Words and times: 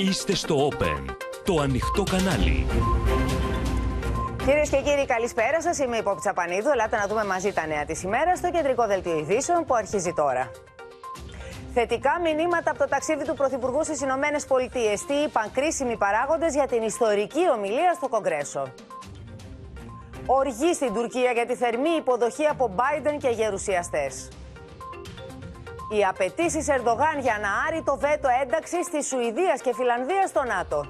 Είστε 0.00 0.34
στο 0.34 0.68
Open, 0.68 1.04
το 1.44 1.60
ανοιχτό 1.60 2.02
κανάλι. 2.02 2.66
Κυρίες 4.44 4.68
και 4.68 4.76
κύριοι, 4.76 5.06
καλησπέρα 5.06 5.62
σας. 5.62 5.78
Είμαι 5.78 5.96
η 5.96 6.02
Πόπη 6.02 6.20
Τσαπανίδου. 6.20 6.70
Ελάτε 6.70 6.96
να 6.96 7.06
δούμε 7.06 7.24
μαζί 7.24 7.52
τα 7.52 7.66
νέα 7.66 7.84
της 7.84 8.02
ημέρα 8.02 8.36
στο 8.36 8.50
κεντρικό 8.50 8.86
δελτίο 8.86 9.18
ειδήσεων 9.18 9.64
που 9.64 9.74
αρχίζει 9.74 10.12
τώρα. 10.12 10.50
Θετικά 11.74 12.20
μηνύματα 12.22 12.70
από 12.70 12.78
το 12.78 12.88
ταξίδι 12.88 13.24
του 13.24 13.34
Πρωθυπουργού 13.34 13.84
στις 13.84 14.00
Ηνωμένες 14.00 14.44
Πολιτείες. 14.46 15.04
Τι 15.06 15.14
είπαν 15.14 15.50
κρίσιμοι 15.52 15.96
παράγοντες 15.96 16.54
για 16.54 16.66
την 16.66 16.82
ιστορική 16.82 17.50
ομιλία 17.56 17.92
στο 17.94 18.08
Κογκρέσο. 18.08 18.72
Οργή 20.26 20.74
στην 20.74 20.92
Τουρκία 20.94 21.30
για 21.30 21.46
τη 21.46 21.54
θερμή 21.54 21.90
υποδοχή 21.98 22.44
από 22.44 22.74
Biden 22.76 23.16
και 23.18 23.28
γερουσιαστές. 23.28 24.28
Οι 25.90 26.04
απαιτήσεις 26.04 26.66
Ερντογάν 26.68 27.20
για 27.20 27.38
να 27.42 27.48
άρει 27.68 27.82
το 27.82 27.96
βέτο 27.96 28.28
ένταξης 28.42 28.88
της 28.88 29.06
Σουηδίας 29.06 29.60
και 29.60 29.74
Φιλανδίας 29.74 30.28
στο 30.28 30.42
ΝΑΤΟ. 30.44 30.86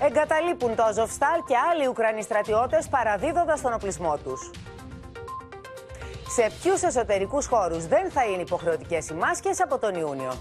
Εγκαταλείπουν 0.00 0.74
το 0.74 0.82
Αζοφστάλ 0.82 1.44
και 1.46 1.54
άλλοι 1.70 1.86
Ουκρανοί 1.88 2.22
στρατιώτες 2.22 2.88
παραδίδοντας 2.88 3.60
τον 3.60 3.72
οπλισμό 3.72 4.16
τους. 4.16 4.50
Σε 6.28 6.50
ποιους 6.62 6.82
εσωτερικούς 6.82 7.46
χώρους 7.46 7.86
δεν 7.86 8.10
θα 8.10 8.24
είναι 8.24 8.42
υποχρεωτικές 8.42 9.08
οι 9.08 9.14
μάσκες 9.14 9.60
από 9.60 9.78
τον 9.78 9.94
Ιούνιο; 9.94 10.32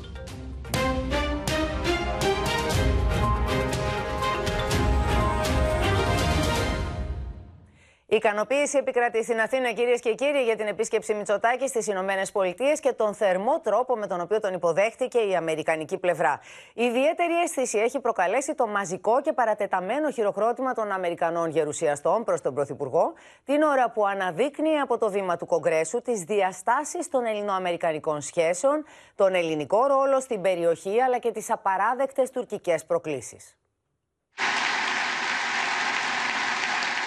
Η 8.15 8.17
ικανοποίηση 8.17 8.77
επικρατεί 8.77 9.23
στην 9.23 9.39
Αθήνα, 9.39 9.71
κυρίες 9.71 9.99
και 9.99 10.13
κύριοι, 10.13 10.43
για 10.43 10.55
την 10.55 10.67
επίσκεψη 10.67 11.13
Μητσοτάκη 11.13 11.67
στις 11.67 11.87
Ηνωμένες 11.87 12.31
Πολιτείες 12.31 12.79
και 12.79 12.93
τον 12.93 13.13
θερμό 13.13 13.59
τρόπο 13.59 13.95
με 13.95 14.07
τον 14.07 14.21
οποίο 14.21 14.39
τον 14.39 14.53
υποδέχτηκε 14.53 15.19
η 15.19 15.35
Αμερικανική 15.35 15.97
πλευρά. 15.97 16.39
Ιδιαίτερη 16.73 17.33
αίσθηση 17.43 17.77
έχει 17.77 17.99
προκαλέσει 17.99 18.55
το 18.55 18.67
μαζικό 18.67 19.21
και 19.21 19.33
παρατεταμένο 19.33 20.11
χειροκρότημα 20.11 20.73
των 20.73 20.91
Αμερικανών 20.91 21.49
γερουσιαστών 21.49 22.23
προς 22.23 22.41
τον 22.41 22.53
Πρωθυπουργό, 22.53 23.13
την 23.45 23.61
ώρα 23.61 23.91
που 23.91 24.05
αναδείκνει 24.05 24.79
από 24.79 24.97
το 24.97 25.09
βήμα 25.09 25.37
του 25.37 25.45
Κογκρέσου 25.45 26.01
τις 26.01 26.21
διαστάσεις 26.21 27.09
των 27.09 27.25
ελληνοαμερικανικών 27.25 28.21
σχέσεων, 28.21 28.85
τον 29.15 29.33
ελληνικό 29.35 29.85
ρόλο 29.85 30.19
στην 30.19 30.41
περιοχή 30.41 31.01
αλλά 31.01 31.17
και 31.17 31.31
τις 31.31 31.51
απαράδεκτες 31.51 32.29
τουρκικές 32.29 32.85
προκλήσεις. 32.85 33.55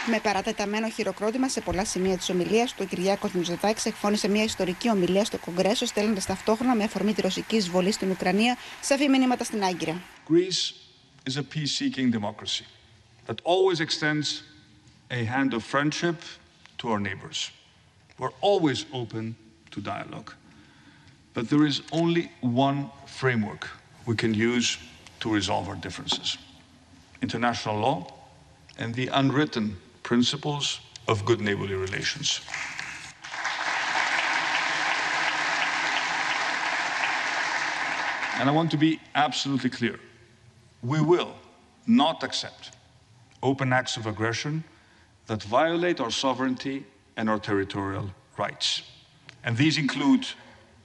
Με 0.07 0.21
παρατεταμένο 0.21 0.89
χειροκρότημα 0.89 1.49
σε 1.49 1.61
πολλά 1.61 1.85
σημεία 1.85 2.19
τη 2.19 2.33
ομιλία 2.33 2.67
του, 2.67 2.75
ο 2.81 2.85
Κυριάκο 2.85 3.31
Μητσοτάκη 3.33 3.89
εκφώνησε 3.89 4.29
μια 4.29 4.45
ιστορική 4.45 4.91
ομιλία 4.91 5.25
στο 5.25 5.39
Κογκρέσο, 5.39 5.87
στέλνοντα 5.87 6.21
ταυτόχρονα 6.27 6.75
με 6.75 6.85
αφορμή 6.85 7.13
τη 7.13 7.21
ρωσική 7.21 7.57
εισβολή 7.57 7.93
στην 7.93 8.11
Ουκρανία 8.11 8.57
σαφή 8.81 9.09
μηνύματα 9.09 9.45
στην 9.45 9.65
Άγκυρα. 9.65 10.03
Greece 10.31 10.75
is 11.31 11.37
a 11.37 11.43
peace-seeking 11.43 12.11
democracy 12.11 12.65
that 13.27 13.41
always 13.45 13.81
extends 13.81 14.43
a 15.11 15.25
hand 15.25 15.53
of 15.55 15.63
friendship 15.65 16.17
to 16.79 16.89
our 16.89 17.01
neighbors. 17.01 17.51
We're 18.19 18.39
always 18.41 18.85
open 18.93 19.37
to 19.71 19.81
dialogue. 19.81 20.31
But 21.35 21.49
there 21.51 21.65
is 21.67 21.83
only 21.93 22.25
one 22.41 22.91
framework 23.21 23.62
we 24.07 24.15
can 24.17 24.33
use 24.35 24.79
to 25.21 25.27
resolve 25.39 25.69
our 25.69 25.77
differences. 25.87 26.39
International 27.27 27.77
law 27.87 27.99
and 28.79 28.95
the 28.95 29.09
unwritten 29.21 29.77
principles 30.09 30.81
of 31.06 31.23
good 31.27 31.39
neighborly 31.39 31.75
relations. 31.75 32.41
And 38.39 38.48
I 38.48 38.53
want 38.53 38.70
to 38.70 38.78
be 38.78 39.00
absolutely 39.15 39.69
clear. 39.69 40.00
We 40.83 41.03
will 41.03 41.34
not 41.87 42.23
accept 42.23 42.70
open 43.42 43.70
acts 43.70 43.98
of 43.98 44.06
aggression 44.06 44.65
that 45.27 45.42
violate 45.42 46.00
our 46.00 46.11
sovereignty 46.11 46.87
and 47.19 47.28
our 47.28 47.38
territorial 47.38 48.10
rights. 48.38 48.84
And 49.44 49.59
these 49.59 49.77
include 49.77 50.25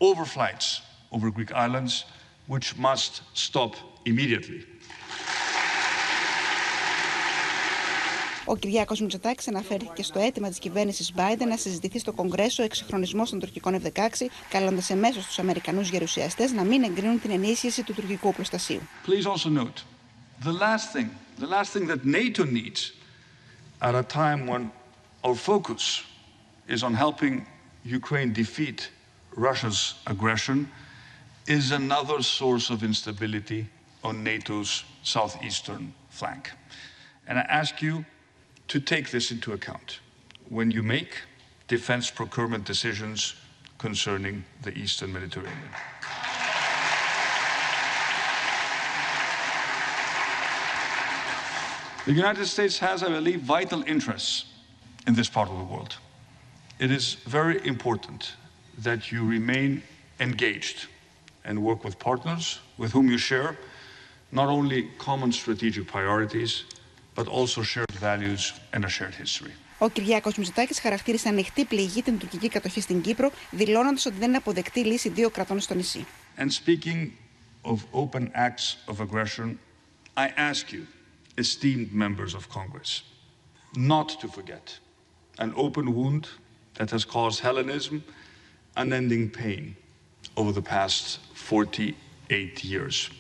overflights 0.02 0.82
over 1.14 1.32
Greek 1.32 1.54
islands, 1.54 2.04
which 2.48 2.76
must 2.78 3.22
stop 3.34 3.76
immediately. 4.04 4.66
Ο 8.46 8.56
Κυριάκο 8.56 8.96
Μητσοτάκη 9.00 9.50
αναφέρθηκε 9.50 10.04
στο 10.04 10.20
αίτημα 10.20 10.50
τη 10.50 10.60
κυβέρνηση 10.60 11.14
Biden 11.16 11.46
να 11.48 11.58
συζητηθεί 11.58 12.00
στο 12.00 12.12
Κογκρέσο 12.12 12.64
ο 12.64 12.66
εξυγχρονισμό 12.66 13.24
των 13.24 13.40
τουρκικών 13.40 13.82
F-16, 13.84 14.26
καλώντα 14.50 14.82
εμέσω 14.88 15.20
του 15.20 15.42
Αμερικανού 15.42 15.82
γερουσιαστέ 15.82 16.52
να 16.54 16.64
μην 16.64 16.84
εγκρίνουν 16.84 17.22
την 17.22 17.32
ενίσχυση 17.32 17.84
του 17.84 17.94
τουρκικού 17.94 18.34
προστασίου. 18.34 18.82
Please 19.08 19.26
also 19.26 19.50
note 19.50 19.84
the 20.44 20.52
last 20.52 20.92
thing, 20.94 21.10
the 21.40 21.48
last 21.48 21.72
thing 21.72 21.88
that 21.88 22.06
NATO 22.06 22.44
needs 22.44 22.92
at 23.82 23.96
a 23.96 24.04
time 24.04 24.48
when 24.52 24.72
our 25.24 25.36
focus 25.36 26.04
is 26.68 26.84
on 26.84 26.94
helping 26.94 27.46
Ukraine 28.00 28.32
defeat 28.34 28.80
Russia's 29.48 29.80
aggression 30.14 30.58
is 31.48 31.72
another 31.72 32.20
source 32.22 32.70
of 32.74 32.78
instability 32.92 33.62
on 34.08 34.14
NATO's 34.24 34.72
southeastern 35.02 35.84
flank. 36.10 36.44
And 37.28 37.36
I 37.40 37.46
ask 37.62 37.82
you 37.82 38.06
to 38.74 38.80
take 38.80 39.12
this 39.12 39.30
into 39.30 39.54
account 39.54 40.00
when 40.50 40.72
you 40.72 40.82
make 40.82 41.22
defense 41.68 42.10
procurement 42.10 42.66
decisions 42.66 43.36
concerning 43.78 44.44
the 44.64 44.76
Eastern 44.76 45.14
Mediterranean. 45.14 45.70
The 52.08 52.14
United 52.14 52.48
States 52.48 52.80
has, 52.80 53.04
I 53.04 53.10
believe, 53.10 53.42
vital 53.42 53.84
interests 53.84 54.46
in 55.06 55.14
this 55.14 55.30
part 55.30 55.50
of 55.52 55.58
the 55.60 55.66
world. 55.66 55.96
It 56.80 56.90
is 56.90 57.14
very 57.28 57.64
important 57.68 58.34
that 58.80 59.12
you 59.12 59.24
remain 59.24 59.84
engaged 60.20 60.88
and 61.46 61.62
work 61.64 61.84
with 61.84 62.00
partners 62.00 62.60
with 62.80 62.92
whom 62.92 63.08
you 63.08 63.20
share 63.20 63.56
not 64.32 64.50
only 64.50 64.90
common 64.98 65.32
strategic 65.32 65.86
priorities, 65.86 66.64
but 67.15 67.27
also 67.27 67.63
shared 67.63 67.95
values 68.01 68.53
and 68.73 68.85
a 68.85 68.89
shared 68.89 69.15
history. 69.15 69.53
Ο 69.79 69.89
Κυριάκο 69.89 70.31
Μητσοτάκη 70.37 70.81
χαρακτήρισε 70.81 71.29
ανοιχτή 71.29 71.65
πληγή 71.65 72.03
την 72.03 72.19
τουρκική 72.19 72.49
κατοχή 72.49 72.81
στην 72.81 73.01
Κύπρο, 73.01 73.31
δηλώνοντα 73.51 74.01
ότι 74.07 74.17
δεν 74.19 74.29
είναι 74.29 74.37
αποδεκτή 74.37 74.81
λύση 74.81 75.09
δύο 75.09 75.31
κρατών 75.31 75.61
στο 75.61 75.75
νησί. 75.75 76.07
And 76.39 76.51
speaking 76.53 77.11
of 77.63 77.77
open 77.93 78.31
acts 78.35 78.77
of 78.91 79.01
aggression, 79.01 79.59
I 80.17 80.27
ask 80.51 80.73
you, 80.73 80.83
esteemed 81.37 81.93
members 81.93 82.35
of 82.35 82.49
Congress, 82.59 82.91
not 83.77 84.09
to 84.21 84.29
forget 84.29 84.79
an 85.39 85.53
open 85.57 85.87
wound 85.95 86.25
that 86.79 86.91
has 86.91 87.05
caused 87.05 87.39
Hellenism 87.41 88.03
unending 88.77 89.31
pain 89.31 89.77
over 90.37 90.53
the 90.53 90.63
past 90.63 91.19
48 91.35 92.65
years. 92.65 93.11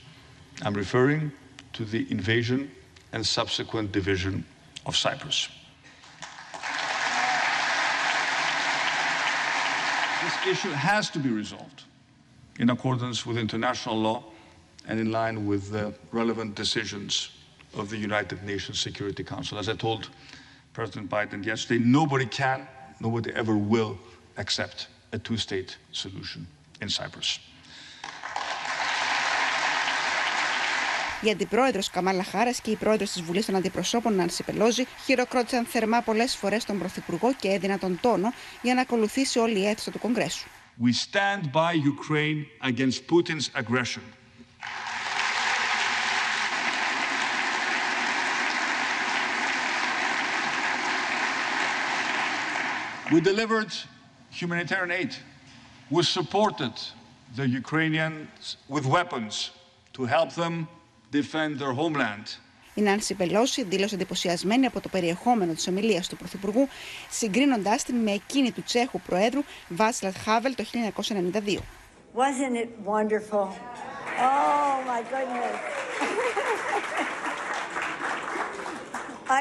I'm 0.62 0.74
referring 0.74 1.32
to 1.74 1.84
the 1.84 2.02
invasion 2.10 2.70
and 3.13 3.25
subsequent 3.25 3.91
division 3.91 4.43
of 4.85 4.95
Cyprus. 4.95 5.47
This 10.23 10.57
issue 10.57 10.71
has 10.71 11.09
to 11.11 11.19
be 11.19 11.29
resolved 11.29 11.83
in 12.59 12.69
accordance 12.69 13.25
with 13.25 13.37
international 13.37 13.95
law 13.99 14.23
and 14.87 14.99
in 14.99 15.11
line 15.11 15.47
with 15.47 15.71
the 15.71 15.93
relevant 16.11 16.55
decisions 16.55 17.29
of 17.75 17.89
the 17.89 17.97
United 17.97 18.43
Nations 18.43 18.79
Security 18.79 19.23
Council. 19.23 19.57
As 19.57 19.69
I 19.69 19.75
told 19.75 20.09
President 20.73 21.09
Biden 21.09 21.45
yesterday, 21.45 21.83
nobody 21.83 22.25
can, 22.25 22.67
nobody 22.99 23.31
ever 23.33 23.55
will 23.55 23.97
accept 24.37 24.87
a 25.11 25.19
two 25.19 25.37
state 25.37 25.77
solution 25.91 26.47
in 26.81 26.89
Cyprus. 26.89 27.39
Η 31.25 31.29
αντιπρόεδρο 31.29 31.81
Καμάλα 31.91 32.23
Χάρας 32.23 32.61
και 32.61 32.71
η 32.71 32.75
πρόεδρος 32.75 33.11
της 33.11 33.21
Βουλής 33.21 33.45
των 33.45 33.55
Αντιπροσώπων, 33.55 34.13
Νάνση 34.15 34.43
Πελόζη, 34.43 34.85
χειροκρότησαν 35.05 35.65
θερμά 35.65 36.01
πολλές 36.01 36.35
φορές 36.35 36.65
τον 36.65 36.79
Πρωθυπουργό 36.79 37.33
και 37.33 37.47
έδιναν 37.47 37.79
τον 37.79 37.99
τόνο 38.01 38.33
για 38.61 38.73
να 38.73 38.81
ακολουθήσει 38.81 39.39
όλη 39.39 39.59
η 39.59 39.67
αίθουσα 39.67 39.91
του 39.91 39.99
Κογκρέσου. 39.99 40.47
We 40.83 40.91
stand 40.91 41.51
by 41.51 41.73
Ukraine 41.73 42.45
against 42.61 43.07
Putin's 43.07 43.49
aggression. 43.53 44.03
We 53.11 53.21
delivered 53.21 53.71
humanitarian 54.39 54.91
aid. 55.01 55.11
We 55.95 56.01
supported 56.19 56.73
the 57.39 57.47
Ukrainians 57.47 58.57
with 58.67 58.85
weapons 58.97 59.51
to 59.97 60.01
help 60.15 60.31
them 60.41 60.67
η 62.75 62.81
Νάνση 62.81 63.13
Πελόση 63.13 63.63
δήλωσε 63.63 63.95
εντυπωσιασμένη 63.95 64.65
από 64.65 64.79
το 64.79 64.89
περιεχόμενο 64.89 65.53
της 65.53 65.67
ομιλίας 65.67 66.07
του 66.07 66.17
Πρωθυπουργού, 66.17 66.67
συγκρίνοντάς 67.09 67.83
την 67.83 67.95
με 67.95 68.11
εκείνη 68.11 68.51
του 68.51 68.63
Τσέχου 68.63 68.99
Προέδρου 69.01 69.41
Βάσλατ 69.67 70.15
Χάβελ 70.17 70.55
το 70.55 70.63
1992. 70.63 71.57
Wasn't 72.15 72.55
it 72.63 72.69
wonderful? 72.85 73.47
Oh 74.19 74.75
my 74.91 75.01
goodness. 75.13 75.55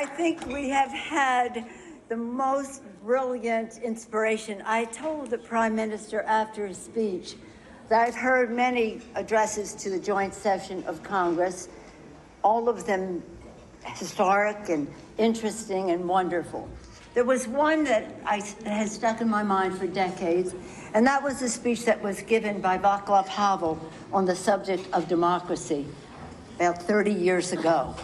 I 0.00 0.02
think 0.18 0.36
we 0.46 0.64
have 0.78 0.92
had 1.18 1.64
the 2.08 2.20
most 2.44 2.82
brilliant 3.04 3.72
inspiration. 3.90 4.62
I 4.78 4.80
told 5.02 5.30
the 5.30 5.42
Prime 5.52 5.74
Minister 5.74 6.18
I've 7.91 8.15
heard 8.15 8.51
many 8.51 9.01
addresses 9.15 9.73
to 9.75 9.89
the 9.89 9.99
joint 9.99 10.33
session 10.33 10.83
of 10.87 11.01
Congress, 11.03 11.69
all 12.43 12.67
of 12.67 12.85
them 12.85 13.23
historic 13.95 14.69
and 14.69 14.87
interesting 15.17 15.91
and 15.91 16.07
wonderful. 16.07 16.67
There 17.13 17.23
was 17.23 17.47
one 17.47 17.83
that, 17.85 18.03
I, 18.25 18.41
that 18.63 18.75
has 18.81 18.91
stuck 18.91 19.21
in 19.21 19.29
my 19.29 19.43
mind 19.43 19.77
for 19.79 19.87
decades, 19.87 20.53
and 20.93 21.05
that 21.07 21.23
was 21.23 21.39
the 21.39 21.49
speech 21.49 21.85
that 21.85 21.99
was 22.03 22.21
given 22.21 22.61
by 22.61 22.77
Václav 22.77 23.27
Havel 23.27 23.79
on 24.13 24.25
the 24.25 24.35
subject 24.35 24.83
of 24.93 25.07
democracy 25.07 25.85
about 26.57 26.77
30 26.83 27.11
years 27.11 27.51
ago. 27.51 27.95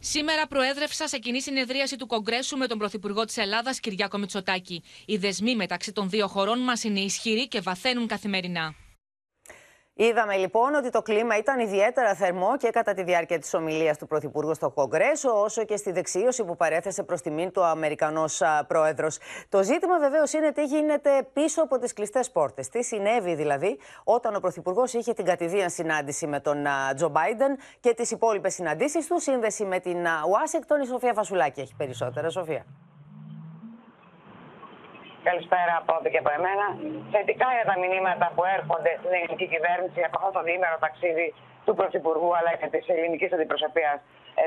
Σήμερα 0.00 0.46
προέδρευσα 0.46 1.08
σε 1.08 1.18
κοινή 1.18 1.42
συνεδρίαση 1.42 1.96
του 1.96 2.06
Κογκρέσου 2.06 2.56
με 2.56 2.66
τον 2.66 2.78
Πρωθυπουργό 2.78 3.24
τη 3.24 3.40
Ελλάδα, 3.40 3.74
Κυριάκο 3.80 4.18
Μητσοτάκη. 4.18 4.82
Οι 5.06 5.16
δεσμοί 5.16 5.56
μεταξύ 5.56 5.92
των 5.92 6.10
δύο 6.10 6.26
χωρών 6.26 6.62
μα 6.62 6.72
είναι 6.82 7.00
ισχυροί 7.00 7.48
και 7.48 7.60
βαθαίνουν 7.60 8.06
καθημερινά. 8.06 8.74
Είδαμε 10.01 10.35
λοιπόν 10.35 10.75
ότι 10.75 10.89
το 10.89 11.01
κλίμα 11.01 11.37
ήταν 11.37 11.59
ιδιαίτερα 11.59 12.13
θερμό 12.15 12.57
και 12.57 12.69
κατά 12.69 12.93
τη 12.93 13.03
διάρκεια 13.03 13.39
της 13.39 13.53
ομιλίας 13.53 13.97
του 13.97 14.07
Πρωθυπουργού 14.07 14.53
στο 14.53 14.69
Κογκρέσο, 14.69 15.41
όσο 15.41 15.63
και 15.63 15.77
στη 15.77 15.91
δεξίωση 15.91 16.43
που 16.43 16.55
παρέθεσε 16.55 17.03
προς 17.03 17.21
τιμήν 17.21 17.51
του 17.51 17.63
Αμερικανός 17.63 18.41
πρόεδρος. 18.67 19.17
Το 19.49 19.63
ζήτημα 19.63 19.99
βεβαίως 19.99 20.33
είναι 20.33 20.51
τι 20.51 20.63
γίνεται 20.63 21.27
πίσω 21.33 21.61
από 21.61 21.79
τις 21.79 21.93
κλειστές 21.93 22.31
πόρτες. 22.31 22.69
Τι 22.69 22.83
συνέβη 22.83 23.35
δηλαδή 23.35 23.79
όταν 24.03 24.35
ο 24.35 24.39
Πρωθυπουργός 24.39 24.93
είχε 24.93 25.13
την 25.13 25.25
κατηδίαν 25.25 25.69
συνάντηση 25.69 26.27
με 26.27 26.39
τον 26.39 26.65
Τζο 26.95 27.09
Μπάιντεν 27.09 27.57
και 27.79 27.93
τις 27.93 28.11
υπόλοιπες 28.11 28.53
συναντήσεις 28.53 29.07
του, 29.07 29.19
σύνδεση 29.19 29.65
με 29.65 29.79
την 29.79 29.97
Ουάσιγκτον. 30.29 30.81
Η 30.81 30.85
Σοφία 30.85 31.13
Φασουλάκη 31.13 31.61
έχει 31.61 31.75
περισσότερα. 31.77 32.29
Σοφία. 32.29 32.65
Καλησπέρα 35.29 35.73
από 35.81 35.91
εδώ 35.99 36.09
και 36.13 36.21
από 36.23 36.31
εμένα. 36.37 36.65
Θετικά 37.13 37.47
για 37.57 37.65
τα 37.71 37.75
μηνύματα 37.81 38.25
που 38.35 38.43
έρχονται 38.57 38.91
στην 38.99 39.11
ελληνική 39.17 39.47
κυβέρνηση 39.53 39.99
από 40.07 40.15
αυτό 40.19 40.29
το 40.37 40.41
διήμερο 40.47 40.77
ταξίδι 40.85 41.27
του 41.65 41.73
Πρωθυπουργού 41.79 42.31
αλλά 42.37 42.51
και 42.59 42.67
της 42.73 42.83
ελληνικής 42.93 43.29
αντιπροσωπείας 43.35 43.97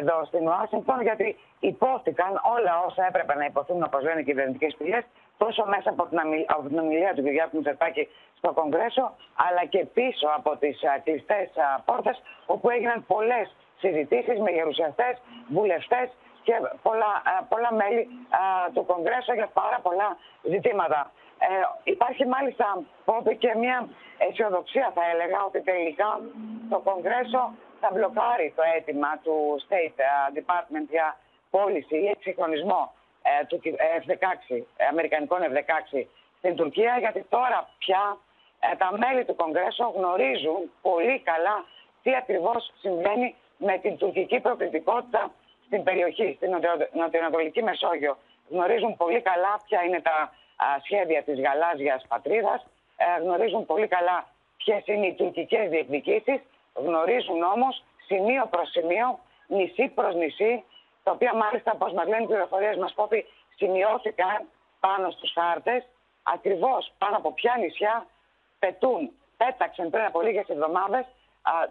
εδώ 0.00 0.16
στην 0.30 0.42
Ουάσιγκτον, 0.48 0.98
γιατί 1.08 1.28
υπόθηκαν 1.70 2.30
όλα 2.54 2.72
όσα 2.86 3.02
έπρεπε 3.10 3.34
να 3.40 3.44
υποθούν, 3.50 3.82
όπως 3.88 4.00
λένε 4.06 4.20
οι 4.20 4.28
κυβερνητικές 4.30 4.72
πηγές, 4.78 5.04
τόσο 5.42 5.62
μέσα 5.74 5.88
από 5.94 6.02
την, 6.08 6.18
από 6.54 6.62
την 6.68 6.78
ομιλία 6.78 7.12
του 7.14 7.22
Κυριάκου 7.26 7.56
Μητσοτάκη 7.56 8.04
στο 8.38 8.48
Κογκρέσο, 8.58 9.06
αλλά 9.46 9.62
και 9.72 9.80
πίσω 9.96 10.26
από 10.38 10.50
τις 10.62 10.76
κλειστές 11.04 11.48
πόρτες, 11.84 12.16
όπου 12.46 12.66
έγιναν 12.74 12.98
πολλές 13.12 13.46
συζητήσεις 13.82 14.38
με 14.44 14.50
γερουσιαστές, 14.50 15.14
βουλευτές 15.56 16.06
και 16.46 16.54
πολλά, 16.82 17.12
ε, 17.32 17.44
πολλά 17.48 17.70
μέλη 17.80 18.02
ε, 18.40 18.72
του 18.74 18.84
Κογκρέσου 18.90 19.34
για 19.40 19.48
πάρα 19.60 19.78
πολλά 19.86 20.08
ζητήματα. 20.42 21.00
Ε, 21.38 21.46
υπάρχει 21.84 22.26
μάλιστα 22.26 22.66
και 23.38 23.54
μια 23.62 23.88
αισιοδοξία 24.18 24.92
θα 24.94 25.02
έλεγα 25.12 25.38
ότι 25.44 25.60
τελικά 25.60 26.20
το 26.70 26.78
Κογκρέσο 26.78 27.44
θα 27.80 27.88
μπλοκάρει 27.92 28.52
το 28.56 28.62
αίτημα 28.74 29.10
του 29.24 29.36
State 29.66 29.98
Department 30.38 30.86
για 30.96 31.16
πώληση 31.50 31.96
ή 31.96 32.08
εξυγχρονισμό 32.08 32.92
του 33.48 33.60
F-16, 34.00 34.62
αμερικανικών 34.90 35.40
F-16 35.50 36.04
στην 36.38 36.56
Τουρκία 36.56 36.96
γιατί 36.98 37.26
τώρα 37.28 37.68
πια 37.78 38.16
τα 38.78 38.88
μέλη 38.98 39.24
του 39.24 39.36
Κογκρέσου 39.36 39.92
γνωρίζουν 39.96 40.70
πολύ 40.82 41.18
καλά 41.18 41.64
τι 42.02 42.14
ακριβώς 42.16 42.72
συμβαίνει 42.80 43.34
με 43.56 43.78
την 43.78 43.96
τουρκική 43.96 44.40
προκλητικότητα 44.40 45.30
στην 45.74 45.86
περιοχή, 45.86 46.28
στην 46.36 46.50
νοτιοανατολική 46.92 47.62
Μεσόγειο, 47.62 48.16
γνωρίζουν 48.50 48.96
πολύ 48.96 49.20
καλά 49.20 49.52
ποια 49.66 49.82
είναι 49.82 50.00
τα 50.00 50.32
σχέδια 50.84 51.22
της 51.22 51.40
γαλάζιας 51.40 52.04
πατρίδας, 52.08 52.66
ε, 52.96 53.20
γνωρίζουν 53.22 53.66
πολύ 53.66 53.86
καλά 53.86 54.26
ποιες 54.56 54.82
είναι 54.86 55.06
οι 55.06 55.14
τουρκικές 55.14 55.68
διεκδικήσεις, 55.68 56.40
γνωρίζουν 56.74 57.42
όμως 57.42 57.84
σημείο 58.06 58.46
προς 58.50 58.70
σημείο, 58.70 59.18
νησί 59.46 59.88
προς 59.88 60.14
νησί, 60.14 60.64
τα 61.02 61.10
οποία 61.10 61.34
μάλιστα, 61.34 61.72
όπως 61.74 61.92
μας 61.92 62.06
λένε 62.06 62.22
οι 62.22 62.26
πληροφορίες 62.26 62.76
μας, 62.76 62.92
Πόπη, 62.94 63.26
σημειώθηκαν 63.56 64.38
πάνω 64.80 65.10
στους 65.10 65.32
χάρτες, 65.32 65.82
ακριβώς 66.22 66.92
πάνω 66.98 67.16
από 67.16 67.32
ποια 67.32 67.56
νησιά 67.58 68.06
πετούν, 68.58 69.10
πέταξαν 69.36 69.90
πριν 69.90 70.04
από 70.04 70.20
λίγες 70.20 70.48
εβδομάδες 70.48 71.04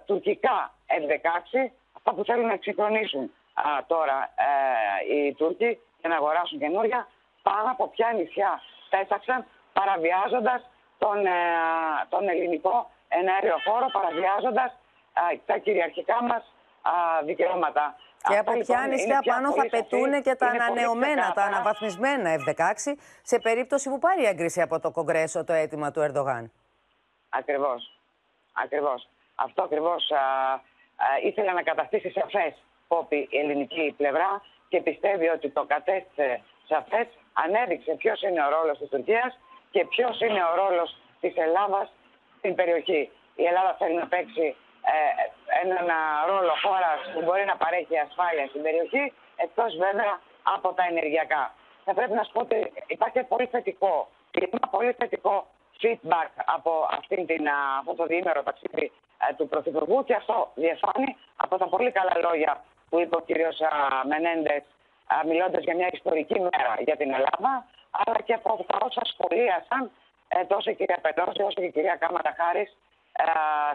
τουρκικά 0.05 0.73
F-16, 0.88 1.71
αυτά 1.97 2.13
που 2.13 2.23
θέλουν 2.23 2.45
να 2.45 2.53
εξυγχρονίσουν 2.53 3.31
α, 3.53 3.85
τώρα 3.88 4.33
ε, 4.35 5.13
οι 5.13 5.33
Τούρκοι 5.33 5.79
για 6.00 6.09
να 6.09 6.15
αγοράσουν 6.15 6.59
καινούρια 6.59 7.07
πάνω 7.41 7.71
από 7.71 7.88
ποια 7.88 8.11
νησιά 8.17 8.61
πέταξαν 8.89 9.45
παραβιάζοντας 9.73 10.69
τον, 10.97 11.25
ε, 11.25 11.31
τον 12.09 12.29
ελληνικό 12.29 12.89
εναέριο 13.07 13.57
χώρο, 13.65 13.85
παραβιάζοντας 13.91 14.71
ε, 15.31 15.38
τα 15.45 15.57
κυριαρχικά 15.57 16.23
μας 16.23 16.53
δικαιώματα. 17.25 17.95
Και 18.27 18.38
από 18.38 18.51
ποια 18.51 18.79
λοιπόν, 18.79 18.89
νησιά 18.89 19.19
πάνω 19.25 19.51
θα 19.51 19.65
πετούν 19.69 20.21
και 20.21 20.35
τα 20.35 20.47
ανανεωμένα, 20.47 21.31
τα 21.33 21.44
αναβαθμισμένα 21.44 22.35
F-16 22.35 22.94
σε 23.21 23.39
περίπτωση 23.39 23.89
που 23.89 24.00
πάρει 24.00 24.23
έγκριση 24.23 24.61
από 24.61 24.79
το 24.79 24.91
Κογκρέσο 24.91 25.44
το 25.44 25.53
αίτημα 25.53 25.91
του 25.91 26.00
Ερντογάν; 26.00 26.51
Ακριβώς. 27.29 28.00
Ακριβώς. 28.53 29.09
Αυτό 29.35 29.63
ακριβώς 29.63 30.11
ήθελε 31.23 31.51
να 31.51 31.61
καταστήσει 31.63 32.11
σαφές 32.11 32.53
η 33.09 33.37
ελληνική 33.41 33.93
πλευρά 33.97 34.41
και 34.67 34.81
πιστεύει 34.81 35.27
ότι 35.27 35.49
το 35.49 35.63
κατέστησε 35.73 36.41
σαφές, 36.67 37.07
ανέδειξε 37.33 37.91
ποιος 38.01 38.21
είναι 38.21 38.41
ο 38.45 38.49
ρόλος 38.49 38.77
της 38.77 38.89
Τουρκίας 38.89 39.39
και 39.71 39.85
ποιος 39.85 40.19
είναι 40.25 40.41
ο 40.49 40.53
ρόλος 40.61 40.89
της 41.21 41.33
Ελλάδας 41.35 41.87
στην 42.37 42.55
περιοχή. 42.55 43.01
Η 43.35 43.43
Ελλάδα 43.49 43.75
θέλει 43.79 43.95
να 43.95 44.07
παίξει 44.07 44.55
ε, 44.91 44.95
έναν 45.63 45.87
ρόλο 46.31 46.53
χώρας 46.63 46.99
που 47.13 47.21
μπορεί 47.25 47.45
να 47.45 47.55
παρέχει 47.63 47.97
ασφάλεια 47.97 48.45
στην 48.47 48.61
περιοχή, 48.61 49.13
εκτός 49.35 49.75
βέβαια 49.85 50.13
από 50.55 50.73
τα 50.73 50.83
ενεργειακά. 50.89 51.43
Θα 51.85 51.93
πρέπει 51.93 52.13
να 52.19 52.23
σου 52.23 52.31
πω 52.31 52.39
ότι 52.39 52.73
υπάρχει 52.87 53.23
πολύ 53.23 53.45
θετικό, 53.45 54.07
ένα 54.31 54.67
πολύ 54.75 54.91
θετικό 54.99 55.47
feedback 55.81 56.31
από 56.55 56.87
αυτήν 56.97 57.25
την, 57.25 57.47
αυτό 57.79 57.93
το 57.93 58.05
διήμερο 58.05 58.43
ταξίδι 58.43 58.91
ε, 59.29 59.33
του 59.37 59.47
Πρωθυπουργού 59.47 60.03
και 60.03 60.13
αυτό 60.13 60.51
διεφάνει 60.55 61.17
από 61.35 61.57
τα 61.57 61.67
πολύ 61.67 61.91
καλά 61.91 62.13
λόγια 62.27 62.63
που 62.93 63.00
είπε 63.00 63.15
ο 63.15 63.23
κ. 63.27 63.29
Μενέντες, 64.09 64.63
μιλώντας 65.29 65.63
για 65.67 65.75
μια 65.79 65.89
ιστορική 65.97 66.39
μέρα 66.39 66.73
για 66.88 66.97
την 67.01 67.09
Ελλάδα, 67.17 67.51
αλλά 68.00 68.19
και 68.25 68.33
από 68.33 68.65
τα 68.69 68.77
όσα 68.88 69.01
σχολίασαν 69.12 69.91
ε, 70.27 70.45
τόσο 70.51 70.69
η 70.69 70.75
κυρία 70.79 71.00
Πετρώση 71.01 71.41
όσο 71.41 71.59
και 71.62 71.69
η 71.71 71.71
κυρία 71.75 71.95
Κάματα 72.03 72.31
Χάρης 72.39 72.69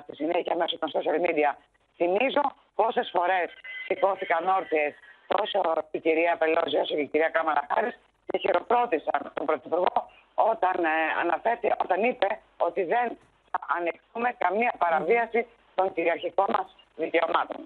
στη 0.02 0.14
συνέχεια 0.20 0.54
μέσω 0.56 0.78
των 0.78 0.88
social 0.94 1.18
media. 1.26 1.50
Θυμίζω 1.96 2.44
πόσες 2.74 3.08
φορές 3.14 3.48
σηκώθηκαν 3.86 4.42
όρθιες 4.58 4.94
τόσο 5.34 5.58
η 5.90 5.98
κυρία 6.00 6.36
Πελώζη 6.40 6.76
όσο 6.76 6.94
και 6.94 7.04
η 7.08 7.10
κυρία 7.12 7.30
Κάματα 7.36 7.66
Χάρης 7.70 7.94
και 8.28 8.38
χειροκρότησαν 8.38 9.20
τον 9.34 9.46
Πρωθυπουργό 9.46 9.98
όταν, 10.34 10.76
ε, 10.84 11.74
όταν 11.84 11.98
είπε 12.10 12.28
ότι 12.56 12.82
δεν 12.82 13.06
θα 13.50 13.58
ανεχθούμε 13.76 14.28
καμία 14.44 14.72
παραβίαση 14.78 15.46
των 15.74 15.92
κυριαρχικών 15.94 16.48
μας 16.56 16.68
δικαιωμάτων. 16.96 17.60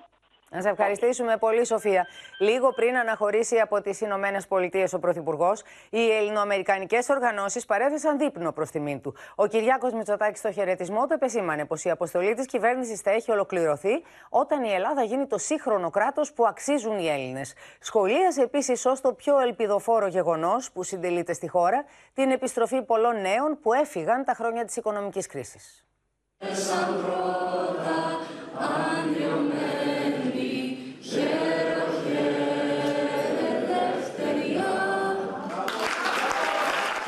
Να 0.54 0.60
σε 0.60 0.68
ευχαριστήσουμε 0.68 1.36
πολύ, 1.36 1.66
Σοφία. 1.66 2.06
Λίγο 2.38 2.72
πριν 2.72 2.96
αναχωρήσει 2.96 3.58
από 3.58 3.80
τις 3.80 4.00
Ηνωμένες 4.00 4.46
Πολιτείες 4.46 4.92
ο 4.92 4.98
Πρωθυπουργός, 4.98 5.62
οι 5.90 6.10
ελληνοαμερικανικές 6.10 7.08
οργανώσεις 7.08 7.64
παρέθεσαν 7.64 8.18
δείπνο 8.18 8.52
προς 8.52 8.70
τιμήν 8.70 9.00
του. 9.00 9.14
Ο 9.34 9.46
Κυριάκος 9.46 9.92
Μητσοτάκης 9.92 10.38
στο 10.38 10.52
χαιρετισμό 10.52 11.06
του 11.06 11.12
επεσήμανε 11.12 11.64
πως 11.64 11.84
η 11.84 11.90
αποστολή 11.90 12.34
της 12.34 12.46
κυβέρνησης 12.46 13.00
θα 13.00 13.10
έχει 13.10 13.30
ολοκληρωθεί 13.30 14.02
όταν 14.28 14.64
η 14.64 14.72
Ελλάδα 14.72 15.02
γίνει 15.02 15.26
το 15.26 15.38
σύγχρονο 15.38 15.90
κράτος 15.90 16.32
που 16.32 16.46
αξίζουν 16.46 16.98
οι 16.98 17.08
Έλληνες. 17.08 17.54
Σχολίασε 17.80 18.42
επίσης 18.42 18.86
ως 18.86 19.00
το 19.00 19.12
πιο 19.12 19.38
ελπιδοφόρο 19.38 20.06
γεγονός 20.06 20.72
που 20.72 20.82
συντελείται 20.82 21.32
στη 21.32 21.48
χώρα 21.48 21.84
την 22.14 22.30
επιστροφή 22.30 22.82
πολλών 22.82 23.20
νέων 23.20 23.58
που 23.62 23.72
έφυγαν 23.72 24.24
τα 24.24 24.34
χρόνια 24.34 24.64
της 24.64 24.76
οικονομικής 24.76 25.26
κρίσης. 25.26 25.84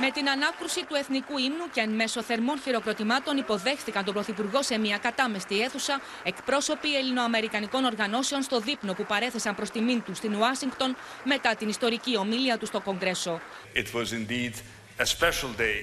Με 0.05 0.11
την 0.11 0.29
ανάκρουση 0.29 0.85
του 0.85 0.95
εθνικού 0.95 1.39
ύμνου 1.39 1.71
και 1.73 1.81
εν 1.81 1.91
μέσω 1.91 2.23
θερμών 2.23 2.61
χειροκροτημάτων 2.61 3.37
υποδέχθηκαν 3.37 4.05
τον 4.05 4.15
Πρωθυπουργό 4.15 4.63
σε 4.63 4.79
μια 4.79 4.99
κατάμεστη 4.99 5.61
αίθουσα 5.63 6.01
εκπρόσωποι 6.23 6.97
ελληνοαμερικανικών 6.97 7.85
οργανώσεων 7.85 8.43
στο 8.43 8.61
δείπνο 8.61 8.93
που 8.93 9.05
παρέθεσαν 9.05 9.55
προς 9.55 9.71
τιμήν 9.71 10.03
τους 10.03 10.17
στην 10.17 10.35
Ουάσιγκτον 10.35 10.97
μετά 11.25 11.55
την 11.55 11.69
ιστορική 11.69 12.17
ομίλια 12.17 12.59
τους 12.59 12.69
στο 12.69 12.81
Κογκρέσο. 12.81 13.41
It 13.75 13.87
was 13.95 14.13
indeed 14.13 14.53
a 15.01 15.07
special 15.07 15.51
day 15.59 15.79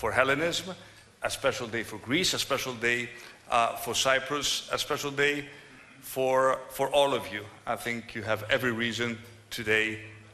for 0.00 0.12
Hellenism, 0.12 0.66
a 1.22 1.30
special 1.30 1.66
day 1.66 1.82
for 1.82 1.98
Greece, 2.08 2.34
a 2.34 2.38
special 2.38 2.74
day 2.80 3.08
uh, 3.50 3.74
for 3.84 3.94
Cyprus, 3.94 4.68
a 4.72 4.78
special 4.78 5.10
day 5.24 5.36
for, 6.14 6.58
for 6.76 6.86
all 6.98 7.12
of 7.20 7.24
you. 7.34 7.42
I 7.66 7.76
think 7.84 8.00
you 8.14 8.22
have 8.22 8.40
every 8.56 8.74
reason 8.84 9.18
today 9.58 9.86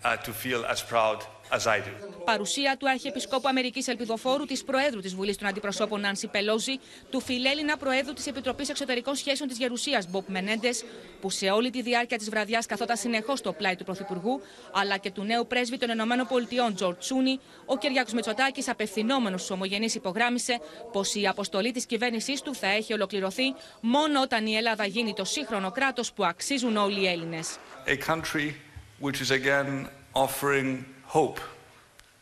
uh, 0.04 0.16
to 0.26 0.30
feel 0.32 0.62
as 0.74 0.80
proud 0.94 1.18
as 1.52 1.66
I 1.66 1.78
do. 1.78 2.10
Παρουσία 2.24 2.76
του 2.78 2.88
Αρχιεπισκόπου 2.88 3.48
Αμερικής 3.48 3.88
Ελπιδοφόρου, 3.88 4.44
της 4.44 4.64
Προέδρου 4.64 5.00
της 5.00 5.14
Βουλής 5.14 5.36
των 5.36 5.48
Αντιπροσώπων 5.48 6.00
Νάνση 6.00 6.26
Πελόζη, 6.26 6.78
του 7.10 7.20
Φιλέλληνα 7.20 7.76
Προέδρου 7.76 8.12
της 8.12 8.26
Επιτροπής 8.26 8.68
Εξωτερικών 8.68 9.14
Σχέσεων 9.14 9.48
της 9.48 9.58
Γερουσίας 9.58 10.10
Μπομπ 10.10 10.24
Μενέντες, 10.28 10.84
που 11.20 11.30
σε 11.30 11.50
όλη 11.50 11.70
τη 11.70 11.82
διάρκεια 11.82 12.18
της 12.18 12.30
βραδιάς 12.30 12.66
καθόταν 12.66 12.96
συνεχώς 12.96 13.38
στο 13.38 13.52
πλάι 13.52 13.76
του 13.76 13.84
Πρωθυπουργού, 13.84 14.40
αλλά 14.72 14.96
και 14.96 15.10
του 15.10 15.22
νέου 15.22 15.46
πρέσβη 15.46 15.78
των 15.78 15.88
ΗΠΑ, 15.90 16.72
Τζορτ 16.74 16.98
Τσούνι, 16.98 17.40
ο 17.66 17.76
Κυριάκος 17.78 18.12
Μητσοτάκης, 18.12 18.68
απευθυνόμενος 18.68 19.40
στους 19.40 19.56
ομογενείς, 19.56 19.94
υπογράμμισε 19.94 20.60
πως 20.92 21.14
η 21.14 21.26
αποστολή 21.26 21.72
της 21.72 21.86
κυβέρνησής 21.86 22.40
του 22.40 22.54
θα 22.54 22.66
έχει 22.66 22.92
ολοκληρωθεί 22.92 23.54
μόνο 23.80 24.20
όταν 24.20 24.46
η 24.46 24.54
Ελλάδα 24.56 24.86
γίνει 24.86 25.14
το 25.14 25.24
σύγχρονο 25.24 25.70
κράτος 25.70 26.12
που 26.12 26.24
αξίζουν 26.24 26.76
όλοι 26.76 27.00
οι 27.00 27.06
Έλληνες. 27.06 27.56
A 27.86 28.10
country 28.10 28.54
which 29.00 29.20
is 29.20 29.30
again 29.30 29.88
offering 30.12 30.84
hope 31.09 31.39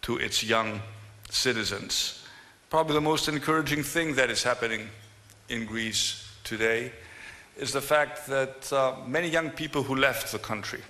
to 0.02 0.18
its 0.18 0.44
young 0.44 0.82
citizens. 1.30 2.26
Probably 2.70 2.96
the 2.96 3.02
most 3.02 3.28
encouraging 3.28 3.84
thing 3.84 4.16
that 4.16 4.30
is 4.30 4.44
happening 4.44 4.90
in 5.50 5.66
Greece 5.66 6.28
today 6.44 6.92
is 7.58 7.72
the 7.72 7.82
fact 7.82 8.28
that 8.28 8.72
uh, 8.74 8.96
many 9.08 9.30
young 9.30 9.50
people 9.52 9.84
who 9.84 9.96
left 9.96 10.32
the 10.32 10.40
country 10.40 10.82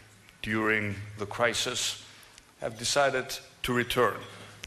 during 0.41 0.95
the 1.17 1.25
crisis 1.25 2.03
have 2.61 2.77
decided 2.77 3.27
to 3.63 3.73
return 3.73 4.15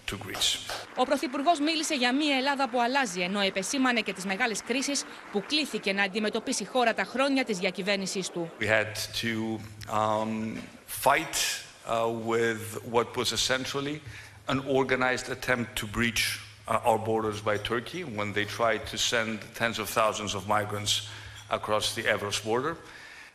to 0.06 0.16
Greece. 0.16 0.58
Ο 0.96 1.04
Πρωθυπουργό 1.04 1.50
μίλησε 1.64 1.94
για 1.94 2.14
μια 2.14 2.36
Ελλάδα 2.36 2.68
που 2.68 2.80
αλλάζει, 2.80 3.20
ενώ 3.20 3.40
επεσήμανε 3.40 4.00
και 4.00 4.12
τι 4.12 4.26
μεγάλε 4.26 4.54
κρίσει 4.66 4.92
που 5.32 5.42
κλήθηκε 5.46 5.92
να 5.92 6.02
αντιμετωπίσει 6.02 6.62
η 6.62 6.66
χώρα 6.66 6.94
τα 6.94 7.04
χρόνια 7.04 7.44
τη 7.44 7.52
διακυβέρνησή 7.52 8.24
του. 8.32 8.50
We 8.60 8.64
had 8.64 8.92
to 9.22 9.58
um, 9.92 10.58
fight 11.04 11.34
uh, 11.34 11.69
with 12.23 12.83
what 12.85 13.15
was 13.17 13.31
essentially 13.31 14.01
an 14.47 14.59
organized 14.59 15.29
attempt 15.29 15.75
to 15.77 15.85
breach 15.85 16.39
uh, 16.67 16.79
our 16.85 16.97
borders 16.97 17.41
by 17.41 17.57
Turkey 17.57 18.03
when 18.03 18.33
they 18.33 18.45
tried 18.45 18.85
to 18.87 18.97
send 18.97 19.39
tens 19.55 19.79
of 19.79 19.89
thousands 19.89 20.35
of 20.35 20.47
migrants 20.47 21.09
across 21.49 21.95
the 21.95 22.03
Evros 22.03 22.43
border. 22.43 22.77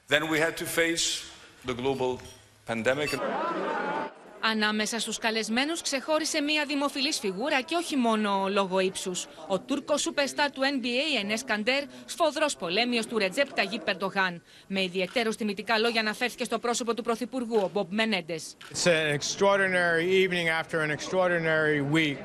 Then 0.09 0.29
we 0.31 0.39
had 0.39 0.57
to 0.59 0.65
face 0.65 1.31
the 1.65 1.75
global 1.75 2.21
pandemic. 2.67 3.15
Ανάμεσα 4.51 4.99
στους 5.01 5.19
καλεσμένους 5.19 5.83
ξεχώρισε 5.83 6.41
μια 6.41 6.65
δημοφιλής 6.65 7.19
φιγούρα 7.19 7.61
και 7.61 7.75
όχι 7.75 7.97
μόνο 7.97 8.47
λόγω 8.51 8.81
ύψους. 8.81 9.27
Ο 9.47 9.61
Τούρκος 9.61 10.01
σούπερστάρ 10.01 10.51
του 10.51 10.61
NBA, 10.61 11.21
Ενές 11.23 11.45
Καντέρ, 11.45 11.83
σφοδρός 12.05 12.57
πολέμιος 12.57 13.07
του 13.07 13.19
Ρετζέπ 13.19 13.53
Ταγί 13.53 13.79
Περντογάν. 13.79 14.43
Με 14.67 14.83
ιδιαίτερο 14.83 15.31
τιμητικά 15.31 15.79
λόγια 15.79 16.01
αναφέρθηκε 16.01 16.45
στο 16.45 16.59
πρόσωπο 16.59 16.95
του 16.95 17.03
Πρωθυπουργού, 17.03 17.57
ο 17.57 17.71
Μπομπ 17.73 17.93
Μενέντες. 17.93 18.57
It's 18.73 18.87
an 18.87 19.19
extraordinary 19.19 20.07
evening 20.23 20.49
after 20.61 20.81
an 20.81 20.91
extraordinary 20.91 21.81
week 21.97 22.23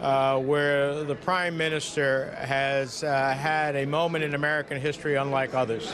uh, 0.00 0.38
where 0.50 1.04
the 1.04 1.18
Prime 1.28 1.56
Minister 1.56 2.08
has 2.56 3.02
uh, 3.02 3.08
had 3.50 3.76
a 3.76 3.86
moment 3.86 4.22
in 4.24 4.34
American 4.34 4.76
history 4.80 5.14
unlike 5.24 5.52
others. 5.54 5.84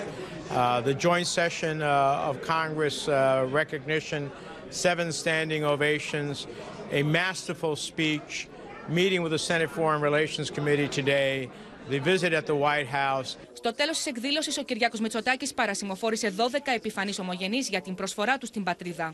Uh, 0.50 0.80
the 0.80 0.94
joint 0.94 1.26
session 1.26 1.82
uh, 1.82 2.28
of 2.28 2.34
Congress 2.56 3.08
uh, 3.08 3.46
recognition, 3.50 4.30
seven 4.69 5.11
standing 5.11 5.63
ovations, 5.63 6.47
a 6.91 7.01
masterful 7.03 7.75
speech, 7.75 8.47
meeting 8.87 9.21
with 9.23 9.31
the 9.31 9.43
Senate 9.49 9.69
Foreign 9.69 10.01
Relations 10.01 10.49
Committee 10.57 10.89
today, 10.99 11.49
the 11.89 11.99
visit 11.99 12.31
at 12.33 12.45
the 12.45 12.55
White 12.55 12.87
House. 12.87 13.37
Στο 13.53 13.73
τέλος 13.73 13.97
της 13.97 14.05
εκδήλωσης, 14.05 14.57
ο 14.57 14.63
Κυριάκος 14.63 14.99
Μητσοτάκης 14.99 15.53
παρασημοφόρησε 15.53 16.33
12 16.37 16.73
επιφανείς 16.75 17.19
ομογενείς 17.19 17.69
για 17.69 17.81
την 17.81 17.95
προσφορά 17.95 18.37
του 18.37 18.45
στην 18.45 18.63
πατρίδα. 18.63 19.13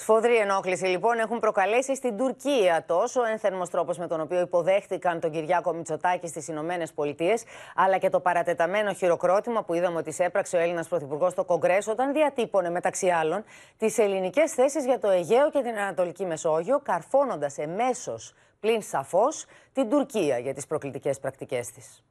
Σφοδρή 0.00 0.36
ενόχληση 0.36 0.84
λοιπόν 0.84 1.18
έχουν 1.18 1.38
προκαλέσει 1.38 1.96
στην 1.96 2.16
Τουρκία 2.16 2.84
τόσο 2.86 3.20
ο 3.20 3.24
ένθερμος 3.24 3.70
τρόπος 3.70 3.98
με 3.98 4.06
τον 4.06 4.20
οποίο 4.20 4.40
υποδέχτηκαν 4.40 5.20
τον 5.20 5.30
Κυριάκο 5.30 5.72
Μητσοτάκη 5.72 6.26
στις 6.28 6.48
Ηνωμένες 6.48 6.92
Πολιτείες, 6.92 7.42
αλλά 7.74 7.98
και 7.98 8.10
το 8.10 8.20
παρατεταμένο 8.20 8.92
χειροκρότημα 8.92 9.64
που 9.64 9.74
είδαμε 9.74 9.98
ότι 9.98 10.14
έπραξε 10.18 10.56
ο 10.56 10.60
Έλληνας 10.60 10.88
Πρωθυπουργός 10.88 11.32
στο 11.32 11.44
Κογκρέσο 11.44 11.92
όταν 11.92 12.12
διατύπωνε 12.12 12.70
μεταξύ 12.70 13.08
άλλων 13.08 13.44
τις 13.76 13.98
ελληνικές 13.98 14.52
θέσεις 14.52 14.84
για 14.84 14.98
το 14.98 15.08
Αιγαίο 15.08 15.50
και 15.50 15.60
την 15.60 15.78
Ανατολική 15.78 16.24
Μεσόγειο, 16.24 16.80
καρφώνοντας 16.80 17.58
εμέσως 17.58 18.34
πλην 18.60 18.82
σαφώς 18.82 19.44
την 19.72 19.88
Τουρκία 19.88 20.38
για 20.38 20.54
τις 20.54 20.66
προκλητικές 20.66 21.18
πρακτικές 21.18 21.70
της. 21.70 22.02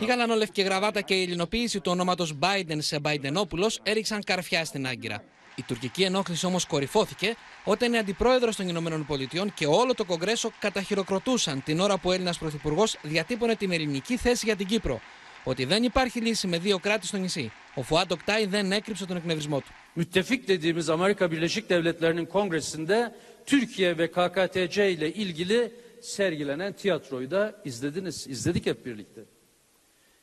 Η 0.00 0.04
γαλανόλευκη 0.04 0.62
γραβάτα 0.62 1.00
και 1.00 1.14
η 1.14 1.22
ελληνοποίηση 1.22 1.80
του 1.80 1.90
ονόματος 1.90 2.38
Biden 2.42 2.78
σε 2.78 3.00
Μπαϊντενόπουλο 3.00 3.70
έριξαν 3.82 4.22
καρφιά 4.24 4.64
στην 4.64 4.86
Άγκυρα. 4.86 5.22
Η 5.58 5.62
τουρκική 5.66 6.02
ενόχληση 6.02 6.46
όμως 6.46 6.66
κορυφώθηκε 6.66 7.36
όταν 7.64 7.92
η 7.92 7.98
αντιπρόεδρος 7.98 8.56
των 8.56 8.68
Ηνωμένων 8.68 9.06
Πολιτειών 9.06 9.54
και 9.54 9.66
όλο 9.66 9.94
το 9.94 10.04
Κογκρέσο 10.04 10.50
καταχειροκροτούσαν 10.58 11.62
την 11.62 11.80
ώρα 11.80 11.98
που 11.98 12.08
ο 12.08 12.12
Έλληνας 12.12 12.38
Πρωθυπουργός 12.38 12.96
διατύπωνε 13.02 13.56
την 13.56 13.72
ελληνική 13.72 14.16
θέση 14.16 14.44
για 14.44 14.56
την 14.56 14.66
Κύπρο. 14.66 15.00
Ότι 15.44 15.64
δεν 15.64 15.82
υπάρχει 15.82 16.20
λύση 16.20 16.46
με 16.46 16.58
δύο 16.58 16.78
κράτη 16.78 17.06
στο 17.06 17.16
νησί. 17.16 17.52
Ο 17.74 17.82
Φουάντ 17.82 18.12
Οκτάι 18.12 18.46
δεν 18.46 18.72
έκρυψε 18.72 19.06
τον 19.06 19.16
εκνευρισμό 19.16 19.60
του. 19.60 19.66
Müttefik 19.96 20.48
dediğimiz 20.48 20.88
Amerika 20.88 21.30
Birleşik 21.30 21.70
Devletleri'nin 21.70 22.26
kongresinde 22.26 23.14
Türkiye 23.46 23.98
ve 23.98 24.10
KKTC 24.10 24.92
ile 24.92 25.12
ilgili 25.12 25.72
sergilenen 26.00 26.72
tiyatroyu 26.72 27.30
da 27.30 27.62
izlediniz, 27.64 28.26
izledik 28.26 28.66
hep 28.66 28.86
birlikte. 28.86 29.20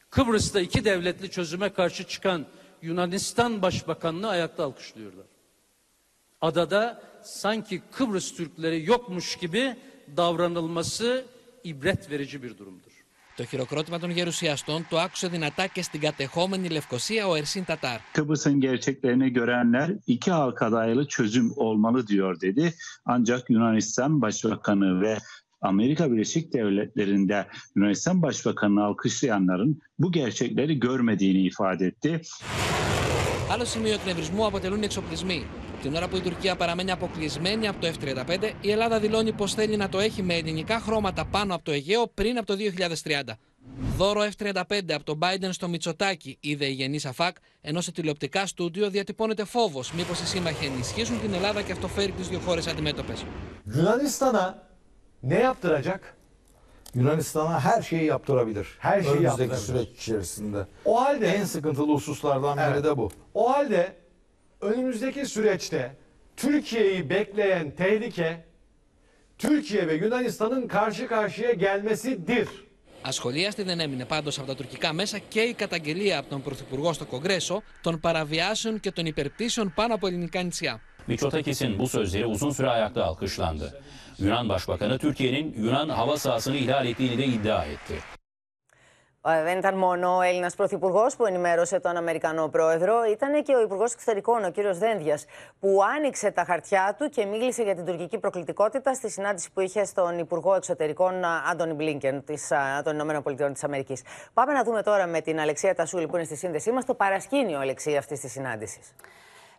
Kıbrıs'ta 0.10 0.60
iki 0.60 0.86
devletli 0.86 1.32
çözüme 1.32 1.70
karşı 1.70 2.04
çıkan 2.04 2.48
Yunanistan 2.85 3.63
Başbakanını 3.63 4.29
ayakta 4.29 4.65
alkışlıyorlar. 4.65 5.27
Adada 6.41 7.03
sanki 7.23 7.83
Kıbrıs 7.93 8.35
Türkleri 8.35 8.85
yokmuş 8.87 9.37
gibi 9.37 9.77
davranılması 10.17 11.25
ibret 11.65 12.11
verici 12.11 12.43
bir 12.43 12.59
durumdur. 12.59 12.91
Το 13.37 13.47
χειροκρότημα 13.47 13.99
των 13.99 14.11
γερουσιαστών 14.11 14.87
το 14.91 14.99
άκουσε 14.99 15.29
δυνατά 15.29 15.67
και 15.67 15.83
στην 15.83 16.01
κατεχόμενη 16.01 16.69
Λευκοσία 16.69 17.29
ο 17.29 17.37
Ερσίν 17.37 17.65
Τατάρ. 17.65 18.01
Kıbrıs'ın 18.13 18.61
gerçeklerini 18.61 19.31
görenler 19.33 19.91
iki 20.07 20.31
halka 20.31 20.73
dayalı 20.73 21.09
çözüm 21.09 21.53
olmalı 21.57 22.07
diyor 22.07 22.41
dedi. 22.41 22.75
Ancak 23.05 23.51
Yunanistan 23.51 24.23
Başbakanı 24.23 25.01
ve 25.01 25.19
Amerika 25.62 26.12
Birleşik 26.12 26.54
Devletleri'nde 26.54 27.48
Yunanistan 27.76 28.22
Başbakanı'nı 28.22 28.84
alkışlayanların 28.84 29.82
bu 30.00 30.12
gerçekleri 30.12 30.80
görmediğini 30.80 31.42
ifade 31.42 31.86
etti. 31.86 32.22
Άλλο 33.50 33.66
σημείο 33.66 33.94
εκνευρισμού 33.94 34.46
αποτελούν 34.46 34.82
οι 34.82 34.86
εξοπλισμοί. 34.86 35.46
Την 35.82 35.96
ώρα 35.96 36.08
που 36.08 36.18
η 36.18 36.22
Τουρκία 36.22 36.56
παραμένει 36.56 36.92
αποκλεισμένη 36.92 37.68
από 37.68 37.82
το 37.82 37.88
F-35, 37.88 38.52
η 38.62 38.72
Ελλάδα 38.72 39.00
δηλώνει 39.00 39.32
πως 39.32 39.54
θέλει 39.54 39.78
να 39.78 39.90
το 39.90 40.00
έχει 40.00 40.24
με 40.24 40.34
ελληνικά 40.34 40.80
χρώματα 40.80 41.26
πάνω 41.26 41.56
από 41.56 41.64
το 41.64 41.72
Αιγαίο 41.72 42.08
πριν 42.14 42.38
από 42.38 42.46
το 42.48 42.56
2030. 43.04 43.22
Δώρο 43.98 44.22
F-35 44.38 44.62
από 44.94 45.04
τον 45.04 45.20
Biden 45.22 45.50
στο 45.52 45.68
Μητσοτάκι, 45.68 46.38
είδε 46.40 46.66
η 46.66 46.72
Γενή 46.72 47.00
Σαφάκ, 47.00 47.36
ενώ 47.62 47.82
σε 47.82 47.92
τηλεοπτικά 47.92 48.46
στούντιο 48.46 48.90
διατυπώνεται 48.90 49.46
φόβος 49.46 49.94
μήπως 49.94 50.20
οι 50.20 50.26
σύμμαχοι 50.26 50.66
ενισχύσουν 50.66 51.22
την 51.22 51.34
Ελλάδα 51.34 51.62
και 51.62 51.72
αυτό 51.72 51.88
φέρει 51.88 52.12
τις 52.12 52.28
δύο 52.28 52.40
χώρες 52.40 52.68
αντιμέτωπες. 52.68 53.26
Yunanistan'a 53.76 54.54
ne 55.25 55.39
yaptıracak? 55.39 56.17
Yunanistan'a 56.95 57.61
her 57.61 57.83
şeyi 57.83 58.05
yaptırabilir. 58.05 58.69
Her 58.79 59.03
şeyi 59.03 59.13
Önümüzdeki 59.13 59.51
yaptırabilir. 59.51 59.87
süreç 59.87 60.03
içerisinde. 60.03 60.67
O 60.85 61.01
halde 61.01 61.27
En 61.27 61.45
sıkıntılı 61.45 61.93
hususlardan 61.95 62.57
biri 62.57 62.65
Evet. 62.65 62.85
de 62.85 62.97
bu. 62.97 63.11
O 63.35 63.53
halde 63.53 63.97
önümüzdeki 64.61 65.27
süreçte 65.27 65.97
Türkiye'yi 66.37 67.11
bekleyen 67.11 67.71
tehlike 67.71 68.45
Türkiye 69.39 69.89
ve 69.89 69.95
Yunanistan'ın 69.95 70.67
karşı 70.69 71.07
karşıya 71.09 71.53
gelmesidir. 71.53 72.49
Ασχολίαστη 73.05 73.63
δεν 73.63 73.81
έμεινε 73.81 74.05
πάντω 74.05 74.31
από 74.39 74.47
τα 74.47 74.55
τουρκικά 74.55 74.93
μέσα 74.93 75.19
και 75.19 75.41
η 75.41 75.53
καταγγελία 75.55 76.19
από 76.19 76.29
τον 76.29 76.43
Πρωθυπουργό 76.43 76.93
στο 76.93 77.05
Κογκρέσο 77.05 77.63
των 77.83 78.01
παραβιάσεων 78.01 78.81
και 78.81 78.91
των 78.91 79.07
υπερπτήσεων 79.07 79.73
πάνω 79.75 79.95
από 79.95 80.07
ελληνικά 80.07 80.43
νησιά. 80.43 80.81
Mitsotakis'in 81.08 81.80
bu 81.80 81.88
sözleri 81.88 82.26
uzun 82.26 82.50
süre 82.50 82.70
ayakta 82.70 83.04
alkışlandı. 83.04 83.82
Yunan 84.18 84.50
Başbakanı 84.50 84.98
Türkiye'nin 84.98 85.54
Yunan 85.58 85.90
hava 85.90 86.18
sahasını 86.18 86.56
ihlal 86.56 86.86
ettiğini 86.86 87.18
de 87.18 87.26
iddia 87.26 87.66
etti. 87.66 88.02
Ε, 89.28 89.44
Δεν 89.44 89.58
ήταν 89.58 89.76
μόνο 89.78 90.18
ο 90.18 90.22
Έλληνας 90.22 90.56
Πρωθυπουργός 90.56 91.16
που 91.16 91.26
ενημέρωσε 91.26 91.80
τον 91.80 91.98
Αμερικανό 91.98 92.48
Πρόεδρο, 92.48 93.04
ήταν 93.12 93.44
και 93.44 93.56
ο 93.56 93.62
Υπουργός 93.62 93.94
Εξωτερικών, 93.94 94.44
ο 94.44 94.52
κύριος 94.52 94.78
Δένδιας, 94.78 95.26
που 95.60 95.80
άνοιξε 95.96 96.32
τα 96.32 96.44
χαρτιά 96.44 96.96
του 96.98 97.10
και 97.10 97.26
μίλησε 97.26 97.64
για 97.64 97.76
την 97.76 97.86
τουρκική 97.86 98.18
προκλητικότητα 98.18 98.94
στη 98.94 99.10
συνάντηση 99.10 99.52
που 99.52 99.60
είχε 99.60 99.86
στον 99.86 100.20
Υπουργό 100.20 100.56
Εξωτερικών 100.56 101.24
α, 101.24 101.44
Άντωνι 101.52 101.74
Μπλίνκεν 101.74 102.24
της, 102.24 102.52
α, 102.52 102.82
των 102.84 103.10
ΗΠΑ 103.10 103.52
της 103.52 103.64
Αμερικής. 103.64 104.02
Πάμε 104.34 104.54
να 104.54 104.64
δούμε 104.64 104.82
τώρα 104.84 105.06
με 105.08 105.22
την 105.22 105.40
Αλεξία 105.40 105.76
Τασούλη 105.76 106.08
που 106.08 106.16
είναι 106.16 106.26
στη 106.26 106.36
σύνδεσή 106.36 106.72
μας 106.72 106.86
το 106.86 106.94
παρασκήνιο, 106.94 107.60
Αλεξία, 107.60 108.00
αυτή 108.00 108.20
της 108.20 108.32
συνάντησης. 108.32 108.94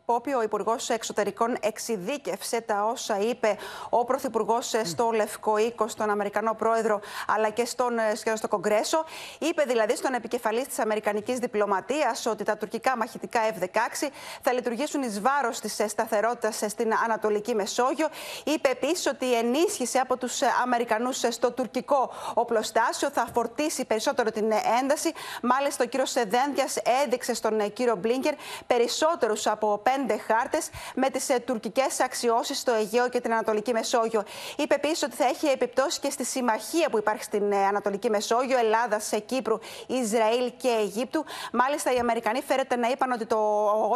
Πόπη, 0.07 0.35
ο 0.35 0.43
Υπουργός 0.43 0.91
Εξωτερικών 0.91 1.57
εξειδίκευσε 1.61 2.61
τα 2.61 2.85
όσα 2.85 3.19
είπε 3.19 3.57
ο 3.89 4.05
Πρωθυπουργός 4.05 4.75
στο 4.85 5.11
Λευκό 5.11 5.59
Οίκο, 5.59 5.89
στον 5.89 6.11
Αμερικανό 6.11 6.55
Πρόεδρο, 6.55 7.01
αλλά 7.27 7.51
και 7.51 7.65
στον, 7.65 7.93
στο 8.35 8.49
Κογκρέσο. 8.49 9.05
Είπε 9.39 9.63
δηλαδή 9.63 9.97
στον 9.97 10.15
επικεφαλής 10.15 10.67
της 10.67 10.79
Αμερικανικής 10.79 11.39
Διπλωματίας 11.39 12.27
ότι 12.27 12.45
τα 12.45 12.57
τουρκικά 12.57 12.97
μαχητικά 12.97 13.41
F-16 13.59 14.09
θα 14.43 14.53
λειτουργήσουν 14.53 15.03
εις 15.03 15.21
βάρος 15.21 15.61
της 15.61 15.83
σταθερότητας 15.87 16.63
στην 16.67 16.93
Ανατολική 17.05 17.55
Μεσόγειο. 17.55 18.09
Είπε 18.45 18.69
επίσης 18.69 19.07
ότι 19.07 19.27
η 19.27 19.35
ενίσχυση 19.35 19.99
από 19.99 20.17
τους 20.17 20.41
Αμερικανούς 20.63 21.25
στο 21.29 21.53
τουρκικό 21.53 22.13
οπλοστάσιο 22.35 23.11
θα 23.11 23.27
φορτίσει 23.35 23.85
περισσότερο 23.85 24.31
την 24.31 24.53
ένταση. 24.81 25.13
Μάλιστα, 25.43 25.85
ο 25.85 25.87
κύριος 25.87 26.11
Σεδένδιας 26.11 26.77
έδειξε 27.05 27.35
στον 27.35 27.73
κύριο 27.73 27.97
Μπλίνκερ 27.97 28.35
περισσότερους 28.67 29.47
από 29.47 29.81
πέντε 29.97 30.19
χάρτες 30.19 30.71
με 30.95 31.11
τις 31.11 31.29
ε, 31.29 31.39
τουρκικές 31.39 32.01
αξιώσεις 32.01 32.59
στο 32.59 32.73
Αιγαίο 32.73 33.09
και 33.09 33.21
την 33.21 33.33
Ανατολική 33.33 33.73
Μεσόγειο. 33.73 34.23
Είπε 34.57 34.75
επίσης 34.75 35.03
ότι 35.03 35.17
θα 35.17 35.25
έχει 35.25 35.47
επιπτώσεις 35.47 35.99
και 35.99 36.11
στη 36.11 36.25
συμμαχία 36.25 36.89
που 36.91 36.99
υπάρχει 36.99 37.23
στην 37.23 37.53
ε, 37.53 37.67
Ανατολική 37.67 38.11
Μεσόγειο, 38.11 38.59
Ελλάδα, 38.59 39.01
Κύπρου, 39.27 39.59
Ισραήλ 39.87 40.53
και 40.57 40.69
Αιγύπτου. 40.69 41.25
Μάλιστα, 41.53 41.93
οι 41.93 41.99
Αμερικανοί 41.99 42.43
φέρεται 42.43 42.77
να 42.77 42.89
είπαν 42.89 43.13
ότι 43.13 43.27
το 43.27 43.39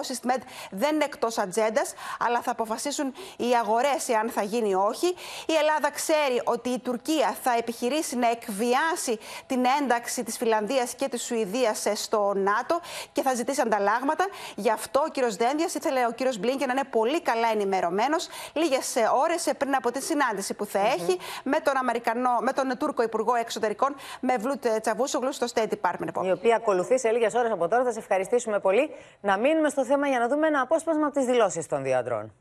OSIS 0.01 0.31
Med 0.31 0.43
δεν 0.71 0.95
είναι 0.95 1.05
εκτός 1.05 1.39
ατζέντας, 1.39 1.95
αλλά 2.19 2.41
θα 2.41 2.51
αποφασίσουν 2.51 3.13
οι 3.37 3.55
αγορές 3.61 4.09
εάν 4.09 4.31
θα 4.31 4.43
γίνει 4.43 4.69
ή 4.69 4.75
όχι. 4.75 5.07
Η 5.47 5.55
Ελλάδα 5.61 5.91
ξέρει 5.91 6.43
ότι 6.45 6.69
η 6.69 6.79
Τουρκία 6.79 7.37
θα 7.43 7.55
επιχειρήσει 7.59 8.17
να 8.17 8.31
εκβιάσει 8.31 9.19
την 9.47 9.65
ένταξη 9.81 10.23
της 10.23 10.37
Φιλανδίας 10.37 10.95
και 10.95 11.09
της 11.09 11.23
Σουηδίας 11.23 11.87
ε, 11.87 11.95
στο 11.95 12.33
ΝΑΤΟ 12.37 12.81
και 13.13 13.23
θα 13.23 13.35
ζητήσει 13.35 13.61
ανταλλάγματα. 13.61 14.27
Γι' 14.55 14.71
αυτό 14.71 15.01
ο 15.01 15.09
κύριος 15.09 15.37
Δένδιας 15.37 15.75
ήθελε 15.91 16.07
ο 16.07 16.13
κύριος 16.13 16.39
Μπλίνκεν 16.39 16.67
να 16.67 16.73
είναι 16.73 16.89
πολύ 16.91 17.23
καλά 17.23 17.49
ενημερωμένος 17.53 18.29
λίγες 18.53 18.95
ώρες 19.23 19.51
πριν 19.59 19.75
από 19.75 19.91
τη 19.91 20.03
συνάντηση 20.03 20.55
που 20.55 20.67
θα 20.67 20.79
έχει 20.79 21.19
με 21.45 21.59
τον, 21.63 21.77
Αμερικανό, 21.77 22.31
με 22.41 22.53
τον 22.53 22.77
Τούρκο 22.79 23.03
Υπουργό 23.03 23.35
Εξωτερικών 23.35 23.95
Μευλούτ 24.21 24.67
Τσαβούσογλου 24.81 25.33
στο 25.33 25.47
State 25.55 25.69
Department. 25.77 26.25
Η 26.25 26.31
οποία 26.31 26.57
ακολουθεί 26.57 26.99
σε 26.99 27.11
λίγες 27.11 27.35
ώρες 27.35 27.51
από 27.53 27.69
τώρα. 27.69 27.85
Θα 27.85 27.93
σε 27.93 27.99
ευχαριστήσουμε 27.99 28.59
πολύ. 28.59 28.91
Να 29.21 29.39
μείνουμε 29.39 29.69
στο 29.69 29.85
θέμα 29.85 30.07
για 30.09 30.19
να 30.19 30.29
δούμε 30.29 30.47
ένα 30.47 30.61
απόσπασμα 30.61 31.07
από 31.07 31.15
τις 31.15 31.25
δηλώσεις 31.25 31.67
των 31.67 31.83
δύο 31.83 31.97
αντρών. 31.99 32.33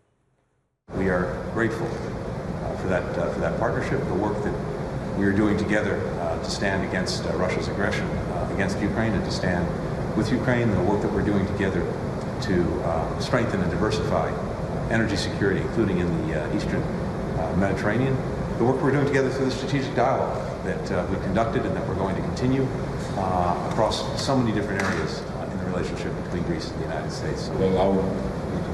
We 1.00 1.08
are 1.16 1.26
grateful 1.58 1.90
uh, 1.92 2.80
for 2.80 2.88
that 2.94 3.06
uh, 3.20 3.34
for 3.34 3.42
that 3.46 3.56
partnership, 3.64 4.00
the 4.16 4.20
work 4.28 4.38
that 4.48 4.56
we 5.20 5.24
are 5.30 5.38
doing 5.44 5.58
together 5.66 5.96
uh, 6.02 6.06
to 6.46 6.50
stand 6.60 6.80
against 6.90 7.18
uh, 7.22 7.30
Russia's 7.44 7.68
aggression 7.74 8.08
uh, 8.12 8.56
against 8.56 8.76
Ukraine 8.90 9.14
and 9.18 9.24
to 9.30 9.34
stand 9.42 9.66
with 10.18 10.28
Ukraine, 10.40 10.68
and 10.72 10.78
the 10.82 10.88
work 10.92 11.00
that 11.04 11.12
we're 11.16 11.30
doing 11.34 11.46
together 11.54 11.84
to 12.44 12.82
uh, 12.84 13.20
strengthen 13.20 13.62
and 13.62 13.70
diversify 13.72 14.30
energy 14.90 15.16
security, 15.16 15.62
including 15.62 16.00
in 16.00 16.28
the 16.28 16.44
uh, 16.44 16.56
eastern 16.56 16.82
uh, 16.82 17.56
Mediterranean. 17.58 18.16
The 18.58 18.66
work 18.66 18.82
we're 18.82 18.92
doing 18.92 19.06
together 19.06 19.30
through 19.30 19.46
the 19.46 19.52
strategic 19.52 19.96
dialogue 19.96 20.50
that 20.64 20.92
uh, 20.92 21.06
we 21.10 21.16
conducted 21.24 21.66
and 21.66 21.76
that 21.76 21.88
we're 21.88 21.96
going 21.96 22.16
to 22.16 22.22
continue 22.22 22.68
uh, 23.16 23.70
across 23.72 24.22
so 24.22 24.38
many 24.38 24.52
different 24.52 24.82
areas 24.84 25.22
uh, 25.22 25.50
in 25.52 25.58
the 25.60 25.66
relationship 25.66 26.14
between 26.24 26.44
Greece 26.44 26.70
and 26.70 26.80
the 26.80 26.84
United 26.84 27.12
States. 27.12 27.50
Well, 27.50 28.04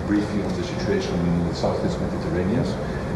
briefly 0.07 0.43
on 0.43 0.53
the 0.55 0.63
situation 0.63 1.13
in 1.13 1.47
the 1.47 1.55
southeast 1.55 1.99
Mediterranean 1.99 2.65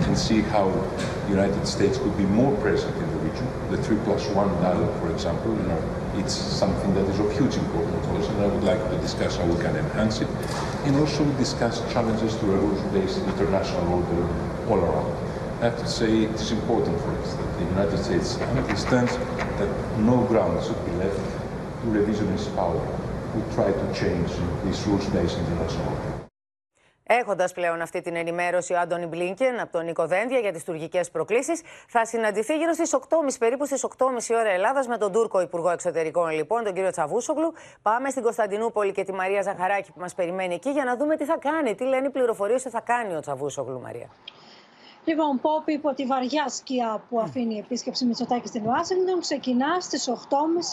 and 0.07 0.17
see 0.17 0.41
how 0.41 0.69
the 0.69 1.29
United 1.29 1.65
States 1.67 1.97
could 1.97 2.17
be 2.17 2.25
more 2.25 2.55
present 2.57 2.95
in 2.95 3.07
the 3.11 3.17
region. 3.19 3.47
The 3.69 3.81
3 3.83 3.97
plus 4.05 4.27
1 4.27 4.61
dialogue, 4.61 4.99
for 4.99 5.11
example, 5.11 5.55
you 5.55 5.63
know, 5.63 5.81
it's 6.15 6.33
something 6.33 6.93
that 6.95 7.05
is 7.09 7.19
of 7.19 7.31
huge 7.33 7.55
importance 7.55 8.07
also, 8.07 8.31
and 8.31 8.41
I 8.41 8.47
would 8.47 8.63
like 8.63 8.79
to 8.89 8.97
discuss 8.99 9.37
how 9.37 9.45
we 9.45 9.61
can 9.61 9.75
enhance 9.75 10.21
it, 10.21 10.27
and 10.85 10.95
also 10.95 11.23
discuss 11.33 11.81
challenges 11.93 12.35
to 12.37 12.45
a 12.51 12.57
rules-based 12.57 13.19
international 13.19 13.93
order 13.93 14.69
all 14.69 14.79
around. 14.79 15.29
I 15.61 15.65
have 15.65 15.77
to 15.77 15.87
say 15.87 16.23
it's 16.23 16.51
important 16.51 16.99
for 17.01 17.11
us 17.19 17.33
that 17.33 17.59
the 17.59 17.65
United 17.65 17.97
States 18.03 18.37
understands 18.39 19.17
that 19.17 19.99
no 19.99 20.23
ground 20.23 20.63
should 20.63 20.83
be 20.85 20.91
left 20.93 21.19
to 21.81 21.87
revisionist 21.87 22.55
power 22.55 22.79
who 22.79 23.41
try 23.53 23.71
to 23.71 23.93
change 23.93 24.29
this 24.63 24.87
rules-based 24.87 25.37
international 25.37 25.89
order. 25.89 26.08
Έχοντας 27.11 27.51
πλέον 27.51 27.81
αυτή 27.81 28.01
την 28.01 28.15
ενημέρωση, 28.15 28.73
ο 28.73 28.79
Άντωνι 28.79 29.05
Μπλίνκεν 29.05 29.59
από 29.59 29.71
τον 29.71 29.85
Νίκο 29.85 30.07
Δένδια 30.07 30.39
για 30.39 30.51
τις 30.51 30.63
τουρκικές 30.63 31.11
προκλήσεις 31.11 31.61
θα 31.87 32.05
συναντηθεί 32.05 32.57
γύρω 32.57 32.73
στις 32.73 32.93
8.30 32.93 32.99
περίπου 33.39 33.65
στις 33.65 33.85
8.30 33.97 34.07
ώρα 34.35 34.49
Ελλάδας 34.49 34.87
με 34.87 34.97
τον 34.97 35.11
Τούρκο 35.11 35.41
Υπουργό 35.41 35.69
Εξωτερικών, 35.69 36.29
λοιπόν, 36.29 36.63
τον 36.63 36.73
κύριο 36.73 36.89
Τσαβούσογλου. 36.91 37.53
Πάμε 37.81 38.09
στην 38.09 38.23
Κωνσταντινούπολη 38.23 38.91
και 38.91 39.03
τη 39.03 39.11
Μαρία 39.13 39.41
Ζαχαράκη 39.41 39.91
που 39.91 39.99
μας 39.99 40.13
περιμένει 40.13 40.53
εκεί 40.53 40.69
για 40.69 40.83
να 40.83 40.97
δούμε 40.97 41.15
τι 41.15 41.25
θα 41.25 41.37
κάνει, 41.37 41.75
τι 41.75 41.83
λένε 41.83 42.07
οι 42.07 42.09
πληροφορίες 42.09 42.65
ότι 42.65 42.75
θα 42.75 42.81
κάνει 42.81 43.15
ο 43.15 43.19
Τσαβούσογλου, 43.19 43.81
Μαρία. 43.81 44.09
Λοιπόν, 45.09 45.39
Πόπ 45.39 45.69
υπό 45.69 45.93
τη 45.93 46.05
βαριά 46.05 46.49
σκιά 46.49 47.03
που 47.09 47.19
αφήνει 47.19 47.55
η 47.55 47.57
επίσκεψη 47.57 48.05
Μητσοτάκη 48.05 48.47
στην 48.47 48.65
Ουάσιγκτον 48.65 49.19
ξεκινά 49.19 49.79
στις 49.79 50.09
8.30 50.09 50.15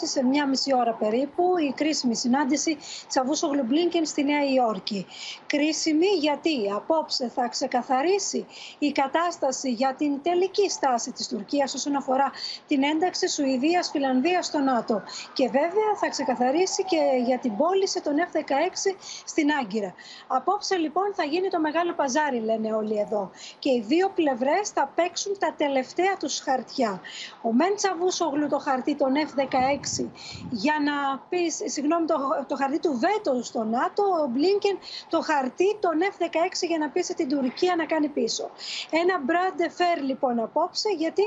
σε 0.03 0.23
μία 0.23 0.47
μισή 0.47 0.75
ώρα 0.75 0.93
περίπου 0.93 1.43
η 1.57 1.73
κρίσιμη 1.75 2.15
συνάντηση 2.15 2.77
Τσαβούσογλου 3.07 3.63
Μπλίνκεν 3.63 4.05
στη 4.05 4.23
Νέα 4.23 4.43
Υόρκη. 4.53 5.05
Κρίσιμη 5.47 6.07
γιατί 6.19 6.71
απόψε 6.75 7.27
θα 7.27 7.47
ξεκαθαρίσει 7.47 8.45
η 8.79 8.91
κατάσταση 8.91 9.71
για 9.71 9.95
την 9.97 10.21
τελική 10.21 10.69
στάση 10.69 11.11
της 11.11 11.27
Τουρκίας 11.27 11.73
όσον 11.73 11.95
αφορά 11.95 12.31
την 12.67 12.83
ένταξη 12.83 13.29
Σουηδίας, 13.29 13.89
Φιλανδίας 13.89 14.45
στο 14.45 14.59
ΝΑΤΟ. 14.59 15.01
Και 15.33 15.45
βέβαια 15.47 15.91
θα 15.99 16.09
ξεκαθαρίσει 16.09 16.83
και 16.83 16.99
για 17.25 17.39
την 17.39 17.55
πώληση 17.57 18.01
των 18.01 18.13
F-16 18.31 18.95
στην 19.25 19.47
Άγκυρα. 19.61 19.93
Απόψε 20.27 20.75
λοιπόν 20.75 21.13
θα 21.15 21.23
γίνει 21.23 21.49
το 21.49 21.59
μεγάλο 21.59 21.93
παζάρι 21.93 22.39
λένε 22.39 22.73
όλοι 22.73 22.99
εδώ. 22.99 23.31
Και 23.59 23.69
οι 23.69 23.83
δύο 23.87 24.09
πλευρές 24.09 24.25
θα 24.73 24.91
παίξουν 24.95 25.37
τα 25.39 25.53
τελευταία 25.57 26.17
τους 26.17 26.39
χαρτιά. 26.39 27.01
Ο 27.41 27.53
Μέντσα 27.53 27.95
Βούσογλου 27.99 28.47
το 28.47 28.59
χαρτί 28.59 28.95
των 28.95 29.11
F-16 29.15 30.05
για 30.49 30.75
να 30.83 31.19
πεις, 31.29 31.61
συγγνώμη, 31.65 32.05
το, 32.05 32.15
το 32.47 32.55
χαρτί 32.55 32.79
του 32.79 32.99
Βέτο 32.99 33.43
στο 33.43 33.63
ΝΑΤΟ, 33.63 34.03
ο 34.23 34.27
Μπλίνκεν 34.27 34.77
το 35.09 35.21
χαρτί 35.21 35.77
των 35.79 35.91
F-16 36.11 36.67
για 36.67 36.77
να 36.77 36.89
πείσει 36.89 37.13
την 37.13 37.29
Τουρκία 37.29 37.75
να 37.75 37.85
κάνει 37.85 38.07
πίσω. 38.07 38.49
Ένα 38.89 39.19
μπράντε 39.19 39.69
φέρ 39.69 40.01
λοιπόν 40.01 40.39
απόψε, 40.39 40.89
γιατί 40.97 41.23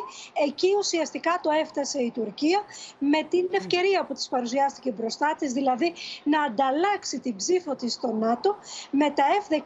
εκεί 0.46 0.68
ουσιαστικά 0.78 1.38
το 1.42 1.50
έφτασε 1.50 1.98
η 2.02 2.10
Τουρκία 2.10 2.60
με 2.98 3.22
την 3.22 3.48
ευκαιρία 3.50 4.04
που 4.04 4.14
της 4.14 4.28
παρουσιάστηκε 4.28 4.90
μπροστά 4.90 5.34
της, 5.38 5.52
δηλαδή 5.52 5.92
να 6.22 6.42
ανταλλάξει 6.42 7.20
την 7.20 7.36
ψήφο 7.36 7.74
της 7.74 7.92
στο 7.92 8.12
ΝΑΤΟ 8.12 8.56
με 8.90 9.10
τα 9.10 9.24
F-16 9.40 9.62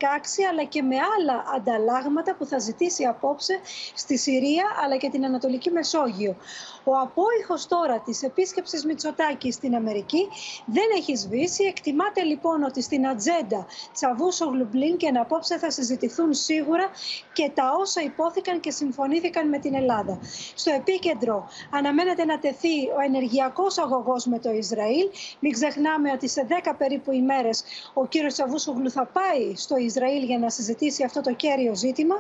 αλλά 0.51 0.65
και 0.65 0.83
με 0.83 0.97
άλλα 0.97 1.45
ανταλλάγματα 1.57 2.35
που 2.35 2.47
θα 2.47 2.59
ζητήσει 2.59 3.07
απόψε 3.17 3.61
στη 3.95 4.19
Συρία 4.19 4.65
αλλά 4.85 4.97
και 4.97 5.09
την 5.11 5.25
Ανατολική 5.25 5.71
Μεσόγειο. 5.71 6.37
Ο 6.85 6.93
απόϊχος 6.99 7.67
τώρα 7.67 8.01
της 8.01 8.23
επίσκεψης 8.23 8.85
Μητσοτάκη 8.85 9.53
στην 9.53 9.75
Αμερική 9.75 10.29
δεν 10.67 10.85
έχει 10.97 11.17
σβήσει. 11.17 11.65
Εκτιμάται 11.65 12.23
λοιπόν 12.23 12.63
ότι 12.63 12.83
στην 12.83 13.07
ατζέντα 13.07 13.67
Τσαβούσογλου 13.93 14.69
Μπλίνκεν 14.71 15.19
απόψε 15.19 15.59
θα 15.59 15.71
συζητηθούν 15.71 16.35
σίγουρα 16.35 16.91
και 17.33 17.51
τα 17.55 17.77
όσα 17.81 18.03
υπόθηκαν 18.03 18.61
και 18.61 18.71
συμφωνήθηκαν 18.71 19.49
με 19.49 19.59
την 19.59 19.75
Ελλάδα. 19.75 20.19
Στο 20.55 20.71
επίκεντρο 20.73 21.49
αναμένεται 21.71 22.25
να 22.25 22.39
τεθεί 22.39 22.89
ο 22.97 23.01
ενεργειακός 23.05 23.79
αγωγός 23.79 24.27
με 24.27 24.39
το 24.39 24.51
Ισραήλ. 24.51 25.09
Μην 25.41 25.53
ξεχνάμε 25.53 26.11
ότι 26.11 26.29
σε 26.29 26.47
10 26.65 26.73
περίπου 26.79 27.13
ημέρες 27.13 27.65
ο 27.95 28.07
κύριος 28.07 28.33
Τσαβούσογλου 28.33 28.91
θα 28.91 29.07
πάει 29.07 29.57
στο 29.57 29.77
Ισραήλ 29.77 30.23
για 30.23 30.39
να 30.39 30.51
συζητήσει 30.51 31.05
αυτό 31.05 31.21
το 31.21 31.33
κέριο 31.35 31.75
ζήτημα 31.75 32.15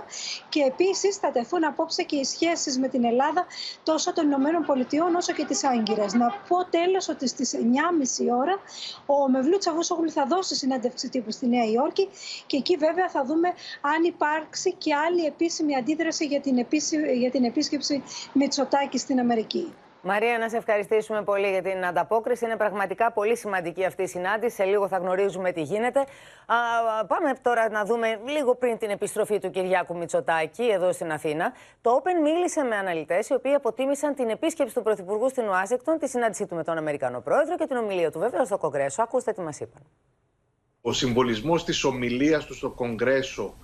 και 0.49 0.73
επίσης 0.85 1.17
θα 1.17 1.31
τεθούν 1.31 1.65
απόψε 1.65 2.03
και 2.03 2.17
οι 2.17 2.25
σχέσεις 2.25 2.79
με 2.79 2.89
την 2.89 3.05
Ελλάδα 3.05 3.47
τόσο 3.83 4.13
των 4.13 4.27
Πολιτειών 4.67 5.15
όσο 5.15 5.33
και 5.33 5.45
της 5.45 5.65
Άγκυρας. 5.65 6.13
Να 6.13 6.31
πω 6.49 6.65
τέλος 6.65 7.09
ότι 7.09 7.29
στις 7.29 7.55
9.30 7.55 8.37
ώρα 8.39 8.59
ο 9.07 9.29
Μευλού 9.29 9.59
Τσαβούσογλου 9.59 10.11
θα 10.11 10.27
δώσει 10.27 10.55
συνέντευξη 10.55 11.09
τύπου 11.09 11.31
στη 11.31 11.47
Νέα 11.47 11.65
Υόρκη 11.65 12.09
και 12.47 12.57
εκεί 12.57 12.77
βέβαια 12.77 13.09
θα 13.09 13.25
δούμε 13.25 13.49
αν 13.81 14.05
υπάρξει 14.05 14.73
και 14.73 14.95
άλλη 14.95 15.25
επίσημη 15.25 15.77
αντίδραση 15.77 16.25
για 16.27 16.41
την, 16.41 16.67
για 17.19 17.31
την 17.31 17.45
επίσκεψη 17.45 18.03
Μητσοτάκη 18.33 18.99
στην 18.99 19.19
Αμερική. 19.19 19.73
Μαρία, 20.05 20.39
να 20.39 20.49
σε 20.49 20.57
ευχαριστήσουμε 20.57 21.23
πολύ 21.23 21.51
για 21.51 21.63
την 21.63 21.85
ανταπόκριση. 21.85 22.45
Είναι 22.45 22.57
πραγματικά 22.57 23.13
πολύ 23.13 23.37
σημαντική 23.37 23.85
αυτή 23.85 24.03
η 24.03 24.07
συνάντηση. 24.07 24.55
Σε 24.55 24.65
λίγο 24.65 24.89
θα 24.89 24.99
γνωρίζουμε 24.99 25.53
τι 25.53 25.63
γίνεται. 25.63 26.01
Α, 26.01 26.57
πάμε 27.07 27.33
τώρα 27.43 27.71
να 27.71 27.85
δούμε 27.85 28.21
λίγο 28.27 28.55
πριν 28.55 28.79
την 28.79 28.91
επιστροφή 28.91 29.39
του 29.39 29.51
Κυριάκου 29.51 29.97
Μητσοτάκη 29.97 30.63
εδώ 30.63 30.93
στην 30.93 31.13
Αθήνα. 31.13 31.53
Το 31.81 32.03
Open 32.03 32.23
μίλησε 32.23 32.63
με 32.63 32.77
αναλυτές 32.77 33.29
οι 33.29 33.35
οποίοι 33.35 33.55
αποτίμησαν 33.55 34.15
την 34.15 34.29
επίσκεψη 34.29 34.75
του 34.75 34.83
Πρωθυπουργού 34.83 35.29
στην 35.29 35.49
Ουάσιγκτον, 35.49 35.99
τη 35.99 36.09
συνάντησή 36.09 36.47
του 36.47 36.55
με 36.55 36.65
τον 36.65 36.77
Αμερικανό 36.77 37.21
Πρόεδρο 37.21 37.57
και 37.57 37.67
την 37.67 37.77
ομιλία 37.77 38.11
του 38.11 38.19
βέβαια 38.19 38.45
στο 38.45 38.59
Κογκρέσο. 38.59 39.03
Ακούστε 39.03 39.33
τι 39.33 39.41
μας 39.41 39.61
είπαν. 39.61 39.83
Ο 40.81 40.93
συμβολισμός 40.93 41.65
της 41.65 41.85
ομιλίας 41.85 42.45
του 42.45 42.55
στο 42.55 42.71
Κογκρέσο 42.71 43.55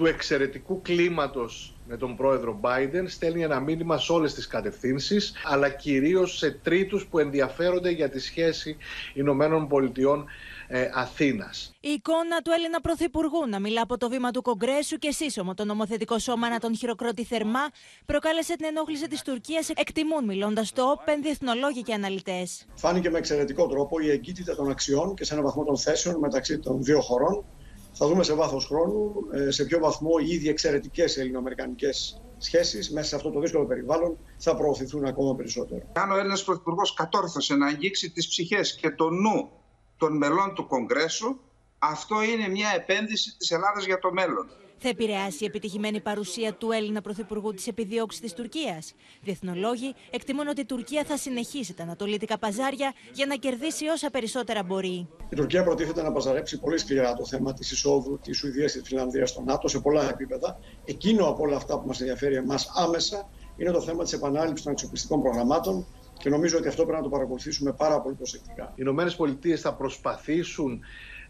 του 0.00 0.06
εξαιρετικού 0.06 0.82
κλίματος 0.82 1.74
με 1.86 1.96
τον 1.96 2.16
πρόεδρο 2.16 2.60
Biden 2.62 3.04
στέλνει 3.06 3.42
ένα 3.42 3.60
μήνυμα 3.60 3.98
σε 3.98 4.12
όλες 4.12 4.34
τις 4.34 4.46
κατευθύνσεις 4.46 5.32
αλλά 5.44 5.68
κυρίως 5.68 6.38
σε 6.38 6.50
τρίτους 6.50 7.06
που 7.06 7.18
ενδιαφέρονται 7.18 7.90
για 7.90 8.08
τη 8.08 8.20
σχέση 8.20 8.76
Ηνωμένων 9.14 9.68
Πολιτειών 9.68 10.26
ε, 10.68 10.88
Αθήνας. 10.94 11.74
Η 11.80 11.88
εικόνα 11.88 12.42
του 12.44 12.50
Έλληνα 12.54 12.80
Πρωθυπουργού 12.80 13.46
να 13.48 13.60
μιλά 13.60 13.82
από 13.82 13.98
το 13.98 14.08
βήμα 14.08 14.30
του 14.30 14.42
Κογκρέσου 14.42 14.96
και 14.96 15.10
σύσσωμο 15.10 15.54
το 15.54 15.64
νομοθετικό 15.64 16.18
σώμα 16.18 16.48
να 16.48 16.58
τον 16.58 16.76
χειροκροτεί 16.76 17.24
θερμά 17.24 17.68
προκάλεσε 18.06 18.56
την 18.56 18.66
ενόχληση 18.66 19.06
της 19.08 19.22
Τουρκίας, 19.22 19.68
εκτιμούν 19.68 20.24
μιλώντας 20.24 20.68
στο 20.68 20.82
Όπεν 20.82 21.22
διεθνολόγοι 21.22 21.82
και 21.82 21.94
αναλυτές. 21.94 22.66
Φάνηκε 22.74 23.10
με 23.10 23.18
εξαιρετικό 23.18 23.66
τρόπο 23.66 24.00
η 24.00 24.10
εγκύτητα 24.10 24.56
των 24.56 24.70
αξιών 24.70 25.14
και 25.14 25.24
σε 25.24 25.32
έναν 25.32 25.44
βαθμό 25.44 25.64
των 25.64 25.78
θέσεων 25.78 26.18
μεταξύ 26.18 26.58
των 26.58 26.82
δύο 26.82 27.00
χωρών. 27.00 27.44
Θα 27.92 28.06
δούμε 28.06 28.22
σε 28.22 28.34
βάθος 28.34 28.66
χρόνου 28.66 29.12
ε, 29.32 29.50
σε 29.50 29.64
ποιο 29.64 29.78
βαθμό 29.78 30.10
οι 30.20 30.30
ήδη 30.30 30.48
εξαιρετικές 30.48 31.16
ελληνοαμερικανικές 31.16 32.22
σχέσεις 32.38 32.90
μέσα 32.90 33.08
σε 33.08 33.16
αυτό 33.16 33.30
το 33.30 33.40
δύσκολο 33.40 33.66
περιβάλλον 33.66 34.18
θα 34.36 34.56
προωθηθούν 34.56 35.04
ακόμα 35.04 35.34
περισσότερο. 35.34 35.82
Αν 35.92 36.10
ο 36.10 36.16
Έλληνας 36.16 36.44
Πρωθυπουργός 36.44 36.94
κατόρθωσε 36.94 37.54
να 37.54 37.66
αγγίξει 37.66 38.10
τις 38.10 38.28
ψυχές 38.28 38.74
και 38.74 38.90
το 38.90 39.10
νου 39.10 39.50
των 39.96 40.16
μελών 40.16 40.54
του 40.54 40.66
Κογκρέσου, 40.66 41.38
αυτό 41.78 42.22
είναι 42.22 42.48
μια 42.48 42.68
επένδυση 42.74 43.36
της 43.36 43.50
Ελλάδας 43.50 43.84
για 43.84 43.98
το 43.98 44.12
μέλλον. 44.12 44.46
Θα 44.82 44.88
επηρεάσει 44.88 45.44
η 45.44 45.46
επιτυχημένη 45.46 46.00
παρουσία 46.00 46.54
του 46.54 46.70
Έλληνα 46.70 47.00
Πρωθυπουργού 47.00 47.52
της 47.52 47.66
επιδίωξη 47.66 48.20
της 48.20 48.32
Τουρκίας. 48.32 48.94
Διεθνολόγοι 49.22 49.94
εκτιμούν 50.10 50.48
ότι 50.48 50.60
η 50.60 50.64
Τουρκία 50.64 51.04
θα 51.04 51.16
συνεχίσει 51.16 51.74
τα 51.74 51.82
ανατολίτικα 51.82 52.38
παζάρια 52.38 52.92
για 53.14 53.26
να 53.26 53.34
κερδίσει 53.34 53.86
όσα 53.86 54.10
περισσότερα 54.10 54.62
μπορεί. 54.62 55.08
Η 55.28 55.36
Τουρκία 55.36 55.64
προτίθεται 55.64 56.02
να 56.02 56.12
παζαρέψει 56.12 56.60
πολύ 56.60 56.78
σκληρά 56.78 57.14
το 57.14 57.26
θέμα 57.26 57.52
της 57.52 57.70
εισόδου 57.70 58.18
της 58.22 58.38
Σουηδίας 58.38 58.72
και 58.72 58.78
της 58.78 58.88
Φιλανδίας 58.88 59.30
στο 59.30 59.42
ΝΑΤΟ 59.42 59.68
σε 59.68 59.80
πολλά 59.80 60.08
επίπεδα. 60.08 60.58
Εκείνο 60.84 61.26
από 61.26 61.42
όλα 61.42 61.56
αυτά 61.56 61.80
που 61.80 61.86
μας 61.86 62.00
ενδιαφέρει 62.00 62.34
εμάς 62.34 62.70
άμεσα 62.74 63.28
είναι 63.56 63.70
το 63.70 63.80
θέμα 63.80 64.02
της 64.02 64.12
επανάληψης 64.12 64.64
των 64.64 64.72
εξοπλιστικών 64.72 65.22
προγραμμάτων 65.22 65.86
και 66.18 66.28
νομίζω 66.28 66.58
ότι 66.58 66.68
αυτό 66.68 66.82
πρέπει 66.82 66.98
να 66.98 67.04
το 67.04 67.10
παρακολουθήσουμε 67.10 67.72
πάρα 67.72 68.00
πολύ 68.00 68.14
προσεκτικά. 68.14 68.64
Οι 68.70 68.74
Ηνωμένες 68.76 69.16
Πολιτείες 69.16 69.60
θα 69.60 69.74
προσπαθήσουν 69.74 70.80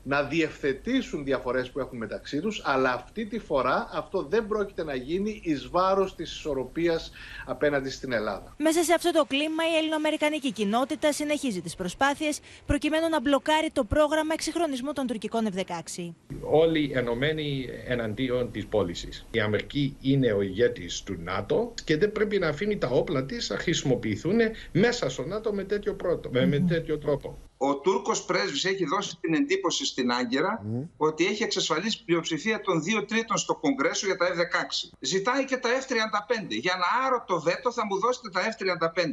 να 0.02 0.22
διευθετήσουν 0.22 1.24
διαφορές 1.24 1.70
που 1.70 1.80
έχουν 1.80 1.98
μεταξύ 1.98 2.40
τους, 2.40 2.62
αλλά 2.64 2.92
αυτή 2.92 3.26
τη 3.26 3.38
φορά 3.38 3.88
αυτό 3.92 4.22
δεν 4.22 4.46
πρόκειται 4.46 4.84
να 4.84 4.94
γίνει 4.94 5.40
εις 5.44 5.68
βάρος 5.68 6.14
της 6.14 6.32
ισορροπίας 6.32 7.12
απέναντι 7.46 7.90
στην 7.90 8.12
Ελλάδα. 8.12 8.54
Μέσα 8.58 8.82
σε 8.82 8.92
αυτό 8.94 9.10
το 9.10 9.24
κλίμα 9.24 9.62
η 9.74 9.76
ελληνοαμερικανική 9.76 10.52
κοινότητα 10.52 11.12
συνεχίζει 11.12 11.60
τις 11.60 11.74
προσπάθειες 11.74 12.40
προκειμένου 12.66 13.08
να 13.08 13.20
μπλοκάρει 13.20 13.70
το 13.72 13.84
πρόγραμμα 13.84 14.32
εξυγχρονισμού 14.32 14.92
των 14.92 15.06
τουρκικών 15.06 15.48
F-16. 15.54 16.12
Όλοι 16.40 16.90
ενωμένοι 16.94 17.68
εναντίον 17.86 18.50
της 18.50 18.66
πώλησης. 18.66 19.26
Η 19.30 19.40
Αμερική 19.40 19.96
είναι 20.00 20.32
ο 20.32 20.40
ηγέτης 20.40 21.02
του 21.02 21.16
ΝΑΤΟ 21.18 21.74
και 21.84 21.96
δεν 21.96 22.12
πρέπει 22.12 22.38
να 22.38 22.48
αφήνει 22.48 22.78
τα 22.78 22.88
όπλα 22.88 23.24
της 23.24 23.50
να 23.50 23.56
χρησιμοποιηθούν 23.58 24.38
μέσα 24.72 25.10
στο 25.10 25.22
ΝΑΤΟ 25.24 25.52
με 25.52 25.64
τέτοιο, 25.64 25.94
πρώτο, 25.94 26.30
με 26.32 26.64
τέτοιο 26.68 26.98
τρόπο 26.98 27.38
ο 27.62 27.80
Τούρκος 27.80 28.24
πρέσβης 28.24 28.64
έχει 28.64 28.84
δώσει 28.84 29.16
την 29.20 29.34
εντύπωση 29.34 29.86
στην 29.86 30.10
Άγκυρα 30.10 30.64
ότι 30.96 31.26
έχει 31.26 31.42
εξασφαλίσει 31.42 32.04
πλειοψηφία 32.04 32.60
των 32.60 32.82
δύο 32.82 33.04
τρίτων 33.04 33.36
στο 33.36 33.54
Κογκρέσο 33.54 34.06
για 34.06 34.16
τα 34.16 34.26
F-16. 34.26 34.90
Ζητάει 35.00 35.44
και 35.44 35.56
τα 35.56 35.68
F-35. 35.68 36.46
Για 36.48 36.74
να 36.76 37.06
άρω 37.06 37.24
το 37.26 37.40
βέτο 37.40 37.72
θα 37.72 37.86
μου 37.86 38.00
δώσετε 38.00 38.28
τα 38.30 38.40
F-35. 38.40 39.04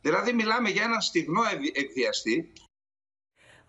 Δηλαδή 0.00 0.32
μιλάμε 0.32 0.68
για 0.68 0.82
έναν 0.82 1.00
στιγνό 1.00 1.40
εκδιαστή. 1.72 2.52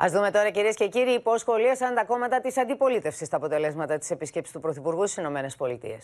Α 0.04 0.08
δούμε 0.10 0.32
τώρα, 0.32 0.50
κυρίες 0.50 0.76
και 0.76 0.88
κύριοι, 0.88 1.22
πώ 1.22 1.38
σχολίασαν 1.38 1.96
τα 1.96 2.06
κόμματα 2.06 2.42
της 2.42 2.58
αντιπολίτευσης 2.58 3.30
τα 3.30 3.38
αποτελέσματα 3.38 3.98
της 3.98 4.10
επίσκεψη 4.12 4.54
του 4.54 4.60
Πρωθυπουργού 4.60 5.08
στις 5.08 5.24
ΗΠΑ. 5.24 5.98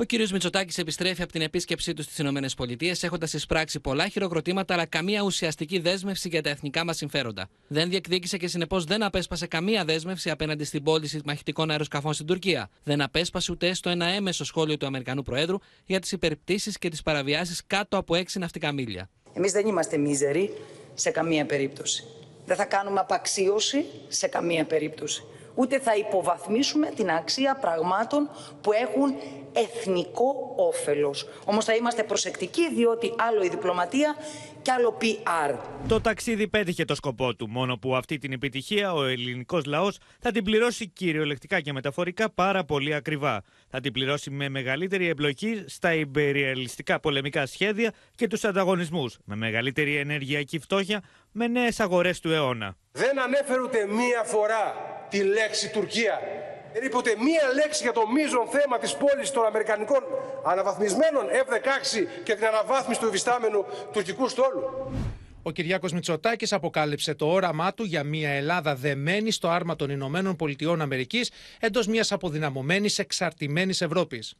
Ο 0.00 0.04
κ. 0.04 0.12
Μητσοτάκης 0.32 0.78
επιστρέφει 0.78 1.22
από 1.22 1.32
την 1.32 1.42
επίσκεψή 1.42 1.94
του 1.94 2.02
στις 2.02 2.18
ΗΠΑ 2.18 2.96
έχοντας 3.00 3.32
εισπράξει 3.32 3.80
πολλά 3.80 4.08
χειροκροτήματα 4.08 4.74
αλλά 4.74 4.86
καμία 4.86 5.22
ουσιαστική 5.22 5.78
δέσμευση 5.78 6.28
για 6.28 6.42
τα 6.42 6.50
εθνικά 6.50 6.84
μας 6.84 6.96
συμφέροντα. 6.96 7.48
Δεν 7.68 7.90
διεκδίκησε 7.90 8.36
και 8.36 8.48
συνεπώς 8.48 8.84
δεν 8.84 9.02
απέσπασε 9.02 9.46
καμία 9.46 9.84
δέσμευση 9.84 10.30
απέναντι 10.30 10.64
στην 10.64 10.82
πώληση 10.82 11.20
μαχητικών 11.24 11.70
αεροσκαφών 11.70 12.12
στην 12.12 12.26
Τουρκία. 12.26 12.70
Δεν 12.82 13.00
απέσπασε 13.00 13.52
ούτε 13.52 13.74
στο 13.74 13.90
ένα 13.90 14.06
έμεσο 14.06 14.44
σχόλιο 14.44 14.76
του 14.76 14.86
Αμερικανού 14.86 15.22
Προέδρου 15.22 15.58
για 15.86 16.00
τις 16.00 16.12
υπερπτήσεις 16.12 16.78
και 16.78 16.88
τις 16.88 17.02
παραβιάσεις 17.02 17.62
κάτω 17.66 17.96
από 17.96 18.14
έξι 18.14 18.38
ναυτικά 18.38 18.72
μίλια. 18.72 19.10
Εμείς 19.32 19.52
δεν 19.52 19.66
είμαστε 19.66 19.96
μίζεροι 19.96 20.52
σε 20.94 21.10
καμία 21.10 21.46
περίπτωση. 21.46 22.04
Δεν 22.46 22.56
θα 22.56 22.64
κάνουμε 22.64 23.00
απαξίωση 23.00 23.84
σε 24.08 24.26
καμία 24.26 24.64
περίπτωση 24.64 25.22
ούτε 25.58 25.78
θα 25.78 25.96
υποβαθμίσουμε 25.96 26.86
την 26.86 27.10
αξία 27.10 27.54
πραγμάτων 27.54 28.30
που 28.60 28.72
έχουν 28.72 29.14
εθνικό 29.52 30.54
όφελος. 30.56 31.28
Όμως 31.44 31.64
θα 31.64 31.74
είμαστε 31.74 32.02
προσεκτικοί 32.02 32.74
διότι 32.74 33.14
άλλο 33.16 33.42
η 33.42 33.48
διπλωματία 33.48 34.14
και 34.62 34.70
άλλο 34.70 34.98
PR. 35.00 35.54
Το 35.88 36.00
ταξίδι 36.00 36.48
πέτυχε 36.48 36.84
το 36.84 36.94
σκοπό 36.94 37.34
του, 37.34 37.48
μόνο 37.48 37.78
που 37.78 37.96
αυτή 37.96 38.18
την 38.18 38.32
επιτυχία 38.32 38.92
ο 38.92 39.04
ελληνικός 39.04 39.64
λαός 39.64 39.98
θα 40.20 40.30
την 40.30 40.44
πληρώσει 40.44 40.88
κυριολεκτικά 40.88 41.60
και 41.60 41.72
μεταφορικά 41.72 42.30
πάρα 42.30 42.64
πολύ 42.64 42.94
ακριβά. 42.94 43.42
Θα 43.68 43.80
την 43.80 43.92
πληρώσει 43.92 44.30
με 44.30 44.48
μεγαλύτερη 44.48 45.08
εμπλοκή 45.08 45.64
στα 45.66 45.94
υπεριαλιστικά 45.94 47.00
πολεμικά 47.00 47.46
σχέδια 47.46 47.92
και 48.14 48.26
τους 48.26 48.44
ανταγωνισμούς, 48.44 49.18
με 49.24 49.36
μεγαλύτερη 49.36 49.96
ενεργειακή 49.96 50.58
φτώχεια, 50.58 51.02
με 51.32 51.46
νέες 51.46 51.80
αγορές 51.80 52.20
του 52.20 52.32
αιώνα. 52.32 52.76
Δεν 52.92 53.20
ανέφερε 53.20 53.60
ούτε 53.62 53.86
μία 53.86 54.22
φορά 54.24 54.74
τη 55.08 55.22
λέξη 55.22 55.70
Τουρκία. 55.70 56.20
Δεν 56.72 56.84
είπε 56.84 56.96
ούτε 56.96 57.14
μία 57.18 57.42
λέξη 57.54 57.82
για 57.82 57.92
το 57.92 58.08
μείζον 58.08 58.48
θέμα 58.48 58.78
της 58.78 58.96
πώλησης 58.96 59.30
των 59.30 59.44
Αμερικανικών 59.46 60.02
αναβαθμισμένων 60.44 61.24
F-16 61.24 62.06
και 62.24 62.34
την 62.34 62.46
αναβάθμιση 62.46 63.00
του 63.00 63.06
υφιστάμενου 63.06 63.64
τουρκικού 63.92 64.28
στόλου. 64.28 64.62
Ο 65.42 65.50
Κυριάκος 65.50 65.92
Μητσοτάκης 65.92 66.52
αποκάλυψε 66.52 67.14
το 67.14 67.26
όραμά 67.26 67.74
του 67.74 67.84
για 67.84 68.02
μια 68.02 68.30
Ελλάδα 68.30 68.74
δεμένη 68.74 69.30
στο 69.30 69.48
άρμα 69.48 69.76
των 69.76 69.90
Ηνωμένων 69.90 70.36
Πολιτειών 70.36 70.80
Αμερικής 70.80 71.30
εντός 71.60 71.86
μιας 71.86 72.12
αποδυναμωμένης 72.12 72.98
εξαρτημένης 72.98 73.80
Ευρώπης. 73.80 74.34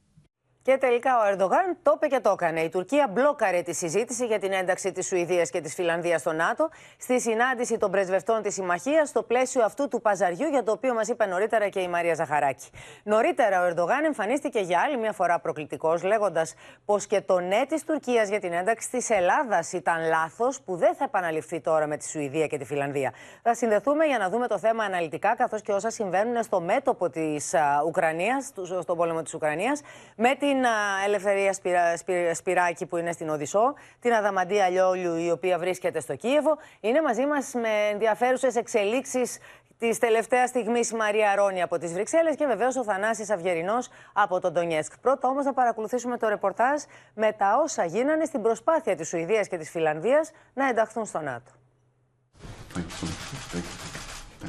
Και 0.68 0.76
τελικά 0.76 1.18
ο 1.18 1.32
Ερντογάν 1.32 1.76
το 1.82 1.92
είπε 1.94 2.06
και 2.06 2.20
το 2.20 2.30
έκανε. 2.30 2.60
Η 2.60 2.68
Τουρκία 2.68 3.08
μπλόκαρε 3.10 3.62
τη 3.62 3.74
συζήτηση 3.74 4.26
για 4.26 4.38
την 4.38 4.52
ένταξη 4.52 4.92
της 4.92 5.06
Σουηδίας 5.06 5.50
και 5.50 5.60
της 5.60 5.74
Φιλανδίας 5.74 6.20
στο 6.20 6.32
ΝΑΤΟ 6.32 6.68
στη 6.98 7.20
συνάντηση 7.20 7.78
των 7.78 7.90
πρεσβευτών 7.90 8.42
της 8.42 8.54
Συμμαχίας 8.54 9.08
στο 9.08 9.22
πλαίσιο 9.22 9.64
αυτού 9.64 9.88
του 9.88 10.00
παζαριού 10.00 10.48
για 10.48 10.62
το 10.62 10.72
οποίο 10.72 10.94
μας 10.94 11.08
είπε 11.08 11.26
νωρίτερα 11.26 11.68
και 11.68 11.80
η 11.80 11.88
Μαρία 11.88 12.14
Ζαχαράκη. 12.14 12.66
Νωρίτερα 13.02 13.62
ο 13.62 13.64
Ερντογάν 13.64 14.04
εμφανίστηκε 14.04 14.60
για 14.60 14.80
άλλη 14.80 14.96
μια 14.96 15.12
φορά 15.12 15.38
προκλητικός, 15.38 16.02
λέγοντας 16.02 16.54
πως 16.84 17.06
και 17.06 17.20
το 17.20 17.40
ναι 17.40 17.66
της 17.68 17.84
Τουρκίας 17.84 18.28
για 18.28 18.40
την 18.40 18.52
ένταξη 18.52 18.90
της 18.90 19.10
Ελλάδας 19.10 19.72
ήταν 19.72 20.08
λάθος, 20.08 20.60
που 20.60 20.76
δεν 20.76 20.94
θα 20.94 21.04
επαναληφθεί 21.04 21.60
τώρα 21.60 21.86
με 21.86 21.96
τη 21.96 22.08
Σουηδία 22.08 22.46
και 22.46 22.58
τη 22.58 22.64
Φιλανδία. 22.64 23.12
Θα 23.42 23.54
συνδεθούμε 23.54 24.04
για 24.04 24.18
να 24.18 24.28
δούμε 24.28 24.46
το 24.46 24.58
θέμα 24.58 24.84
αναλυτικά, 24.84 25.36
καθώς 25.36 25.62
και 25.62 25.72
όσα 25.72 25.90
συμβαίνουν 25.90 26.42
στο 26.42 26.60
μέτωπο 26.60 27.10
της 27.10 27.54
Ουκρανίας, 27.86 28.52
στον 28.80 28.96
πόλεμο 28.96 29.22
της 29.22 29.34
Ουκρανίας, 29.34 29.80
με 30.16 30.34
την 30.34 30.56
την 30.58 30.70
Ελευθερία 31.04 31.52
Σπυρα, 31.52 31.96
Σπυράκη 32.34 32.86
που 32.86 32.96
είναι 32.96 33.12
στην 33.12 33.28
Οδυσσό, 33.28 33.74
την 34.00 34.12
Αδαμαντία 34.12 34.68
Λιόλιου 34.68 35.16
η 35.16 35.30
οποία 35.30 35.58
βρίσκεται 35.58 36.00
στο 36.00 36.16
Κίεβο. 36.16 36.58
Είναι 36.80 37.02
μαζί 37.02 37.26
μας 37.26 37.54
με 37.54 37.68
ενδιαφέρουσες 37.92 38.56
εξελίξεις 38.56 39.38
της 39.78 39.98
τελευταίας 39.98 40.48
στιγμής 40.48 40.90
η 40.90 40.94
Μαρία 40.94 41.34
Ρόνη 41.34 41.62
από 41.62 41.78
τις 41.78 41.92
Βρυξέλλες 41.92 42.36
και 42.36 42.46
βεβαίως 42.46 42.76
ο 42.76 42.84
Θανάσης 42.84 43.30
Αυγερινός 43.30 43.88
από 44.12 44.40
τον 44.40 44.52
Ντονιέσκ. 44.52 44.92
Πρώτα 45.00 45.28
όμως 45.28 45.44
να 45.44 45.52
παρακολουθήσουμε 45.52 46.16
το 46.18 46.28
ρεπορτάζ 46.28 46.82
με 47.14 47.32
τα 47.32 47.60
όσα 47.62 47.84
γίνανε 47.84 48.24
στην 48.24 48.42
προσπάθεια 48.42 48.96
της 48.96 49.08
Σουηδίας 49.08 49.48
και 49.48 49.56
της 49.56 49.70
Φιλανδίας 49.70 50.30
να 50.54 50.68
ενταχθούν 50.68 51.04
στο 51.04 51.20
ΝΑΤΟ. 51.20 51.50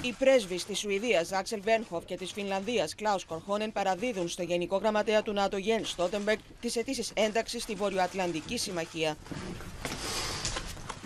Οι 0.02 0.14
πρέσβεις 0.20 0.66
της 0.66 0.80
Σουηδίας 0.80 1.32
Άξελ 1.32 1.62
Βένχοφ 1.62 2.06
και 2.06 2.16
της 2.16 2.32
Φινλανδίας 2.32 2.96
Κλάους 2.96 3.26
Κορχόνεν 3.26 3.72
παραδίδουν 3.72 4.28
στο 4.28 4.44
Γενικό 4.44 4.78
Γραμματέα 4.78 5.22
του 5.22 5.34
ΝΑΤΟ 5.34 5.58
Γεν 5.58 5.86
Στότεμπεργκ 5.86 6.40
τις 6.62 6.76
αιτήσεις 6.76 7.12
ένταξης 7.14 7.64
στη 7.64 7.76
Βορειοατλαντική 7.76 8.58
Συμμαχία. 8.58 9.18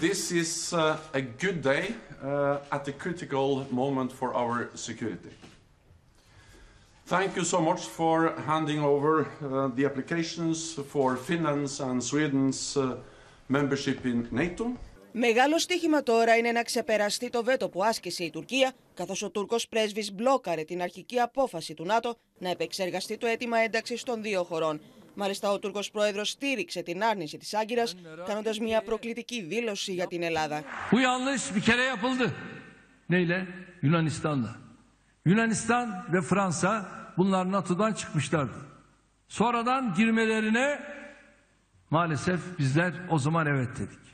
This 0.02 0.32
is 0.32 0.74
uh, 0.74 0.98
a 1.14 1.22
good 1.44 1.62
day 1.62 1.86
uh, 2.24 2.76
at 2.78 2.88
a 2.88 2.94
critical 3.04 3.66
moment 3.70 4.12
for 4.12 4.30
our 4.34 4.70
security. 4.74 5.34
Thank 7.06 7.36
you 7.38 7.46
so 7.54 7.60
much 7.70 7.82
for 7.98 8.34
handing 8.52 8.80
over 8.94 9.14
uh, 9.22 9.68
the 9.78 9.86
applications 9.86 10.58
for 10.92 11.16
Finland's 11.16 11.80
and 11.80 12.04
Sweden's 12.12 12.76
uh, 12.76 12.84
membership 13.48 14.06
in 14.06 14.28
NATO. 14.32 14.66
Μεγάλο 15.16 15.60
στίχημα 15.60 16.04
τώρα 16.04 16.38
είναι 16.38 16.52
να 16.52 16.64
ξεπεραστεί 16.64 17.30
το 17.30 17.44
βέτο 17.44 17.70
που 17.70 17.84
άσκησε 17.84 18.24
η 18.24 18.30
Τουρκία, 18.30 18.72
καθώς 18.94 19.22
ο 19.22 19.30
Τούρκος 19.30 19.68
πρέσβης 19.68 20.14
μπλόκαρε 20.14 20.64
την 20.64 20.82
αρχική 20.82 21.20
απόφαση 21.20 21.74
του 21.74 21.86
ΝΑΤΟ 21.86 22.16
να 22.38 22.50
επεξεργαστεί 22.50 23.18
το 23.18 23.28
αίτημα 23.28 23.58
ένταξης 23.58 24.04
των 24.04 24.22
δύο 24.22 24.44
χωρών. 24.44 24.82
Μάλιστα, 25.14 25.52
ο 25.52 25.60
Τούρκος 25.60 25.92
πρόεδρος 25.92 26.30
στήριξε 26.30 26.82
την 26.82 27.04
άρνηση 27.04 27.38
της 27.38 27.54
Άγκυρας, 27.54 27.96
κάνοντας 28.26 28.60
μια 28.60 28.82
προκλητική 28.82 29.42
δήλωση 29.42 29.94
για 29.94 30.08
την 30.08 30.24
Ελλάδα. 30.24 30.64
Yunanistan 35.26 35.88
ve 36.14 36.22
Fransa 36.22 36.86
bunlar 37.18 37.52
NATO'dan 37.52 37.94
çıkmışlardı. 37.94 38.60
Sonradan 39.28 39.94
girmelerine 39.98 40.80
maalesef 41.90 42.60
bizler 42.60 42.94
o 43.10 43.20
zaman 43.20 43.46
evet 43.48 43.80
dedik. 43.80 44.13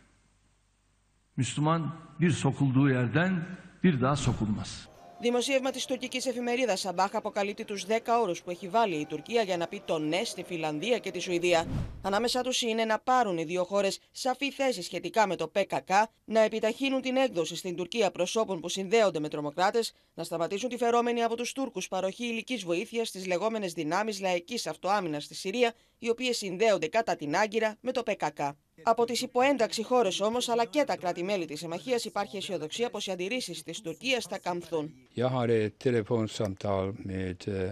Müslüman 1.40 1.96
bir 2.20 2.32
sokulduğu 2.32 2.90
yerden 2.90 3.46
bir 3.84 4.02
daha 4.02 4.16
sokulmaz. 4.16 4.90
Δημοσίευμα 5.22 5.72
της 5.72 5.86
τουρκικής 5.86 6.26
εφημερίδας 6.26 6.80
Σαμπάχ 6.80 7.16
αποκαλύπτει 7.16 7.66
τους 7.66 7.86
10 7.86 8.20
όρους 8.22 8.42
που 8.42 8.50
έχει 8.50 8.68
βάλει 8.68 8.96
η 8.96 9.06
Τουρκία 9.06 9.42
για 9.42 9.58
να 9.58 9.68
πει 9.68 9.82
το 9.86 10.00
ναι 10.00 10.24
στη 10.24 10.44
Φιλανδία 10.44 10.98
και 10.98 11.12
τη 11.12 11.20
Σουηδία. 11.20 11.66
Ανάμεσά 12.02 12.42
τους 12.42 12.62
είναι 12.62 12.86
να 12.86 13.00
πάρουν 13.00 13.38
οι 13.38 13.44
δύο 13.44 13.64
χώρες 13.64 14.00
σαφή 14.12 14.52
θέση 14.52 14.82
σχετικά 14.82 15.28
με 15.28 15.36
το 15.36 15.48
ΠΚΚ, 15.48 15.90
να 16.26 16.40
επιταχύνουν 16.40 17.02
την 17.02 17.16
έκδοση 17.16 17.56
στην 17.56 17.76
Τουρκία 17.76 18.12
προσώπων 18.12 18.60
που 18.60 18.70
συνδέονται 18.70 19.20
με 19.20 19.30
τρομοκράτες, 19.30 19.94
να 20.14 20.24
σταματήσουν 20.24 20.70
τη 20.70 20.78
φερόμενη 20.78 21.24
από 21.24 21.36
τους 21.36 21.52
Τούρκους 21.52 21.88
παροχή 21.88 22.26
υλικής 22.26 22.64
βοήθειας 22.64 23.08
στις 23.08 23.28
λεγόμενες 23.28 23.74
δυνάμεις 23.74 24.22
λαϊκής 24.22 24.68
αυτοάμυνας 24.68 25.24
στη 25.24 25.36
Συρία, 25.36 25.74
οι 26.00 26.10
οποίες 26.10 26.38
συνδέονται 26.38 26.88
κατά 26.88 27.16
την 27.16 27.36
Άγκυρα 27.36 27.76
με 27.82 27.92
το 27.92 28.04
ΠΚΚ. 28.04 28.40
Από 28.84 29.06
τις 29.06 29.22
υποένταξη 29.22 29.84
χώρες 29.84 30.20
όμως, 30.20 30.50
αλλά 30.50 30.66
και 30.66 30.84
τα 30.84 30.96
κράτη-μέλη 30.98 31.46
της 31.46 31.60
συμμαχίας, 31.60 32.06
υπάρχει 32.06 32.38
αισιοδοξία 32.38 32.90
πως 32.90 33.08
οι 33.08 33.12
αντιρρήσεις 33.12 33.64
της 33.64 33.82
Τουρκίας 33.82 34.26
θα 34.26 34.38
καμφθούν. 34.38 34.94
Jag 35.16 35.28
hade 35.30 35.56
ett 35.66 35.80
telefonsamtal 35.84 36.94
med 36.98 37.38
eh, 37.48 37.72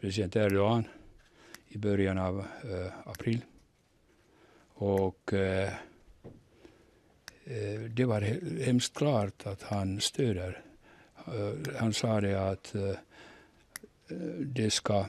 president 0.00 0.34
Erdogan 0.36 0.84
i 1.74 1.78
början 1.78 2.18
av 2.18 2.34
eh, 2.38 2.92
april. 3.04 3.40
Och 4.74 5.32
eh, 5.32 5.72
eh, 7.44 7.80
det 7.96 8.04
var 8.04 8.20
he- 8.20 8.64
hemskt 8.68 8.94
klart 8.94 9.46
att 9.46 9.62
han 9.62 10.00
stöder. 10.00 10.52
Eh, 11.26 11.54
han 11.80 11.92
sa 11.92 12.20
det 12.20 12.36
att 12.52 12.74
eh, 12.74 12.96
det 14.56 14.70
ska 14.70 15.06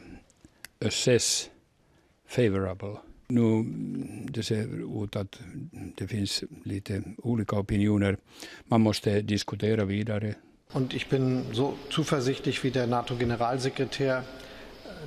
assess 0.88 1.50
favorable. 2.28 2.98
Nu 3.30 3.64
det 4.30 4.44
ser 4.44 5.04
ut 5.04 5.16
att 5.16 5.40
det 5.98 6.08
finns 6.08 6.44
lite 6.64 7.04
olika 7.18 7.60
opinioner. 7.60 8.18
Man 8.68 8.82
måste 8.82 9.22
diskutera 9.22 9.86
vidare. 9.86 10.36
Und 10.74 10.94
ich 10.94 11.10
bin 11.10 11.46
so 11.54 11.78
zuversichtlich 11.90 12.64
wie 12.64 12.72
der 12.72 12.88
NATO-Generalsekretär, 12.88 14.24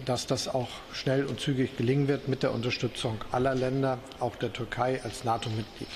dass 0.04 0.26
das 0.26 0.48
auch 0.48 0.68
schnell 0.92 1.26
und 1.26 1.40
zügig 1.40 1.76
gelingen 1.76 2.08
wird 2.08 2.28
mit 2.28 2.42
der 2.42 2.54
Unterstützung 2.54 3.18
aller 3.30 3.54
Länder, 3.54 3.98
auch 4.20 4.36
der 4.36 4.52
Türkei 4.52 5.00
als 5.02 5.24
NATO-Mitglied. 5.24 5.88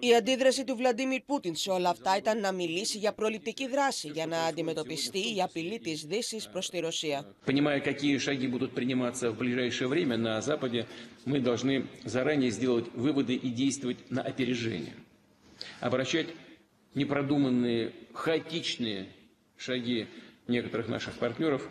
Η 0.00 0.14
αντίδραση 0.14 0.64
του 0.64 0.76
Βλαντίμιρ 0.76 1.20
Πούτιν 1.20 1.54
σε 1.56 1.70
όλα 1.70 1.88
αυτά 1.88 2.16
ήταν 2.16 2.40
να 2.40 2.52
μιλήσει 2.52 2.98
για 2.98 3.12
προληπτική 3.12 3.68
δράση 3.68 4.08
για 4.08 4.26
να 4.26 4.38
αντιμετωπιστεί 4.44 5.34
η 5.36 5.42
απειλή 5.42 5.78
της 5.78 6.04
Δύσης 6.04 6.48
προς 6.48 6.70
τη 6.70 6.78
Ρωσία. 6.78 7.34
Понимая, 7.44 7.80
какие 7.80 8.18
шаги 8.18 8.46
будут 8.46 8.72
приниматься 8.72 9.30
в 9.30 9.36
ближайшее 9.36 9.88
время 9.88 10.16
на 10.16 10.40
Западе, 10.40 10.86
мы 11.24 11.40
должны 11.40 11.86
заранее 12.04 12.50
сделать 12.50 12.86
выводы 12.94 13.34
и 13.34 13.48
действовать 13.48 14.10
на 14.10 14.20
опережение. 14.22 14.94
Обращать 15.80 16.28
непродуманные, 16.94 17.92
хаотичные 18.12 19.08
шаги 19.56 20.06
некоторых 20.46 20.88
наших 20.88 21.14
партнеров 21.14 21.62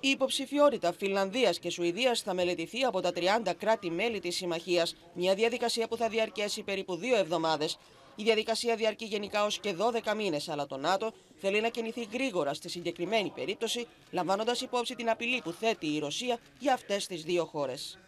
Η 0.00 0.08
υποψηφιότητα 0.08 0.92
Φινλανδία 0.92 1.50
και 1.50 1.70
Σουηδίας 1.70 2.20
θα 2.20 2.34
μελετηθεί 2.34 2.84
από 2.84 3.00
τα 3.00 3.12
30 3.14 3.52
κράτη-μέλη 3.58 4.20
της 4.20 4.36
Συμμαχίας, 4.36 4.96
μια 5.14 5.34
διαδικασία 5.34 5.88
που 5.88 5.96
θα 5.96 6.08
διαρκέσει 6.08 6.62
περίπου 6.62 6.96
δύο 6.96 7.16
εβδομάδες. 7.16 7.78
Η 8.16 8.22
διαδικασία 8.22 8.76
διαρκεί 8.76 9.04
γενικά 9.04 9.44
ως 9.44 9.58
και 9.58 9.72
12 9.72 10.14
μήνες, 10.14 10.48
αλλά 10.48 10.66
το 10.66 10.76
ΝΑΤΟ 10.76 11.12
θέλει 11.36 11.60
να 11.60 11.68
κινηθεί 11.68 12.08
γρήγορα 12.12 12.54
στη 12.54 12.68
συγκεκριμένη 12.68 13.32
περίπτωση, 13.34 13.86
λαμβάνοντας 14.10 14.60
υπόψη 14.60 14.94
την 14.94 15.10
απειλή 15.10 15.40
που 15.44 15.50
θέτει 15.50 15.86
η 15.86 15.98
Ρωσία 15.98 16.38
για 16.58 16.72
αυτές 16.72 17.06
τις 17.06 17.22
δύο 17.22 17.44
χώρες. 17.44 17.98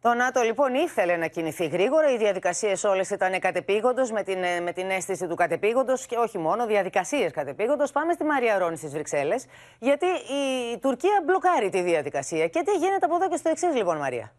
Το 0.00 0.14
ΝΑΤΟ 0.14 0.42
λοιπόν 0.42 0.74
ήθελε 0.74 1.16
να 1.16 1.26
κινηθεί 1.26 1.66
γρήγορα. 1.66 2.12
Οι 2.12 2.16
διαδικασίες 2.16 2.84
όλες 2.84 3.10
ήταν 3.10 3.38
κατεπήγοντος, 3.38 4.10
με 4.10 4.22
την, 4.22 4.42
ε, 4.42 4.60
με 4.60 4.72
την 4.72 4.90
αίσθηση 4.90 5.26
του 5.28 5.34
κατεπήγοντος 5.34 6.06
και 6.06 6.16
όχι 6.16 6.38
μόνο, 6.38 6.66
διαδικασίες 6.66 7.32
κατεπήγοντος. 7.32 7.92
Πάμε 7.92 8.12
στη 8.12 8.24
Μαρία 8.24 8.58
Ρόνη 8.58 8.76
στις 8.76 8.92
Βρυξέλλες, 8.92 9.46
γιατί 9.78 10.06
η 10.74 10.78
Τουρκία 10.78 11.22
μπλοκάρει 11.24 11.68
τη 11.68 11.80
διαδικασία. 11.80 12.48
Και 12.48 12.62
τι 12.64 12.72
γίνεται 12.72 13.06
από 13.06 13.14
εδώ 13.14 13.28
και 13.28 13.36
στο 13.36 13.48
εξής, 13.48 13.74
λοιπόν, 13.74 13.96
Μαρία; 13.96 14.32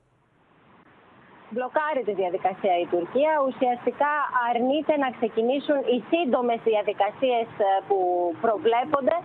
Μπλοκάρει 1.50 2.04
τη 2.04 2.14
διαδικασία 2.14 2.74
η 2.84 2.86
Τουρκία. 2.94 3.32
Ουσιαστικά 3.48 4.12
αρνείται 4.50 4.98
να 4.98 5.10
ξεκινήσουν 5.18 5.78
οι 5.94 5.98
σύντομες 6.12 6.60
διαδικασίες 6.64 7.48
που 7.88 7.98
προβλέπονται 8.42 9.18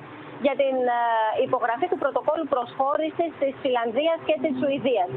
για 0.44 0.54
την 0.62 0.76
ε, 0.98 1.02
υπογραφή 1.46 1.86
του 1.90 1.98
πρωτοκόλου 2.02 2.46
προσχώρησης 2.54 3.30
της 3.42 3.52
Φιλανδίας 3.62 4.18
και 4.28 4.36
της 4.42 4.52
Σουηδίας. 4.60 5.10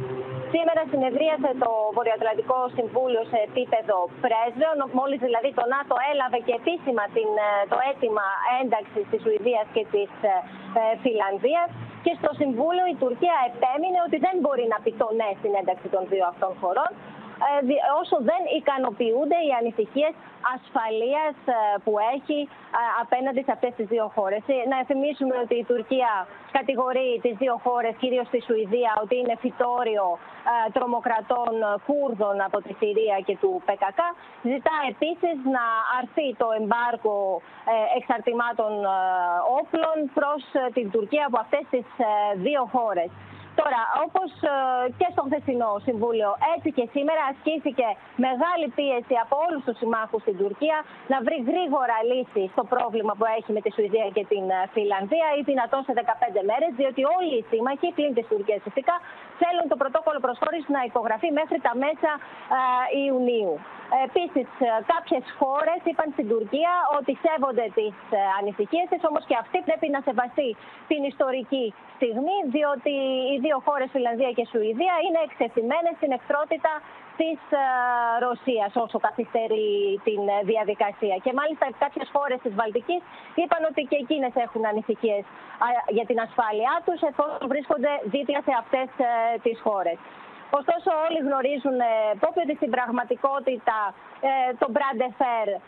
Σήμερα 0.54 0.82
συνεδρίασε 0.92 1.50
το 1.64 1.72
Βορειοατλαντικό 1.96 2.58
Συμβούλιο 2.78 3.24
σε 3.32 3.38
επίπεδο 3.50 3.98
πρέσβεων, 4.26 4.78
μόλις 5.00 5.20
δηλαδή 5.28 5.50
το 5.60 5.66
ΝΑΤΟ 5.76 5.96
έλαβε 6.12 6.40
και 6.48 6.54
επίσημα 6.62 7.04
την, 7.18 7.30
ε, 7.48 7.50
το 7.72 7.78
αίτημα 7.88 8.28
ένταξης 8.62 9.06
της 9.12 9.20
Σουηδίας 9.24 9.66
και 9.76 9.84
της 9.94 10.12
ε, 10.32 10.36
ε, 10.80 10.84
Φιλανδίας 11.04 11.70
και 12.06 12.14
στο 12.20 12.32
Συμβούλιο 12.42 12.86
η 12.94 12.96
Τουρκία 13.04 13.36
επέμεινε 13.52 14.00
ότι 14.08 14.18
δεν 14.26 14.36
μπορεί 14.42 14.66
να 14.74 14.78
πει 14.84 14.92
το 15.02 15.08
ναι 15.20 15.30
στην 15.40 15.54
ένταξη 15.62 15.88
των 15.96 16.02
δύο 16.12 16.26
αυτών 16.32 16.52
χωρών 16.62 16.92
ε, 16.96 17.00
δι- 17.00 17.14
όσο 18.02 18.17
δεν 18.30 18.41
ικανοποιούνται 18.60 19.39
οι 19.48 19.52
ανησυχίες 19.60 20.13
ασφαλείας 20.56 21.36
ε, 21.45 21.58
που 21.84 21.93
έχει 22.15 22.39
ε, 22.41 22.80
απέναντι 23.04 23.41
σε 23.48 23.52
αυτές 23.56 23.74
τις 23.78 23.88
δύο 23.93 24.06
χώρες. 24.15 24.41
Ε, 24.48 24.56
Να 24.71 24.78
θυμίσουμε 24.89 25.36
ότι 25.43 25.56
η 25.63 25.65
Τουρκία 25.71 26.12
κατηγορεί 26.58 27.10
τις 27.26 27.36
δύο 27.43 27.56
χώρες, 27.65 27.93
κυρίως 28.02 28.28
τη 28.34 28.39
Σουηδία, 28.48 28.91
ότι 29.04 29.15
είναι 29.21 29.36
φυτόριο 29.43 30.06
ε, 30.52 30.71
τρομοκρατών 30.76 31.54
ε, 31.63 31.69
Κούρδων 31.88 32.36
από 32.48 32.58
τη 32.65 32.71
Συρία 32.82 33.17
και 33.28 33.36
του 33.41 33.52
ΠΚΚ. 33.65 34.00
Ζητά 34.52 34.76
επίσης 34.93 35.36
να 35.56 35.65
αρθεί 36.00 36.28
το 36.41 36.48
εμπάργκο 36.60 37.17
ε, 37.74 37.98
εξαρτημάτων 38.00 38.71
ε, 38.86 38.89
όπλων 39.60 39.95
προς 40.17 40.41
ε, 40.54 40.62
την 40.78 40.88
Τουρκία 40.93 41.26
από 41.30 41.38
αυτές 41.45 41.63
τις 41.74 41.88
ε, 41.98 42.12
δύο 42.45 42.63
χώρες. 42.76 43.10
Τώρα, 43.62 43.82
όπως 44.06 44.30
και 45.00 45.08
στο 45.13 45.22
χθεσινό 45.28 45.72
Συμβούλιο, 45.88 46.30
έτσι 46.54 46.70
και 46.78 46.86
σήμερα 46.96 47.22
ασκήθηκε 47.32 47.88
μεγάλη 48.28 48.68
πίεση 48.78 49.15
από 49.24 49.36
όλους 49.46 49.62
τους 49.65 49.78
συμμάχους 49.82 50.22
στην 50.26 50.36
Τουρκία 50.41 50.78
να 51.12 51.18
βρει 51.26 51.38
γρήγορα 51.50 51.98
λύση 52.12 52.44
στο 52.54 52.63
πρόβλημα 52.74 53.13
που 53.18 53.26
έχει 53.38 53.50
με 53.56 53.62
τη 53.65 53.70
Σουηδία 53.76 54.08
και 54.15 54.24
την 54.32 54.46
ε, 54.58 54.60
Φιλανδία 54.76 55.28
ή 55.39 55.41
δυνατόν 55.52 55.82
σε 55.88 55.94
15 55.96 56.50
μέρες, 56.50 56.72
διότι 56.80 57.02
όλοι 57.18 57.34
οι 57.39 57.44
σύμμαχοι, 57.52 57.88
πλην 57.98 58.12
τη 58.18 58.24
Τουρκία 58.32 58.58
φυσικά, 58.68 58.96
θέλουν 59.41 59.65
το 59.71 59.78
πρωτόκολλο 59.82 60.19
προσχώρησης 60.26 60.69
να 60.78 60.82
υπογραφεί 60.89 61.30
μέχρι 61.39 61.60
τα 61.67 61.74
μέσα 61.84 62.12
ε, 62.56 62.60
Ιουνίου. 63.06 63.54
Επίσης, 64.08 64.48
κάποιες 64.93 65.26
χώρες 65.39 65.80
είπαν 65.89 66.10
στην 66.15 66.28
Τουρκία 66.32 66.74
ότι 67.00 67.12
σέβονται 67.24 67.65
τις 67.78 67.95
ανησυχίες 68.39 68.88
της, 68.91 69.02
όμως 69.10 69.24
και 69.30 69.38
αυτή 69.43 69.58
πρέπει 69.67 69.88
να 69.95 70.00
σεβαστεί 70.08 70.50
την 70.91 71.02
ιστορική 71.12 71.65
στιγμή, 71.98 72.38
διότι 72.56 72.93
οι 73.32 73.36
δύο 73.45 73.58
χώρες, 73.65 73.89
Φιλανδία 73.95 74.32
και 74.38 74.45
Σουηδία, 74.52 74.95
είναι 75.06 75.21
εξεθειμένε 75.28 75.89
στην 76.00 76.12
εχθρότητα 76.17 76.71
της 77.19 77.39
Ρωσίας 78.25 78.71
όσο 78.86 78.97
καθυστερεί 79.08 79.73
την 80.08 80.21
ε, 80.36 80.38
διαδικασία. 80.51 81.15
Και 81.23 81.32
μάλιστα 81.39 81.65
κάποιες 81.84 82.08
χώρες 82.15 82.39
της 82.43 82.54
Βαλτικής 82.60 83.01
είπαν 83.41 83.62
ότι 83.69 83.82
και 83.89 83.99
εκείνες 84.04 84.34
έχουν 84.45 84.63
ανησυχίες 84.71 85.23
για 85.97 86.06
την 86.10 86.19
ασφάλειά 86.25 86.73
τους, 86.86 86.99
εφόσον 87.10 87.47
βρίσκονται 87.54 87.91
δίπλα 88.13 88.39
σε 88.47 88.54
αυτές 88.63 88.88
τις 89.45 89.58
χώρες. 89.65 89.97
Ωστόσο, 90.60 90.89
όλοι 91.06 91.19
γνωρίζουν 91.28 91.78
ε, 91.80 91.91
Πόπι, 92.21 92.39
ότι 92.45 92.56
στην 92.60 92.71
πραγματικότητα 92.75 93.78
ε, 94.28 94.32
το 94.62 94.67
Μπράντε 94.71 95.10
Φέρ 95.19 95.47
ε, 95.47 95.60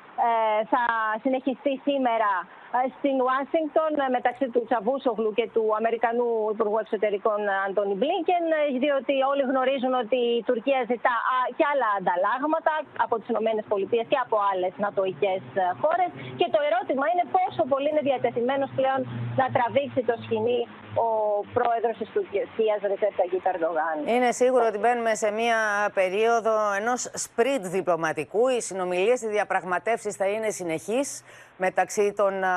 θα 0.72 0.84
συνεχιστεί 1.24 1.74
σήμερα 1.88 2.32
ε, 2.44 2.57
στην 2.98 3.16
Ουάσιγκτον 3.26 3.92
ε, 4.06 4.08
μεταξύ 4.18 4.46
του 4.54 4.62
Τσαβούσογλου 4.68 5.32
και 5.38 5.46
του 5.56 5.64
Αμερικανού 5.80 6.28
Υπουργού 6.56 6.78
Εξωτερικών 6.86 7.40
ε, 7.48 7.54
Αντώνι 7.66 7.96
Μπλίνκεν, 8.00 8.44
ε, 8.58 8.62
διότι 8.84 9.14
όλοι 9.32 9.44
γνωρίζουν 9.52 9.94
ότι 10.04 10.20
η 10.40 10.42
Τουρκία 10.50 10.80
ζητά 10.92 11.16
α, 11.34 11.38
και 11.58 11.66
άλλα 11.72 11.88
ανταλλάγματα 12.00 12.74
από 13.06 13.14
τις 13.20 13.28
ΗΠΑ 13.34 14.04
και 14.12 14.20
από 14.26 14.38
άλλες 14.52 14.74
νατοικές 14.84 15.42
ε, 15.62 15.66
χώρες 15.82 16.10
και 16.40 16.48
το 16.54 16.60
ερώτημα 16.68 17.06
είναι 17.12 17.26
πόσο 17.38 17.62
πολύ 17.72 17.88
είναι 17.92 18.04
διατεθειμένος 18.10 18.70
πλέον 18.80 19.00
να 19.40 19.46
τραβήξει 19.56 20.02
το 20.10 20.16
σκηνή 20.24 20.62
ο 21.06 21.10
πρόεδρος 21.58 21.96
της 21.98 22.10
Τουρκίας, 22.14 22.48
Ρεσέπ 22.82 23.14
Ταγί 23.20 23.40
Περντογάν. 23.48 23.96
Είναι 24.16 24.32
σίγουρο 24.32 24.66
ότι 24.66 24.78
μπαίνουμε 24.78 25.16
σε 25.16 25.32
μια 25.32 25.60
περίοδο 25.94 26.54
ενός 26.80 27.12
σπριντ 27.14 27.66
διπλωματικού. 27.66 28.48
Οι 28.48 28.62
συνομιλίες, 28.62 29.22
οι 29.22 29.28
διαπραγματεύσεις 29.28 30.16
θα 30.16 30.28
είναι 30.28 30.50
συνεχείς 30.50 31.24
μεταξύ 31.58 32.14
των 32.16 32.44
α, 32.44 32.50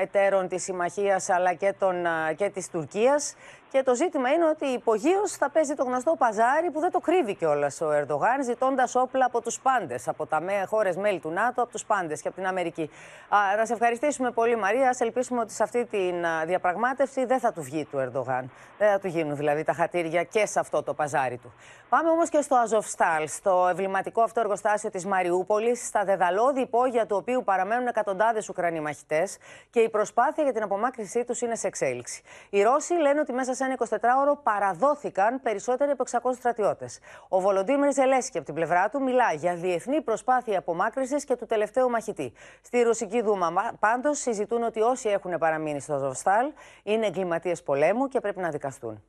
εταίρων 0.00 0.48
της 0.48 0.62
συμμαχίας 0.62 1.28
αλλά 1.28 1.54
και, 1.54 1.74
των, 1.78 2.06
α, 2.06 2.32
και 2.36 2.50
της 2.50 2.70
Τουρκίας 2.70 3.34
Και 3.70 3.82
το 3.82 3.94
ζήτημα 3.94 4.28
είναι 4.32 4.44
ότι 4.44 4.66
υπογείως 4.66 5.32
θα 5.32 5.50
παίζει 5.50 5.74
το 5.74 5.84
γνωστό 5.84 6.14
παζάρι 6.18 6.70
που 6.70 6.80
δεν 6.80 6.90
το 6.90 6.98
κρύβει 6.98 7.34
κιόλας 7.34 7.80
ο 7.80 7.92
Ερντογάν, 7.92 8.42
ζητώντας 8.44 8.94
όπλα 8.94 9.24
από 9.24 9.40
τους 9.40 9.60
πάντες, 9.60 10.08
από 10.08 10.26
τα 10.26 10.42
χώρες 10.66 10.96
μέλη 10.96 11.18
του 11.18 11.30
ΝΑΤΟ, 11.30 11.62
από 11.62 11.72
τους 11.72 11.84
πάντες 11.84 12.22
και 12.22 12.28
από 12.28 12.36
την 12.36 12.46
Αμερική. 12.46 12.90
Α, 13.28 13.38
να 13.56 13.66
σε 13.66 13.72
ευχαριστήσουμε 13.72 14.30
πολύ, 14.30 14.56
Μαρία. 14.56 14.88
Α 14.88 14.96
ελπίσουμε 14.98 15.40
ότι 15.40 15.52
σε 15.52 15.62
αυτή 15.62 15.84
τη 15.84 16.12
διαπραγμάτευση 16.46 17.24
δεν 17.24 17.38
θα 17.38 17.52
του 17.52 17.62
βγει 17.62 17.84
του 17.84 17.98
Ερντογάν. 17.98 18.50
Δεν 18.78 18.90
θα 18.90 18.98
του 18.98 19.06
γίνουν 19.06 19.36
δηλαδή 19.36 19.64
τα 19.64 19.72
χατήρια 19.72 20.22
και 20.24 20.46
σε 20.46 20.60
αυτό 20.60 20.82
το 20.82 20.94
παζάρι 20.94 21.36
του. 21.36 21.52
Πάμε 21.88 22.10
όμως 22.10 22.28
και 22.28 22.40
στο 22.40 22.56
Αζοφστάλ, 22.56 23.28
στο 23.28 23.66
εμβληματικό 23.70 24.22
αυτό 24.22 24.40
εργοστάσιο 24.40 24.90
της 24.90 25.06
Μαριούπολης, 25.06 25.86
στα 25.86 26.04
δεδαλώδη 26.04 26.60
υπόγεια 26.60 27.06
του 27.06 27.16
οποίου 27.16 27.44
παραμένουν 27.44 27.86
εκατοντάδες 27.86 28.48
Ουκρανοί 28.48 28.80
μαχητές 28.80 29.38
και 29.70 29.80
η 29.80 29.88
προσπάθεια 29.88 30.44
για 30.44 30.52
την 30.52 30.62
απομάκρυνσή 30.62 31.24
τους 31.24 31.40
είναι 31.40 31.56
σε 31.56 31.66
εξέλιξη. 31.66 32.22
Οι 32.50 32.62
Ρώσοι 32.62 32.94
λένε 32.94 33.20
ότι 33.20 33.32
μέσα 33.32 33.54
σε 33.58 33.64
ένα 33.64 33.76
24ωρο 33.78 34.42
παραδόθηκαν 34.42 35.40
περισσότεροι 35.42 35.90
από 35.90 36.04
600 36.10 36.34
στρατιώτες. 36.34 36.98
Ο 37.28 37.40
Βολοντίμιρ 37.40 37.92
Ζελέσκι 37.92 38.36
από 38.36 38.46
την 38.46 38.54
πλευρά 38.54 38.88
του 38.88 39.02
μιλά 39.02 39.32
για 39.32 39.54
διεθνή 39.54 40.02
προσπάθεια 40.02 40.58
απομάκρυνση 40.58 41.16
και 41.24 41.36
του 41.36 41.46
τελευταίου 41.46 41.90
μαχητή. 41.90 42.32
Στη 42.62 42.82
Ρωσική 42.82 43.22
Δούμα 43.22 43.76
πάντως 43.78 44.18
συζητούν 44.18 44.62
ότι 44.62 44.80
όσοι 44.80 45.08
έχουν 45.08 45.38
παραμείνει 45.38 45.80
στο 45.80 45.94
Αζοφστάλ 45.94 46.52
είναι 46.82 47.06
εγκληματίες 47.06 47.62
πολέμου 47.62 48.08
και 48.08 48.20
πρέπει 48.20 48.40
να 48.40 48.48
δικαστούν. 48.48 49.02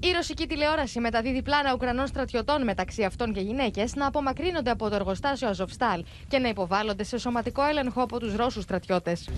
Η 0.00 0.12
ρωσική 0.12 0.46
τηλεόραση 0.46 1.00
μεταδίδει 1.00 1.42
πλάνα 1.42 1.72
Ουκρανών 1.74 2.06
στρατιωτών 2.06 2.64
μεταξύ 2.64 3.04
αυτών 3.04 3.32
και 3.32 3.40
γυναίκες 3.40 3.94
να 3.94 4.06
απομακρύνονται 4.06 4.70
από 4.70 4.88
το 4.88 4.94
εργοστάσιο 4.94 5.48
Αζοφστάλ 5.48 6.04
και 6.28 6.38
να 6.38 6.48
υποβάλλονται 6.48 7.04
σε 7.04 7.18
σωματικό 7.18 7.62
έλεγχο 7.62 8.02
από 8.02 8.18
τους 8.18 8.36
Ρώσους 8.36 8.62
στρατιώτες. 8.62 9.28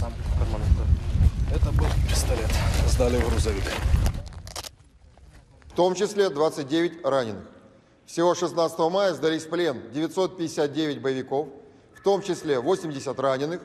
В 5.67 5.75
том 5.75 5.95
числе 5.95 6.29
29 6.29 7.05
раненых. 7.05 7.43
Всего 8.05 8.35
16 8.35 8.79
мая 8.91 9.13
сдались 9.13 9.45
в 9.45 9.49
плен 9.49 9.81
959 9.91 11.01
боевиков, 11.01 11.47
в 11.95 12.01
том 12.03 12.21
числе 12.21 12.59
80 12.59 13.19
раненых, 13.19 13.61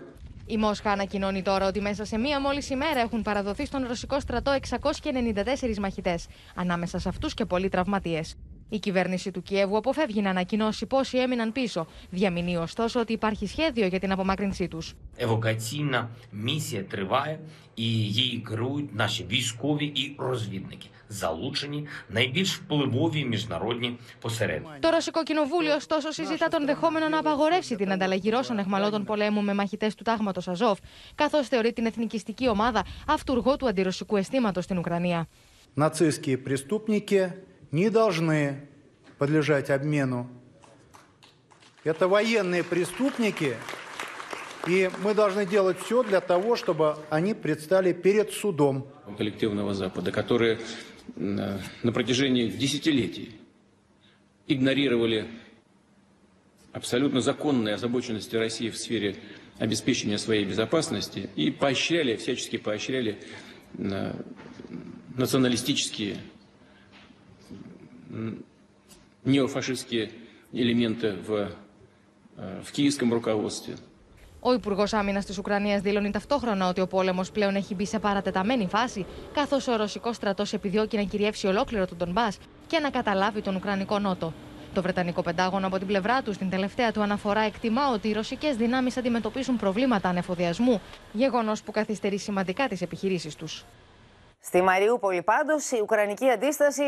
Η 0.50 0.56
Μόσχα 0.56 0.90
ανακοινώνει 0.90 1.42
τώρα 1.42 1.66
ότι 1.66 1.80
μέσα 1.80 2.04
σε 2.04 2.18
μία 2.18 2.40
μόλι 2.40 2.62
ημέρα 2.70 3.00
έχουν 3.00 3.22
παραδοθεί 3.22 3.66
στον 3.66 3.86
ρωσικό 3.86 4.20
στρατό 4.20 4.56
694 5.02 5.76
μαχητέ, 5.80 6.18
ανάμεσα 6.54 6.98
σε 6.98 7.08
αυτού 7.08 7.28
και 7.28 7.44
πολλοί 7.44 7.68
τραυματίε. 7.68 8.20
Η 8.68 8.78
κυβέρνηση 8.78 9.30
του 9.30 9.42
Κιέβου 9.42 9.76
αποφεύγει 9.76 10.20
να 10.20 10.30
ανακοινώσει 10.30 10.86
πόσοι 10.86 11.18
έμειναν 11.18 11.52
πίσω. 11.52 11.86
Διαμηνύει 12.10 12.56
ωστόσο 12.56 13.00
ότι 13.00 13.12
υπάρχει 13.12 13.46
σχέδιο 13.46 13.86
για 13.86 13.98
την 13.98 14.12
απομάκρυνσή 14.12 14.68
του. 14.68 14.82
Евакуаційна 15.16 16.08
місія 16.30 16.84
триває, 16.84 17.40
і 17.76 17.84
її 17.84 18.38
керують 18.38 18.94
наші 18.94 19.24
військові 19.24 19.86
і 19.86 20.16
розвідники, 20.18 20.86
залучені 21.08 21.86
найбільш 22.08 22.56
впливові 22.56 23.24
міжнародні 23.24 23.98
посередники. 24.20 24.78
Το 24.80 24.90
Ρωσικό 24.90 25.22
Κοινοβούλιο, 25.22 25.74
ωστόσο, 25.74 26.12
συζητά 26.12 26.48
τον 26.48 26.66
δεχόμενο 26.66 27.08
να 27.08 27.18
απαγορεύσει 27.18 27.76
την 27.76 27.92
ανταλλαγή 27.92 28.30
Ρώσων 28.30 28.58
εχμαλώτων 28.58 29.04
πολέμου 29.04 29.42
με 29.42 29.54
μαχητέ 29.54 29.90
του 29.96 30.02
τάγματο 30.02 30.50
Αζόφ, 30.50 30.78
καθώ 31.14 31.44
θεωρεί 31.44 31.72
την 31.72 31.86
εθνικιστική 31.86 32.48
ομάδα 32.48 32.84
αυτούργο 33.06 33.56
του 33.56 33.68
αντιρωσικού 33.68 34.16
αισθήματο 34.16 34.60
στην 34.60 34.78
Ουκρανία. 34.78 35.28
Нацистские 35.76 36.38
преступники 36.38 37.32
не 37.70 37.88
должны 37.88 38.68
подлежать 39.18 39.70
обмену. 39.70 40.28
Это 41.84 42.08
военные 42.08 42.64
преступники, 42.64 43.54
и 44.67 44.89
мы 45.03 45.13
должны 45.13 45.45
делать 45.45 45.77
все 45.79 46.03
для 46.03 46.21
того, 46.21 46.55
чтобы 46.55 46.97
они 47.09 47.33
предстали 47.33 47.93
перед 47.93 48.31
судом. 48.31 48.87
коллективного 49.17 49.73
Запада, 49.73 50.11
которые 50.11 50.59
на 51.15 51.59
протяжении 51.93 52.47
десятилетий 52.47 53.35
игнорировали 54.47 55.27
абсолютно 56.71 57.21
законные 57.21 57.75
озабоченности 57.75 58.35
России 58.35 58.69
в 58.69 58.77
сфере 58.77 59.17
обеспечения 59.59 60.17
своей 60.17 60.45
безопасности 60.45 61.29
и 61.35 61.51
поощряли, 61.51 62.15
всячески 62.15 62.57
поощряли 62.57 63.19
националистические 65.15 66.17
неофашистские 69.23 70.11
элементы 70.51 71.13
в, 71.13 71.51
в 72.35 72.71
киевском 72.71 73.13
руководстве. 73.13 73.75
Ο 74.45 74.53
Υπουργός 74.53 74.93
Άμυνας 74.93 75.25
της 75.25 75.37
Ουκρανίας 75.37 75.81
δήλωνε 75.81 76.11
ταυτόχρονα 76.11 76.67
ότι 76.67 76.81
ο 76.81 76.87
πόλεμος 76.87 77.31
πλέον 77.31 77.55
έχει 77.55 77.75
μπει 77.75 77.85
σε 77.85 77.99
παρατεταμένη 77.99 78.67
φάση, 78.67 79.05
καθώς 79.33 79.67
ο 79.67 79.75
ρωσικός 79.75 80.15
στρατός 80.15 80.53
επιδιώκει 80.53 80.97
να 80.97 81.03
κυριεύσει 81.03 81.47
ολόκληρο 81.47 81.87
τον 81.87 81.97
Ντομπά 81.97 82.27
και 82.67 82.79
να 82.79 82.89
καταλάβει 82.89 83.41
τον 83.41 83.55
Ουκρανικό 83.55 83.99
Νότο. 83.99 84.33
Το 84.73 84.81
Βρετανικό 84.81 85.21
Πεντάγωνο 85.21 85.67
από 85.67 85.77
την 85.77 85.87
πλευρά 85.87 86.21
του, 86.21 86.33
στην 86.33 86.49
τελευταία 86.49 86.91
του 86.91 87.01
αναφορά, 87.01 87.41
εκτιμά 87.41 87.91
ότι 87.91 88.07
οι 88.07 88.13
ρωσικές 88.13 88.55
δυνάμεις 88.55 88.97
αντιμετωπίσουν 88.97 89.57
προβλήματα 89.57 90.09
ανεφοδιασμού, 90.09 90.81
γεγονός 91.13 91.61
που 91.63 91.71
καθυστερεί 91.71 92.17
σημαντικά 92.17 92.67
τις 92.67 92.81
επιχειρήσεις 92.81 93.35
τους. 93.35 93.65
Στη 94.45 94.61
Μαριούπολη, 94.61 95.23
πάντως, 95.23 95.71
η 95.71 95.79
Ουκρανική 95.81 96.29
αντίσταση 96.29 96.83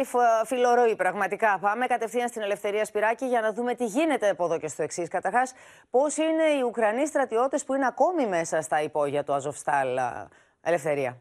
φιλορροεί 0.45 0.95
πραγματικά. 0.95 1.57
Πάμε 1.61 1.85
κατευθείαν 1.85 2.27
στην 2.27 2.41
Ελευθερία 2.41 2.85
Σπυράκη 2.85 3.25
για 3.25 3.41
να 3.41 3.53
δούμε 3.53 3.75
τι 3.75 3.85
γίνεται 3.85 4.29
από 4.29 4.45
εδώ 4.45 4.59
και 4.59 4.67
στο 4.67 4.83
εξής. 4.83 5.07
Καταρχάς, 5.07 5.53
πώς 5.89 6.17
είναι 6.17 6.43
οι 6.43 6.61
Ουκρανοί 6.61 7.07
στρατιώτες 7.07 7.63
που 7.63 7.73
είναι 7.73 7.85
ακόμη 7.85 8.27
μέσα 8.27 8.61
στα 8.61 8.81
υπόγεια 8.81 9.23
του 9.23 9.33
Αζοφστάλ. 9.33 9.99
Ελευθερία; 10.61 11.17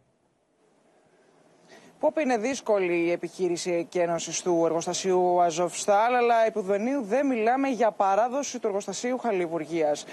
Πόπ 2.04 2.18
είναι 2.18 2.36
δύσκολη 2.36 2.92
η 2.92 3.10
επιχείρηση 3.10 3.70
εκένωσης 3.72 4.42
του 4.42 4.62
εργοστασίου 4.64 5.42
Αζοφστάλ, 5.42 6.14
αλλά 6.14 6.46
επουδενίου 6.46 7.02
δεν 7.02 7.26
μιλάμε 7.26 7.68
για 7.68 7.90
παράδοση 7.90 8.58
του 8.58 8.66
εργοστασίου 8.66 9.18
Χαλιβουργίας. 9.18 10.04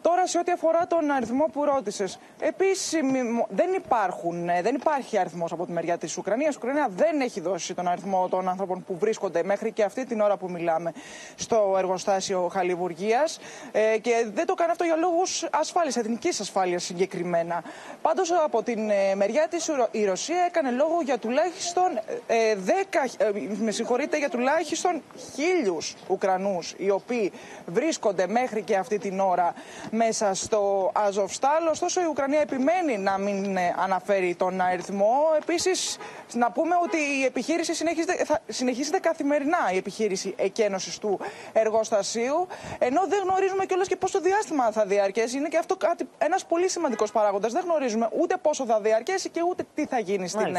Τώρα, 0.00 0.26
σε 0.26 0.38
ό,τι 0.38 0.52
αφορά 0.52 0.86
τον 0.86 1.10
αριθμό 1.10 1.44
που 1.52 1.64
ρώτησες, 1.64 2.18
επίση 2.40 3.00
δεν, 3.48 3.72
υπάρχουν, 3.72 4.44
δεν 4.62 4.74
υπάρχει 4.74 5.18
αριθμός 5.18 5.52
από 5.52 5.66
τη 5.66 5.72
μεριά 5.72 5.98
της 5.98 6.16
Ουκρανίας. 6.16 6.54
Η 6.54 6.58
Ουκρανία 6.58 6.88
δεν 6.90 7.20
έχει 7.20 7.40
δώσει 7.40 7.74
τον 7.74 7.88
αριθμό 7.88 8.28
των 8.28 8.48
ανθρώπων 8.48 8.84
που 8.84 8.96
βρίσκονται 8.98 9.42
μέχρι 9.42 9.72
και 9.72 9.82
αυτή 9.82 10.04
την 10.06 10.20
ώρα 10.20 10.36
που 10.36 10.50
μιλάμε 10.50 10.92
στο 11.34 11.74
εργοστάσιο 11.78 12.48
Χαλιβουργίας. 12.52 13.38
Ε, 13.72 13.98
και 13.98 14.26
δεν 14.34 14.46
το 14.46 14.54
κάνει 14.54 14.70
αυτό 14.70 14.84
για 14.84 14.96
λόγους 14.96 15.48
ασφάλειας, 15.52 15.96
εθνικής 15.96 16.40
ασφάλειας 16.40 16.84
συγκεκριμένα. 16.84 17.62
Πάντως, 18.02 18.30
από 18.44 18.62
την 18.62 18.90
μεριά 19.14 19.48
της, 19.48 19.70
η 19.90 20.04
Ρωσία 20.04 20.44
έκανε 20.46 20.70
λόγο 20.70 21.00
για 21.02 21.18
τουλάχιστον 21.32 22.00
ε, 22.26 22.56
10, 22.66 22.70
ε, 23.16 23.30
με 23.60 23.70
συγχωρείτε, 23.70 24.18
για 24.18 24.28
τουλάχιστον 24.28 25.02
χίλιους 25.34 25.94
Ουκρανούς 26.08 26.74
οι 26.76 26.90
οποίοι 26.90 27.32
βρίσκονται 27.66 28.26
μέχρι 28.26 28.62
και 28.62 28.76
αυτή 28.76 28.98
την 28.98 29.20
ώρα 29.20 29.54
μέσα 29.90 30.34
στο 30.34 30.90
Αζοφστάλ. 30.94 31.66
Ωστόσο 31.66 32.00
η 32.00 32.04
Ουκρανία 32.04 32.40
επιμένει 32.40 32.98
να 32.98 33.18
μην 33.18 33.56
ε, 33.56 33.74
αναφέρει 33.78 34.34
τον 34.34 34.60
αριθμό. 34.60 35.16
Επίσης 35.40 35.98
να 36.32 36.50
πούμε 36.50 36.74
ότι 36.82 36.96
η 36.96 37.24
επιχείρηση 37.24 37.74
συνεχίζεται, 37.74 38.24
θα, 38.24 38.40
συνεχίζεται 38.48 38.98
καθημερινά 38.98 39.70
η 39.72 39.76
επιχείρηση 39.76 40.34
εκένωσης 40.36 40.98
του 40.98 41.20
εργοστασίου 41.52 42.46
ενώ 42.78 43.06
δεν 43.08 43.22
γνωρίζουμε 43.22 43.66
κιόλας 43.66 43.88
και 43.88 43.96
πόσο 43.96 44.20
διάστημα 44.20 44.70
θα 44.70 44.84
διαρκέσει. 44.84 45.36
Είναι 45.36 45.48
και 45.48 45.58
αυτό 45.58 45.76
κάτι, 45.76 46.08
ένας 46.18 46.44
πολύ 46.44 46.68
σημαντικός 46.68 47.12
παράγοντας. 47.12 47.52
Δεν 47.52 47.62
γνωρίζουμε 47.64 48.08
ούτε 48.20 48.36
πόσο 48.42 48.64
θα 48.64 48.80
διαρκέσει 48.80 49.28
και 49.28 49.40
ούτε 49.48 49.64
τι 49.74 49.86
θα 49.86 49.98
γίνει 49.98 50.28
στην 50.28 50.56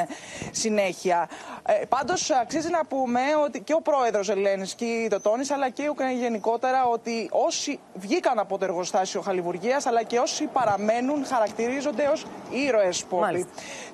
συνέχεια. 0.56 1.30
Ε, 1.66 1.86
Πάντως, 1.86 2.32
αξίζει 2.32 2.70
να 2.70 2.86
πούμε 2.86 3.20
ότι 3.44 3.62
και 3.62 3.74
ο 3.74 3.82
πρόεδρος 3.82 4.26
Ζελένσκι 4.26 5.08
το 5.10 5.22
τόνισε, 5.22 5.54
αλλά 5.54 5.70
και 5.70 5.84
η 5.84 5.88
Ουκρανία 5.88 6.18
γενικότερα, 6.18 6.86
ότι 6.86 7.30
όσοι 7.32 7.80
βγήκαν 7.94 8.40
από 8.40 8.58
το 8.58 8.66
εργοστάσιο 8.66 9.22
Χαλιβουργίας, 9.22 9.86
αλλά 9.86 10.04
και 10.04 10.20
όσοι 10.20 10.46
παραμένουν, 10.46 11.26
χαρακτηρίζονται 11.26 12.08
ως 12.08 12.26
ήρωες 12.52 13.04
Πόπη. 13.04 13.48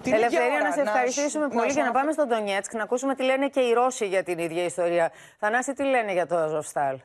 Την 0.04 0.14
Ελευθερία, 0.14 0.60
να 0.60 0.72
σε 0.72 0.82
ευχαριστήσουμε 0.82 1.48
να... 1.48 1.50
πολύ 1.50 1.72
για 1.72 1.84
να 1.84 1.92
πάμε 1.92 2.12
στον 2.12 2.28
Ντονιέτσκ, 2.28 2.74
να 2.74 2.84
ακούσουμε 2.84 3.16
τι 3.16 3.24
λένε 3.24 3.48
και 3.48 3.60
οι 3.60 3.74
Ρώσοι 3.74 4.06
για 4.06 4.24
την 4.24 4.38
ίδια 4.38 4.64
ιστορία. 4.64 5.12
Θανάση, 5.40 5.74
τι 5.74 5.84
λένε 5.84 6.12
για 6.12 6.28
το 6.28 6.36
Αζοφστάλ; 6.36 6.98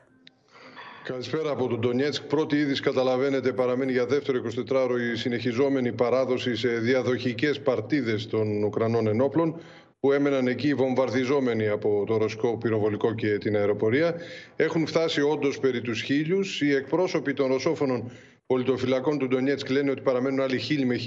Καλησπέρα 1.05 1.49
από 1.51 1.67
τον 1.67 1.79
Ντονιέτσκ. 1.79 2.23
Πρώτη 2.23 2.55
είδηση, 2.55 2.81
καταλαβαίνετε, 2.81 3.51
παραμένει 3.53 3.91
για 3.91 4.05
δεύτερο 4.05 4.41
24ωρο 4.69 5.13
η 5.13 5.15
συνεχιζόμενη 5.15 5.91
παράδοση 5.91 6.55
σε 6.55 6.67
διαδοχικές 6.67 7.59
παρτίδες 7.59 8.27
των 8.27 8.63
Ουκρανών 8.63 9.07
ενόπλων 9.07 9.55
που 9.99 10.11
έμεναν 10.11 10.47
εκεί 10.47 10.73
βομβαρδιζόμενοι 10.73 11.67
από 11.67 12.03
το 12.07 12.17
ρωσικό 12.17 12.57
πυροβολικό 12.57 13.13
και 13.13 13.37
την 13.37 13.55
αεροπορία. 13.55 14.15
Έχουν 14.55 14.87
φτάσει 14.87 15.21
όντως 15.21 15.59
περί 15.59 15.81
τους 15.81 16.01
χίλιους. 16.01 16.61
Οι 16.61 16.73
εκπρόσωποι 16.73 17.33
των 17.33 17.47
ρωσόφωνων 17.47 18.11
πολιτοφυλακών 18.47 19.17
του 19.17 19.27
Ντονιέτσκ 19.27 19.69
λένε 19.69 19.91
ότι 19.91 20.01
παραμένουν 20.01 20.39
άλλοι 20.41 20.61
1000 20.69 20.83
με 20.85 20.99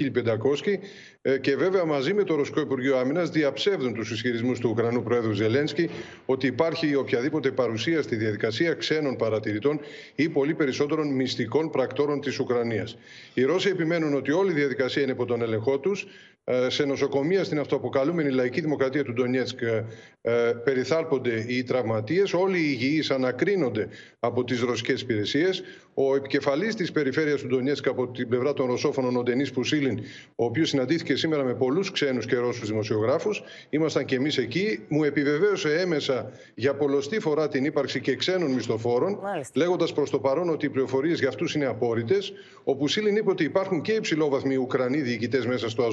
1500 1.21 1.37
και 1.41 1.55
βέβαια 1.55 1.85
μαζί 1.85 2.13
με 2.13 2.23
το 2.23 2.35
Ρωσικό 2.35 2.59
Υπουργείο 2.59 2.97
Άμυνας 2.97 3.29
διαψεύδουν 3.29 3.93
τους 3.93 4.11
ισχυρισμούς 4.11 4.59
του 4.59 4.69
Ουκρανού 4.69 5.03
Πρόεδρου 5.03 5.31
Ζελένσκι 5.31 5.89
ότι 6.25 6.47
υπάρχει 6.47 6.95
οποιαδήποτε 6.95 7.51
παρουσία 7.51 8.01
στη 8.01 8.15
διαδικασία 8.15 8.73
ξένων 8.73 9.15
παρατηρητών 9.15 9.79
ή 10.15 10.29
πολύ 10.29 10.53
περισσότερων 10.53 11.07
μυστικών 11.15 11.69
πρακτόρων 11.69 12.21
της 12.21 12.39
Ουκρανίας. 12.39 12.97
Οι 13.33 13.43
Ρώσοι 13.43 13.69
επιμένουν 13.69 14.13
ότι 14.13 14.31
όλη 14.31 14.51
η 14.51 14.53
διαδικασία 14.53 15.01
είναι 15.01 15.11
υπό 15.11 15.25
τον 15.25 15.41
έλεγχό 15.41 15.79
τους 15.79 16.01
ε, 16.01 16.38
σε 16.67 16.85
νοσοκομεία 16.85 17.43
στην 17.43 17.59
αυτοαποκαλούμενη 17.59 18.29
λαϊκή 18.29 18.61
δημοκρατία 18.61 19.03
του 19.03 19.13
Ντονιέτσκ 19.13 19.61
ε, 19.61 19.85
ε, 20.21 20.31
περιθάλπονται 20.63 21.45
οι 21.47 21.63
τραυματίες. 21.63 22.33
Όλοι 22.33 22.57
οι 22.57 22.77
υγιείς 22.79 23.11
ανακρίνονται 23.11 23.87
από 24.19 24.43
τις 24.43 24.61
ρωσικές 24.61 25.01
υπηρεσίες. 25.01 25.63
Ο 25.93 26.15
επικεφαλής 26.15 26.75
της 26.75 26.91
περιφέρειας 26.91 27.41
του 27.41 27.47
Ντονιέτσκ 27.47 27.87
από 27.87 28.07
την 28.07 28.27
πλευρά 28.27 28.53
των 28.53 28.65
Ρωσόφωνων, 28.65 29.15
ο 29.17 29.23
Ντενής 29.23 29.51
Πουσίλιν, 29.51 29.99
ο 30.35 30.45
οποίος 30.45 30.69
συναντήθηκε 30.69 31.15
σήμερα 31.15 31.43
με 31.43 31.53
πολλούς 31.53 31.91
ξένους 31.91 32.25
και 32.25 32.35
Ρώσους 32.35 32.67
δημοσιογράφους, 32.67 33.43
ήμασταν 33.69 34.05
και 34.05 34.15
εμείς 34.15 34.37
εκεί, 34.37 34.85
μου 34.87 35.03
επιβεβαίωσε 35.03 35.79
έμεσα 35.79 36.31
για 36.55 36.75
πολλωστή 36.75 37.19
φορά 37.19 37.47
την 37.47 37.65
ύπαρξη 37.65 38.01
και 38.01 38.15
ξένων 38.15 38.51
μισθοφόρων, 38.51 39.19
λέγοντας 39.53 39.93
προς 39.93 40.09
το 40.09 40.19
παρόν 40.19 40.49
ότι 40.49 40.65
οι 40.65 40.69
πληροφορίες 40.69 41.19
για 41.19 41.27
αυτούς 41.27 41.55
είναι 41.55 41.65
απόρριτες. 41.65 42.33
Ο 42.63 42.75
Πουσίλιν 42.75 43.15
είπε 43.15 43.29
ότι 43.29 43.43
υπάρχουν 43.43 43.81
και 43.81 43.91
υψηλόβαθμοι 43.91 44.55
Ουκρανοί 44.55 45.01
διοικητές 45.01 45.45
μέσα 45.45 45.69
στο 45.69 45.83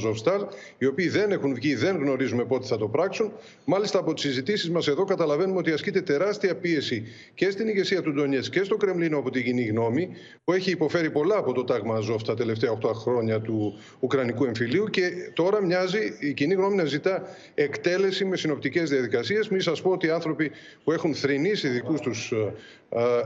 Αζοφστάλ, 0.47 0.75
οι 0.79 0.87
οποίοι 0.87 1.09
δεν 1.09 1.31
έχουν 1.31 1.55
βγει, 1.55 1.75
δεν 1.75 1.97
γνωρίζουμε 1.97 2.45
πότε 2.45 2.67
θα 2.67 2.79
το 2.79 2.89
πράξουν. 2.89 3.33
Μάλιστα, 3.65 3.99
από 3.99 4.15
τις 4.15 4.23
συζητήσεις 4.23 4.71
μας 4.71 4.89
εδώ 4.89 5.05
καταλαβαίνουμε 5.05 5.59
ότι 5.59 5.71
ασκείται 5.71 6.01
τεράστια 6.01 6.57
πίεση 6.57 7.05
και 7.35 7.51
στην 7.51 7.69
ηγεσία 7.69 8.03
του 8.03 8.13
Ντονιέτ 8.13 8.45
και 8.51 8.63
στο 8.63 8.77
Κρεμλίνο 8.77 9.19
από 9.19 9.31
την 9.31 9.45
κοινή 9.45 9.65
γνώμη, 9.65 10.09
που 10.45 10.53
έχει 10.53 10.71
υποφέρει 10.71 11.11
πολλά 11.11 11.37
από 11.37 11.53
το 11.53 11.65
τάγμα 11.65 11.97
Αζόφ 11.97 12.23
τα 12.23 12.35
τελευταία 12.35 12.79
8 12.83 12.91
χρόνια 12.95 13.41
του 13.41 13.79
Ουκρανικού 14.01 14.45
εμφυλίου 14.45 14.85
και 14.85 15.11
τώρα 15.35 15.63
μοιάζει 15.63 16.17
η 16.21 16.33
κοινή 16.33 16.55
γνώμη 16.55 16.77
να 16.77 16.85
ζητά 16.85 17.23
εκτέλεση 17.55 18.25
με 18.25 18.37
συνοπτικές 18.37 18.91
διαδικασίες. 18.91 19.49
Μην 19.49 19.61
σας 19.61 19.83
πω 19.83 19.91
ότι 19.91 20.07
οι 20.07 20.11
άνθρωποι 20.11 20.51
που 20.85 20.93
έχουν 20.93 21.15
θρυνήσει 21.15 21.69
δικούς 21.69 22.01
τους 22.01 22.33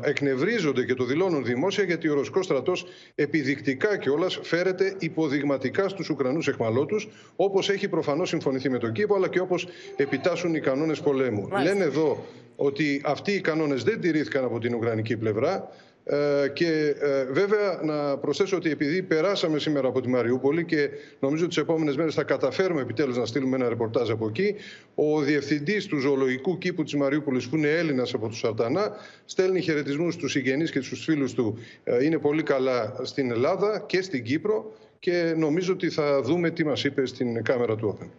εκνευρίζονται 0.03 0.85
και 0.85 0.95
το 0.95 1.05
δηλώνουν 1.05 1.45
δημόσια 1.45 1.85
γιατί 1.85 2.09
ο 2.09 2.15
Ρωσικός 2.15 2.45
στρατός 2.45 2.87
επιδεικτικά 3.15 3.97
κιόλας 3.97 4.39
φέρεται 4.43 4.95
υποδειγματικά 4.99 5.89
στους 5.89 6.11
Ουκρανούς 6.11 6.49
εχμαλώτους, 6.49 7.00
όπως 7.37 7.71
έχει 7.71 7.89
προφανώς 7.89 8.29
συμφωνηθεί 8.29 8.71
με 8.71 8.79
τον 8.79 8.93
Κίεβο, 8.93 9.15
αλλά 9.15 9.29
και 9.29 9.41
όπως 9.41 9.69
επιτάσσουν 9.97 10.55
οι 10.55 10.61
κανόνες 10.61 11.01
πολέμου. 11.01 11.49
Μάλιστα. 11.49 11.75
Λένε 11.75 11.85
εδώ 11.85 12.27
ότι 12.57 13.01
αυτοί 13.05 13.33
οι 13.33 13.41
κανόνες 13.41 13.83
δεν 13.83 14.01
τηρήθηκαν 14.01 14.45
από 14.45 14.59
την 14.59 14.75
Ουκρανική 14.75 15.17
πλευρά. 15.17 15.71
Ε, 16.05 16.49
και 16.49 16.95
ε, 17.01 17.25
βέβαια 17.25 17.81
να 17.83 18.17
προσθέσω 18.17 18.57
ότι 18.57 18.71
επειδή 18.71 19.03
περάσαμε 19.03 19.59
σήμερα 19.59 19.89
από 19.89 20.01
τη 20.01 20.09
Μαριούπολη 20.09 20.65
και 20.65 20.89
νομίζω 21.21 21.47
τις 21.47 21.57
επόμενες 21.57 21.97
μέρες 21.97 22.15
θα 22.15 22.23
καταφέρουμε 22.23 22.81
επιτέλους 22.81 23.17
να 23.17 23.27
στείλουμε 23.27 23.57
ένα 23.57 23.69
ρεπορτάζ 23.69 24.11
από 24.11 24.27
εκεί, 24.27 24.55
ο 24.95 25.21
διευθυντής 25.21 25.87
του 25.87 25.99
ζωολογικού 25.99 26.59
κήπου 26.59 26.83
της 26.83 26.95
Μαριούπολης 26.95 27.49
που 27.49 27.57
είναι 27.57 27.69
Έλληνας 27.69 28.15
από 28.15 28.29
τους 28.29 28.39
Σαρτανά 28.39 28.97
στέλνει 29.25 29.61
χαιρετισμούς 29.61 30.15
στους 30.15 30.31
συγγενείς 30.31 30.71
και 30.71 30.81
στους 30.81 31.05
φίλους 31.05 31.35
του. 31.35 31.59
Ε, 31.85 32.05
είναι 32.05 32.19
πολύ 32.19 32.43
καλά 32.43 32.97
στην 33.03 33.31
Ελλάδα 33.31 33.85
και 33.87 34.03
στην 34.03 34.25
Κύπρο 34.25 34.73
και 35.00 35.34
νομίζω 35.38 35.74
ότι 35.74 35.90
θα 35.90 36.22
δούμε 36.22 36.50
τι 36.50 36.66
μας 36.66 36.84
είπε 36.84 37.06
στην 37.06 37.44
κάμερα 37.44 37.76
του 37.76 37.98
Open. 37.98 38.10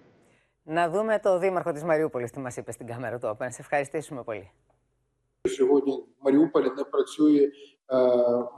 Να 0.62 0.90
δούμε 0.90 1.18
το 1.22 1.38
δήμαρχο 1.38 1.72
της 1.72 1.84
Μαριούπολης 1.84 2.30
τι 2.30 2.38
μας 2.38 2.56
είπε 2.56 2.72
στην 2.72 2.86
κάμερα 2.86 3.18
του 3.18 3.26
Open. 3.26 3.46
Σε 3.48 3.60
ευχαριστήσουμε 3.60 4.22
πολύ. 4.22 4.50
Сьогодні 5.48 5.92
в 5.92 6.24
Маріуполі 6.24 6.70
не 6.76 6.84
працює 6.84 7.40
е, 7.40 7.50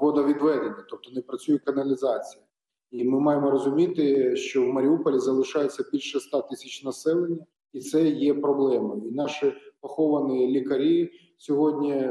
водовідведення, 0.00 0.84
тобто 0.88 1.11
не 1.11 1.20
працює 1.20 1.59
каналізація. 1.59 2.44
І 2.90 3.04
ми 3.04 3.20
маємо 3.20 3.50
розуміти, 3.50 4.36
що 4.36 4.62
в 4.62 4.68
Маріуполі 4.68 5.18
залишається 5.18 5.84
більше 5.92 6.20
100 6.20 6.42
тисяч 6.42 6.84
населення, 6.84 7.46
і 7.72 7.80
це 7.80 8.02
є 8.02 8.34
проблемою. 8.34 9.02
І 9.11 9.14
наші 9.14 9.52
поховані 9.80 10.46
лікарі 10.46 11.11
сьогодні 11.36 12.09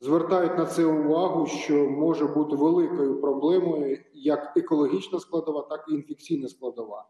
звертають 0.00 0.58
на 0.58 0.66
це 0.66 0.84
увагу, 0.84 1.46
що 1.46 1.74
може 1.74 2.26
бути 2.26 2.56
великою 2.56 3.20
проблемою 3.20 3.98
як 4.14 4.52
екологічна 4.56 5.20
складова, 5.20 5.62
так 5.62 5.84
і 5.88 5.94
інфекційна 5.94 6.48
складова. 6.48 7.08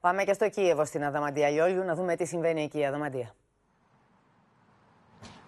Πάμε 0.00 0.24
και 0.24 0.34
στο 0.34 0.48
Κίεβο 0.48 0.84
στην 0.84 1.04
Αδαμαντία 1.04 1.50
Λιόλιου 1.50 1.84
να 1.84 1.94
δούμε 1.94 2.16
τι 2.16 2.26
συμβαίνει 2.26 2.62
εκεί 2.62 2.78
η 2.78 2.84
Αδαμαντία. 2.84 3.34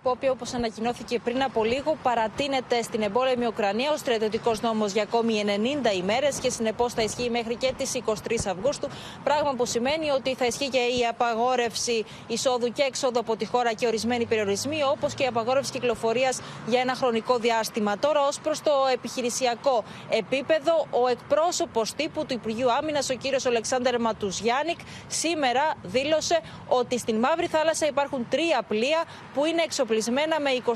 Πόπη, 0.08 0.30
όπως 0.30 0.54
ανακοινώθηκε 0.54 1.20
πριν 1.20 1.44
από 1.44 1.64
λίγο, 1.64 1.98
παρατείνεται 2.04 2.82
στην 2.82 3.02
εμπόλεμη 3.02 3.46
Ουκρανία 3.46 3.92
ο 3.92 3.98
στρατιωτικός 3.98 4.62
νόμος 4.62 4.92
για 4.92 5.04
ακόμη 5.04 5.44
90 5.46 5.98
ημέρες 5.98 6.40
και 6.40 6.50
συνεπώς 6.50 6.94
θα 6.94 7.02
ισχύει 7.02 7.30
μέχρι 7.30 7.56
και 7.56 7.74
τις 7.78 7.96
23 8.06 8.14
Αυγούστου. 8.48 8.88
Πράγμα 9.24 9.54
που 9.58 9.66
σημαίνει 9.66 10.10
ότι 10.10 10.36
θα 10.36 10.46
ισχύει 10.46 10.70
και 10.70 10.78
η 10.78 11.06
απαγόρευση 11.10 12.06
εισόδου 12.28 12.72
και 12.72 12.82
εξόδου 12.82 13.20
από 13.20 13.36
τη 13.36 13.46
χώρα 13.46 13.74
και 13.74 13.88
ορισμένοι 13.88 14.26
περιορισμοί, 14.26 14.84
όπως 14.92 15.14
και 15.14 15.24
η 15.24 15.26
απαγόρευση 15.26 15.72
κυκλοφορίας 15.72 16.42
για 16.68 16.82
ένα 16.82 16.96
χρονικό 16.96 17.38
διάστημα. 17.38 17.98
Τώρα, 18.00 18.22
ως 18.28 18.40
προς 18.40 18.62
το 18.62 18.72
επιχειρησιακό 18.94 19.84
επίπεδο, 20.10 20.88
ο 20.92 21.08
εκπρόσωπος 21.08 21.94
τύπου 21.94 22.26
του 22.26 22.34
Υπουργείου 22.34 22.72
Άμυνας, 22.72 23.10
ο 23.10 23.14
κύριος 23.14 23.46
Ολεξάνδρ 23.46 24.00
Ματουζιάννικ, 24.00 24.80
σήμερα 25.08 25.74
δήλωσε 25.84 26.40
ότι 26.68 27.00
στην 27.00 27.16
Μαύρη 27.16 27.48
Θάλασσα 27.48 27.88
υπάρχουν 27.88 28.28
τρία 28.30 28.62
πλοία 28.68 29.04
που 29.34 29.46
είναι 29.46 29.62
εξοπλισμένα 29.62 29.96
με 30.06 30.50
23 30.66 30.74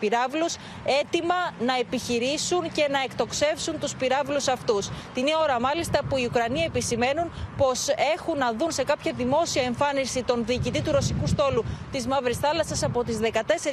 πυράβλους 0.00 0.54
έτοιμα 1.00 1.34
να 1.60 1.76
επιχειρήσουν 1.76 2.72
και 2.72 2.86
να 2.90 3.02
εκτοξεύσουν 3.02 3.78
τους 3.78 3.94
πυράβλους 3.94 4.48
αυτούς. 4.48 4.90
Την 5.14 5.24
ώρα 5.42 5.60
μάλιστα 5.60 6.00
που 6.08 6.16
οι 6.16 6.24
Ουκρανοί 6.24 6.60
επισημαίνουν 6.60 7.32
πως 7.56 7.88
έχουν 8.14 8.38
να 8.38 8.52
δουν 8.52 8.70
σε 8.70 8.84
κάποια 8.84 9.12
δημόσια 9.16 9.62
εμφάνιση 9.62 10.22
τον 10.22 10.44
διοικητή 10.46 10.82
του 10.82 10.92
ρωσικού 10.92 11.26
στόλου 11.26 11.64
της 11.92 12.06
Μαύρης 12.06 12.38
Θάλασσας 12.38 12.82
από 12.82 13.04
τις 13.04 13.18
14 13.22 13.28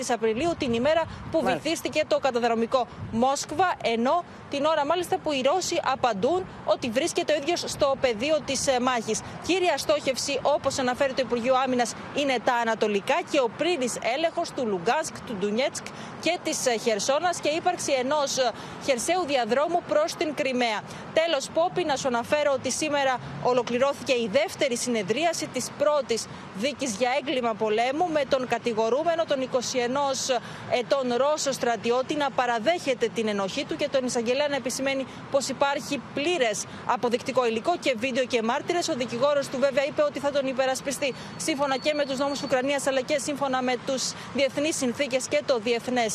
Απριλίου 0.10 0.52
την 0.58 0.74
ημέρα 0.74 1.02
που 1.32 1.42
Μάλιστα. 1.42 1.62
βυθίστηκε 1.62 2.02
το 2.08 2.20
καταδρομικό 2.20 2.88
Μόσκβα 3.12 3.74
ενώ 3.84 4.24
την 4.50 4.66
ώρα 4.66 4.86
μάλιστα 4.86 5.18
που 5.18 5.32
οι 5.32 5.42
Ρώσοι 5.42 5.80
απαντούν 5.84 6.46
ότι 6.66 6.90
βρίσκεται 6.90 7.34
ο 7.34 7.36
ίδιος 7.36 7.64
στο 7.68 7.96
πεδίο 8.02 8.38
της 8.46 8.68
ε, 8.68 8.80
μάχης. 8.80 9.22
Κύρια 9.48 9.78
στόχευση 9.78 10.40
όπως 10.42 10.80
αναφέρει 10.80 11.14
το 11.14 11.22
Υπουργείο 11.26 11.56
Άμυνας 11.66 11.94
είναι 12.16 12.36
τα 12.44 12.54
ανατολικά 12.54 13.16
και 13.32 13.40
ο 13.40 13.50
πρίνης 13.58 13.98
έλεγχος 14.16 14.50
του 14.52 14.66
Λουγκάνσκ, 14.68 14.85
του 15.28 15.36
Ντουνιέτσκ 15.40 15.86
και 16.26 16.38
της 16.44 16.66
ε, 16.66 16.78
Χερσόνας 16.78 17.40
και 17.40 17.50
ύπαρξη 17.50 17.92
ενός 17.92 18.38
ε, 18.38 18.52
χερσαίου 18.86 19.24
διαδρόμου 19.26 19.80
προς 19.88 20.14
την 20.14 20.34
Κρυμαία. 20.34 20.80
Τέλος 21.14 21.50
Πόπη 21.54 21.84
να 21.84 21.96
σου 21.96 22.08
αναφέρω 22.08 22.52
ότι 22.54 22.72
σήμερα 22.72 23.20
ολοκληρώθηκε 23.44 24.14
η 24.14 24.30
δεύτερη 24.32 24.78
συνεδρίαση 24.78 25.48
της 25.48 25.66
πρώτης 25.78 26.26
δίκης 26.56 26.96
για 26.96 27.10
έγκλημα 27.20 27.54
πολέμου 27.54 28.08
με 28.14 28.24
τον 28.30 28.48
κατηγορούμενο 28.48 29.24
τον 29.26 29.50
21 29.52 29.58
ετών 30.80 31.14
Ρώσο 31.18 31.52
στρατιώτη 31.52 32.16
να 32.16 32.32
παραδέχεται 32.32 33.08
την 33.16 33.28
ενοχή 33.28 33.66
του 33.66 33.76
και 33.76 33.88
τον 33.92 34.06
εισαγγελέα 34.06 34.48
να 34.48 34.56
επισημαίνει 34.56 35.06
πως 35.32 35.48
υπάρχει 35.48 36.02
πλήρες 36.14 36.64
αποδεικτικό 36.86 37.46
υλικό 37.48 37.74
και 37.80 37.96
βίντεο 37.98 38.26
και 38.26 38.42
μάρτυρες. 38.42 38.90
Ο 38.90 38.94
δικηγόρος 38.94 39.48
του 39.48 39.58
βέβαια 39.60 39.86
είπε 39.86 40.02
ότι 40.02 40.20
θα 40.20 40.32
τον 40.32 40.48
υπερασπιστεί 40.48 41.14
σύμφωνα 41.38 41.78
και 41.78 41.94
με 41.94 42.06
τους 42.06 42.18
νόμους 42.18 42.42
Ουκρανίας 42.42 42.88
αλλά 42.88 43.02
και 43.02 43.18
σύμφωνα 43.20 43.62
με 43.62 43.76
τους 43.86 44.12
διεθνείς 44.34 44.76
συνθήκες 44.76 45.28
και 45.28 45.42
το 45.46 45.60
διεθνές 45.60 46.15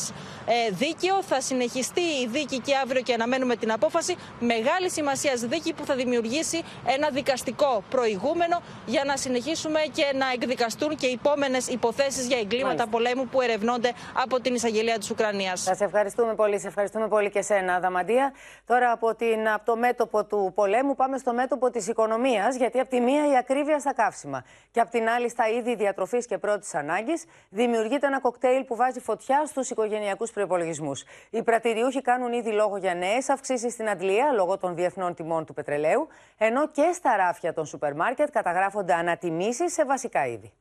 δίκαιο. 0.71 1.23
Θα 1.23 1.41
συνεχιστεί 1.41 2.01
η 2.01 2.27
δίκη 2.27 2.59
και 2.59 2.75
αύριο 2.83 3.01
και 3.01 3.13
αναμένουμε 3.13 3.55
την 3.55 3.71
απόφαση. 3.71 4.15
Μεγάλη 4.39 4.89
σημασία 4.89 5.33
δίκη 5.35 5.73
που 5.73 5.85
θα 5.85 5.95
δημιουργήσει 5.95 6.61
ένα 6.85 7.09
δικαστικό 7.09 7.83
προηγούμενο 7.89 8.61
για 8.85 9.03
να 9.05 9.17
συνεχίσουμε 9.17 9.79
και 9.91 10.05
να 10.15 10.31
εκδικαστούν 10.33 10.95
και 10.95 11.07
οι 11.07 11.11
επόμενε 11.11 11.57
υποθέσεις 11.69 12.27
για 12.27 12.37
εγκλήματα 12.37 12.67
Μάλιστα. 12.67 12.87
πολέμου 12.87 13.27
που 13.27 13.41
ερευνώνται 13.41 13.91
από 14.13 14.39
την 14.41 14.53
εισαγγελία 14.53 14.97
της 14.97 15.09
Ουκρανίας. 15.09 15.61
Σας 15.61 15.79
ευχαριστούμε 15.81 16.35
πολύ. 16.35 16.59
Σε 16.59 16.67
ευχαριστούμε 16.67 17.07
πολύ 17.07 17.29
και 17.29 17.41
σένα, 17.41 17.75
Αδαμαντία. 17.75 18.33
Τώρα 18.65 18.91
από, 18.91 19.15
την, 19.15 19.49
από 19.49 19.65
το 19.65 19.77
μέτωπο 19.77 20.25
του 20.25 20.51
πολέμου 20.55 20.95
πάμε 20.95 21.17
στο 21.17 21.33
μέτωπο 21.33 21.69
της 21.69 21.87
οικονομίας, 21.87 22.55
γιατί 22.55 22.79
από 22.79 22.89
τη 22.89 22.99
μία 22.99 23.31
η 23.31 23.37
ακρίβεια 23.37 23.79
στα 23.79 23.93
καύσιμα 23.93 24.43
και 24.71 24.79
από 24.79 24.91
την 24.91 25.09
άλλη 25.09 25.29
στα 25.29 25.47
είδη 25.47 25.75
διατροφής 25.75 26.25
και 26.25 26.37
πρώτης 26.37 26.75
ανάγκης 26.75 27.23
δημιουργείται 27.49 28.07
ένα 28.07 28.19
κοκτέιλ 28.19 28.63
που 28.63 28.75
βάζει 28.75 28.99
φωτιά 28.99 29.45
στους 29.45 29.69
οικογενειακού 29.69 29.90
προπολογισμού. 30.33 30.91
Οι 31.29 31.43
πρατηριούχοι 31.43 32.01
κάνουν 32.01 32.33
ήδη 32.33 32.51
λόγο 32.51 32.77
για 32.77 32.95
νέες 32.95 33.29
αυξήσεις 33.29 33.73
στην 33.73 33.89
αντλία 33.89 34.31
λόγω 34.31 34.57
των 34.57 34.75
διεθνών 34.75 35.15
τιμών 35.15 35.45
του 35.45 35.53
πετρελαίου, 35.53 36.07
ενώ 36.37 36.67
και 36.67 36.91
στα 36.93 37.15
ράφια 37.15 37.53
των 37.53 37.65
σούπερ 37.65 37.95
μάρκετ 37.95 38.29
καταγράφονται 38.31 38.93
ανατιμήσεις 38.93 39.73
σε 39.73 39.85
βασικά 39.85 40.27
είδη. 40.27 40.51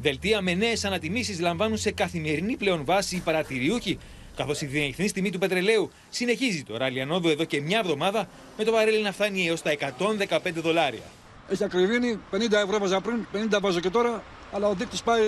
Δελτία 0.00 0.40
με 0.40 0.54
νέες 0.54 0.84
ανατιμήσεις 0.84 1.40
λαμβάνουν 1.40 1.76
σε 1.76 1.90
καθημερινή 1.90 2.56
πλέον 2.56 2.84
βάση 2.84 3.16
οι 3.16 3.20
παρατηριούχοι, 3.20 3.98
καθώς 4.36 4.60
η 4.60 4.66
διεθνής 4.66 5.12
τιμή 5.12 5.30
του 5.30 5.38
πετρελαίου 5.38 5.90
συνεχίζει 6.08 6.62
το 6.62 6.76
ράλι 6.76 7.00
ανόδου 7.00 7.28
εδώ 7.28 7.44
και 7.44 7.60
μια 7.60 7.78
εβδομάδα, 7.78 8.28
με 8.56 8.64
το 8.64 8.72
βαρέλι 8.72 9.02
να 9.02 9.12
φτάνει 9.12 9.46
έως 9.46 9.62
τα 9.62 9.70
115 9.70 10.38
δολάρια. 10.52 11.02
Έχει 11.50 11.64
ακριβήνει, 11.64 12.20
50 12.32 12.38
ευρώ 12.52 12.78
βάζα 12.78 13.00
πριν, 13.00 13.26
50 13.32 13.60
βάζω 13.60 13.80
και 13.80 13.90
τώρα, 13.90 14.22
αλλά 14.52 14.68
ο 14.68 14.74
δείκτης 14.74 15.02
πάει... 15.02 15.22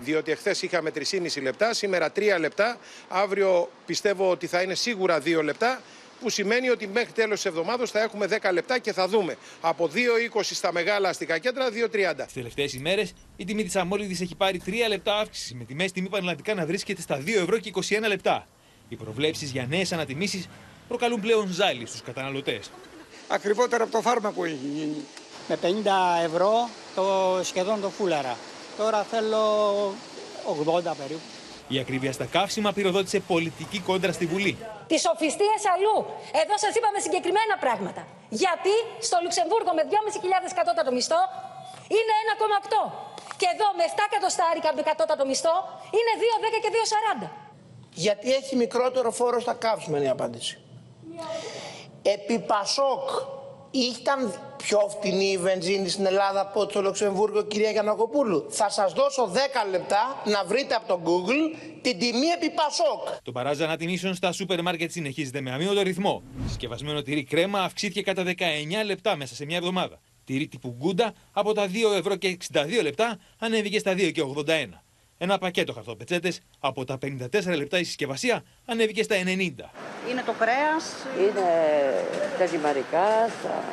Διότι 0.00 0.30
εχθές 0.30 0.62
είχαμε 0.62 0.90
3,5 0.90 1.42
λεπτά, 1.42 1.74
σήμερα 1.74 2.12
3 2.16 2.36
λεπτά. 2.38 2.78
Αύριο 3.08 3.70
πιστεύω 3.86 4.30
ότι 4.30 4.46
θα 4.46 4.62
είναι 4.62 4.74
σίγουρα 4.74 5.20
2 5.20 5.42
λεπτά. 5.42 5.80
Που 6.20 6.30
σημαίνει 6.30 6.68
ότι 6.68 6.86
μέχρι 6.86 7.12
τέλος 7.12 7.34
της 7.34 7.44
εβδομάδα 7.44 7.86
θα 7.86 8.02
έχουμε 8.02 8.26
10 8.26 8.52
λεπτά 8.52 8.78
και 8.78 8.92
θα 8.92 9.08
δούμε 9.08 9.36
από 9.60 9.90
2,20 9.94 10.40
στα 10.42 10.72
μεγάλα 10.72 11.08
αστικά 11.08 11.38
κέντρα 11.38 11.68
2,30. 11.68 12.26
Τι 12.26 12.32
τελευταίες 12.34 12.72
ημέρες 12.72 13.12
η 13.36 13.44
τιμή 13.44 13.64
της 13.64 13.76
αμόλυδη 13.76 14.22
έχει 14.22 14.34
πάρει 14.34 14.62
3 14.66 14.70
λεπτά 14.88 15.18
αύξηση, 15.18 15.54
με 15.54 15.64
τη 15.64 15.74
μέση 15.74 15.92
τιμή 15.92 16.08
πανελλαδικά 16.08 16.54
να 16.54 16.66
βρίσκεται 16.66 17.00
στα 17.00 17.20
2 17.26 17.28
ευρώ 17.28 17.58
και 17.58 17.72
21 17.74 18.08
λεπτά. 18.08 18.46
Οι 18.88 18.96
προβλέψεις 18.96 19.50
για 19.50 19.66
νέες 19.68 19.92
ανατιμήσεις 19.92 20.48
προκαλούν 20.88 21.20
πλέον 21.20 21.48
ζάλι 21.52 21.86
στους 21.86 22.02
καταναλωτές. 22.02 22.70
ακριβότερο 23.28 23.84
από 23.84 23.92
το 23.92 24.00
φάρμακο 24.00 24.44
έχει 24.44 24.58
γίνει. 24.74 25.04
Με 25.48 25.58
50 25.62 26.24
ευρώ 26.24 26.68
το 26.94 27.40
σχεδόν 27.42 27.80
το 27.80 27.90
φούλαρα. 27.90 28.36
Τώρα 28.76 29.02
θέλω 29.02 29.42
80 30.46 30.96
περίπου. 31.00 31.26
Η 31.68 31.78
ακρίβεια 31.78 32.12
στα 32.12 32.24
καύσιμα 32.24 32.72
πυροδότησε 32.72 33.18
πολιτική 33.20 33.78
κόντρα 33.88 34.12
στη 34.12 34.26
Βουλή. 34.26 34.54
Τις 34.86 35.00
σοφιστίε 35.06 35.56
αλλού. 35.74 35.96
Εδώ 36.42 36.54
σας 36.64 36.72
είπαμε 36.78 36.98
συγκεκριμένα 37.06 37.54
πράγματα. 37.64 38.02
Γιατί 38.42 38.74
στο 39.06 39.16
Λουξεμβούργο 39.22 39.70
με 39.78 39.82
2.500 39.90 40.58
κατώτατο 40.60 40.90
μισθό 40.96 41.20
είναι 41.98 42.14
1,8. 42.24 43.14
Και 43.40 43.48
εδώ 43.54 43.68
με 43.78 43.84
7 43.86 43.98
εκατοστάρικα 44.08 44.70
με 44.76 44.82
κατώτατο 44.90 45.24
μισθό 45.30 45.56
είναι 45.98 46.12
2,10 46.22 46.58
και 46.64 46.70
2,40. 47.24 47.28
Γιατί 48.04 48.26
έχει 48.34 48.56
μικρότερο 48.56 49.10
φόρο 49.10 49.40
στα 49.40 49.54
καύσιμα 49.64 49.96
είναι 49.96 50.06
η 50.06 50.14
απάντηση. 50.18 50.58
Επί 52.02 52.38
Πασόκ 52.38 53.08
ήταν 53.74 54.34
πιο 54.56 54.78
φτηνή 54.88 55.24
η 55.24 55.38
βενζίνη 55.38 55.88
στην 55.88 56.06
Ελλάδα 56.06 56.40
από 56.40 56.60
ό,τι 56.60 56.70
στο 56.70 56.82
Λουξεμβούργο, 56.82 57.42
κυρία 57.42 57.70
Γιανακοπούλου. 57.70 58.46
Θα 58.50 58.70
σας 58.70 58.92
δώσω 58.92 59.30
10 59.34 59.36
λεπτά 59.70 60.22
να 60.24 60.44
βρείτε 60.44 60.74
από 60.74 60.86
το 60.86 61.00
Google 61.04 61.58
την 61.82 61.98
τιμή 61.98 62.26
επί 62.36 62.50
Πασόκ. 62.50 63.22
Το 63.22 63.32
παράζ 63.32 63.60
ανατιμήσεων 63.60 64.14
στα 64.14 64.32
σούπερ 64.32 64.62
μάρκετ 64.62 64.90
συνεχίζεται 64.90 65.40
με 65.40 65.50
αμύωτο 65.50 65.82
ρυθμό. 65.82 66.22
Συσκευασμένο 66.46 67.02
τυρί 67.02 67.24
κρέμα 67.24 67.60
αυξήθηκε 67.60 68.02
κατά 68.02 68.22
19 68.24 68.30
λεπτά 68.84 69.16
μέσα 69.16 69.34
σε 69.34 69.44
μια 69.44 69.56
εβδομάδα. 69.56 70.00
Τυρί 70.24 70.48
τύπου 70.48 70.76
γκούντα 70.78 71.14
από 71.32 71.52
τα 71.52 71.66
2 71.66 71.96
ευρώ 71.96 72.16
και 72.16 72.36
62 72.52 72.82
λεπτά 72.82 73.18
ανέβηκε 73.38 73.78
στα 73.78 73.92
2 73.92 74.12
και 74.12 74.22
81. 74.46 74.83
Ένα 75.18 75.38
πακέτο 75.38 75.72
χαρτοπετσέτες 75.72 76.40
από 76.58 76.84
τα 76.84 76.98
54 77.02 77.56
λεπτά 77.56 77.78
η 77.78 77.84
συσκευασία 77.84 78.42
ανέβηκε 78.64 79.02
στα 79.02 79.16
90. 79.16 79.20
Είναι 80.10 80.22
το 80.26 80.32
κρέας, 80.38 80.94
είναι 81.18 81.46
τα 82.38 82.46
ζυμαρικάς, 82.46 83.30
τα, 83.42 83.64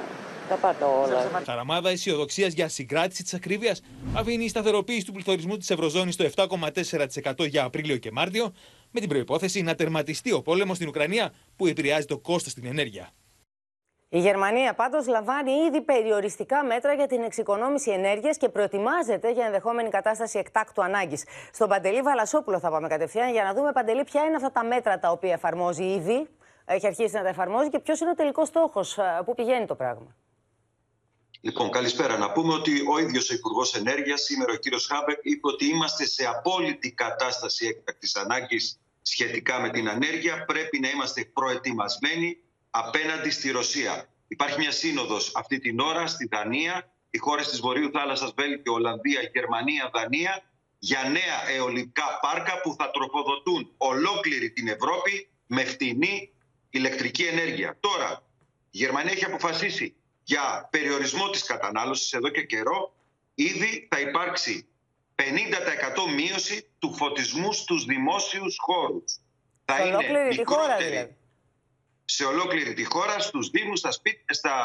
τα 0.50 0.56
πάτα 0.56 0.88
όλα. 0.88 1.42
Χαραμάδα 1.46 1.90
αισιοδοξίας 1.90 2.54
για 2.54 2.68
συγκράτηση 2.68 3.24
της 3.24 3.34
ακρίβειας 3.34 3.82
αφήνει 4.14 4.44
η 4.44 4.50
σταθεροποίηση 4.50 5.06
του 5.06 5.12
πληθωρισμού 5.12 5.58
της 5.58 5.70
Ευρωζώνης 5.70 6.14
στο 6.14 6.26
7,4% 6.36 7.50
για 7.50 7.64
Απρίλιο 7.64 7.98
και 7.98 8.12
Μάρτιο, 8.12 8.54
με 8.92 9.00
την 9.00 9.10
προπόθεση 9.10 9.62
να 9.62 9.76
τερματιστεί 9.76 10.32
ο 10.32 10.42
πόλεμος 10.42 10.76
στην 10.76 10.88
Ουκρανία 10.88 11.34
που 11.56 11.68
επηρεάζει 11.68 12.06
το 12.06 12.18
κόστος 12.18 12.52
στην 12.52 12.66
ενέργεια. 12.66 13.12
Η 14.14 14.20
Γερμανία 14.20 14.74
πάντως 14.74 15.08
λαμβάνει 15.08 15.52
ήδη 15.52 15.82
περιοριστικά 15.82 16.64
μέτρα 16.64 16.94
για 16.94 17.08
την 17.08 17.22
εξοικονόμηση 17.22 17.92
ενέργειας 17.92 18.38
και 18.38 18.50
προετοιμάζεται 18.50 19.32
για 19.32 19.46
ενδεχόμενη 19.46 19.90
κατάσταση 19.90 20.40
εκτάκτου 20.40 20.84
ανάγκης. 20.84 21.26
Στον 21.54 21.70
Παντελή 21.70 22.02
Βαλασόπουλο 22.02 22.60
θα 22.60 22.70
πάμε 22.70 22.88
κατευθείαν 22.88 23.32
για 23.32 23.44
να 23.44 23.54
δούμε, 23.54 23.72
Παντελή, 23.72 24.04
ποια 24.04 24.24
είναι 24.24 24.36
αυτά 24.36 24.52
τα 24.52 24.64
μέτρα 24.64 25.00
τα 25.00 25.12
οποία 25.12 25.34
εφαρμόζει 25.34 25.84
ήδη, 25.84 26.28
έχει 26.66 26.88
αρχίσει 26.88 27.16
να 27.16 27.22
τα 27.22 27.28
εφαρμόζει 27.28 27.70
και 27.70 27.80
ποιος 27.80 28.00
είναι 28.00 28.10
ο 28.10 28.14
τελικός 28.14 28.48
στόχος, 28.48 28.98
πού 29.26 29.36
πηγαίνει 29.36 29.66
το 29.66 29.76
πράγμα. 29.76 30.16
Λοιπόν, 31.42 31.72
καλησπέρα. 31.72 32.18
Να 32.18 32.32
πούμε 32.32 32.54
ότι 32.54 32.72
ο 32.94 33.00
ίδιος 33.00 33.30
ο 33.30 33.34
Υπουργός 33.34 33.76
Ενέργειας, 33.76 34.22
σήμερα 34.22 34.54
ο 34.54 34.56
κύριος 34.56 34.88
Χάμπεκ, 34.88 35.20
είπε 35.22 35.48
ότι 35.48 35.66
είμαστε 35.66 36.06
σε 36.06 36.26
απόλυτη 36.26 36.92
κατάσταση 36.92 37.68
έκτακτης 37.68 38.16
ανάγκης 38.16 38.80
σχετικά 39.02 39.60
με 39.60 39.70
την 39.70 39.90
ανέργεια. 39.90 40.46
Πρέπει 40.46 40.80
να 40.80 40.90
είμαστε 40.90 41.26
προετοιμασμένοι 41.34 42.38
απέναντι 42.72 43.30
στη 43.30 43.52
Ρωσία. 43.52 44.10
Υπάρχει 44.28 44.60
μια 44.60 44.72
σύνοδος 44.72 45.32
αυτή 45.36 45.60
την 45.60 45.80
ώρα 45.80 46.08
στη 46.08 46.28
Δανία, 46.32 46.94
οι 47.10 47.18
χώρες 47.18 47.50
της 47.50 47.60
Βορείου 47.60 47.92
Θάλασσας, 47.92 48.34
Βέλγιο, 48.36 48.74
Ολλανδία, 48.74 49.22
Γερμανία, 49.34 49.90
Δανία, 49.94 50.44
για 50.80 51.04
νέα 51.04 51.50
αιωλικά 51.56 52.20
πάρκα 52.22 52.62
που 52.62 52.76
θα 52.80 52.92
τροφοδοτούν 52.92 53.72
ολόκληρη 53.78 54.52
την 54.52 54.68
Ευρώπη 54.68 55.30
με 55.48 55.64
φτηνή 55.64 56.34
ηλεκτρική 56.70 57.24
ενέργεια. 57.24 57.78
Τώρα, 57.80 58.24
η 58.72 58.78
Γερμανία 58.78 59.12
έχει 59.12 59.26
αποφασίσει 59.26 59.96
για 60.24 60.68
περιορισμό 60.72 61.30
της 61.30 61.44
κατανάλωσης 61.44 62.14
εδώ 62.14 62.30
και 62.30 62.44
καιρό. 62.44 62.96
Ήδη 63.34 63.88
θα 63.92 64.00
υπάρξει 64.00 64.68
50% 65.16 65.24
μείωση 66.16 66.68
του 66.80 66.94
φωτισμού 66.94 67.54
στους 67.54 67.86
δημόσιους 67.86 68.56
χώρους. 68.60 69.20
Θα 69.66 69.86
είναι 69.86 70.28
μικρότερη 70.38 70.90
δηλαδή 70.90 71.16
σε 72.06 72.26
ολόκληρη 72.26 72.74
τη 72.74 72.84
χώρα, 72.84 73.20
στους 73.20 73.50
δήμους, 73.50 73.80
στα 73.80 73.92
σπίτια, 73.92 74.34
στα 74.34 74.56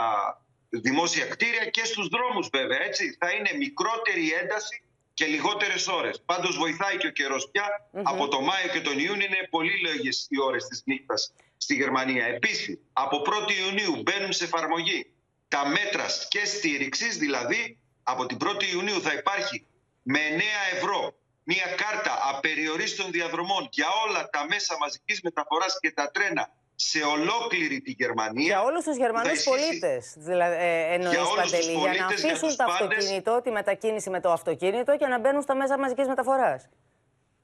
δημόσια 0.69 1.27
κτίρια 1.27 1.65
και 1.67 1.85
στους 1.85 2.09
δρόμους 2.09 2.49
βέβαια. 2.53 2.79
Έτσι. 2.83 3.17
Θα 3.21 3.31
είναι 3.31 3.51
μικρότερη 3.57 4.33
ένταση 4.33 4.83
και 5.15 5.25
λιγότερες 5.27 5.89
ώρες. 5.89 6.23
Πάντως 6.27 6.57
βοηθάει 6.57 6.97
και 6.97 7.07
ο 7.07 7.11
καιρός 7.11 7.49
πια. 7.51 7.91
Από 8.03 8.29
το 8.29 8.41
Μάιο 8.41 8.69
και 8.69 8.81
τον 8.81 8.99
Ιούνιο 8.99 9.25
είναι 9.25 9.49
πολύ 9.51 9.73
λίγες 9.73 10.27
οι 10.31 10.41
ώρες 10.41 10.67
της 10.67 10.83
νύχτας 10.85 11.33
στη 11.57 11.75
Γερμανία. 11.75 12.25
Επίσης, 12.27 12.79
από 12.93 13.23
1η 13.27 13.53
Ιουνίου 13.67 14.03
μπαίνουν 14.03 14.33
σε 14.33 14.45
εφαρμογή 14.45 15.13
τα 15.49 15.69
μέτρα 15.69 16.07
και 16.29 16.45
στήριξης, 16.45 17.19
δηλαδή 17.19 17.79
από 18.03 18.27
την 18.27 18.39
1η 18.45 18.73
Ιουνίου 18.73 19.01
θα 19.01 19.13
υπάρχει 19.13 19.67
με 20.03 20.19
9 20.19 20.43
ευρώ 20.77 21.15
μια 21.43 21.67
κάρτα 21.67 22.19
απεριορίστων 22.35 23.11
διαδρομών 23.11 23.69
για 23.71 23.87
όλα 24.07 24.29
τα 24.31 24.47
μέσα 24.47 24.77
μαζικής 24.81 25.21
μεταφοράς 25.23 25.79
και 25.81 25.91
τα 25.91 26.11
τρένα 26.11 26.53
σε 26.77 26.99
ολόκληρη 26.99 27.81
τη 27.81 27.91
Γερμανία. 27.91 28.45
Για 28.45 28.63
όλους 28.63 28.85
τους 28.85 28.97
Γερμανούς 28.97 29.43
πολίτες, 29.43 30.15
δηλαδή, 30.17 30.57
ε, 30.59 30.95
εννοείς 30.95 31.19
Παντελή, 31.37 31.73
για 31.73 31.93
να 31.93 32.07
αφήσουν 32.07 32.57
το 32.57 32.65
αυτοκίνητο, 32.69 33.41
τη 33.45 33.51
μετακίνηση 33.51 34.11
με 34.11 34.21
το 34.21 34.33
αυτοκίνητο 34.33 34.97
και 34.97 35.07
να 35.07 35.19
μπαίνουν 35.19 35.43
στα 35.43 35.55
μέσα 35.55 35.79
μαζικής 35.79 36.07
μεταφοράς. 36.07 36.69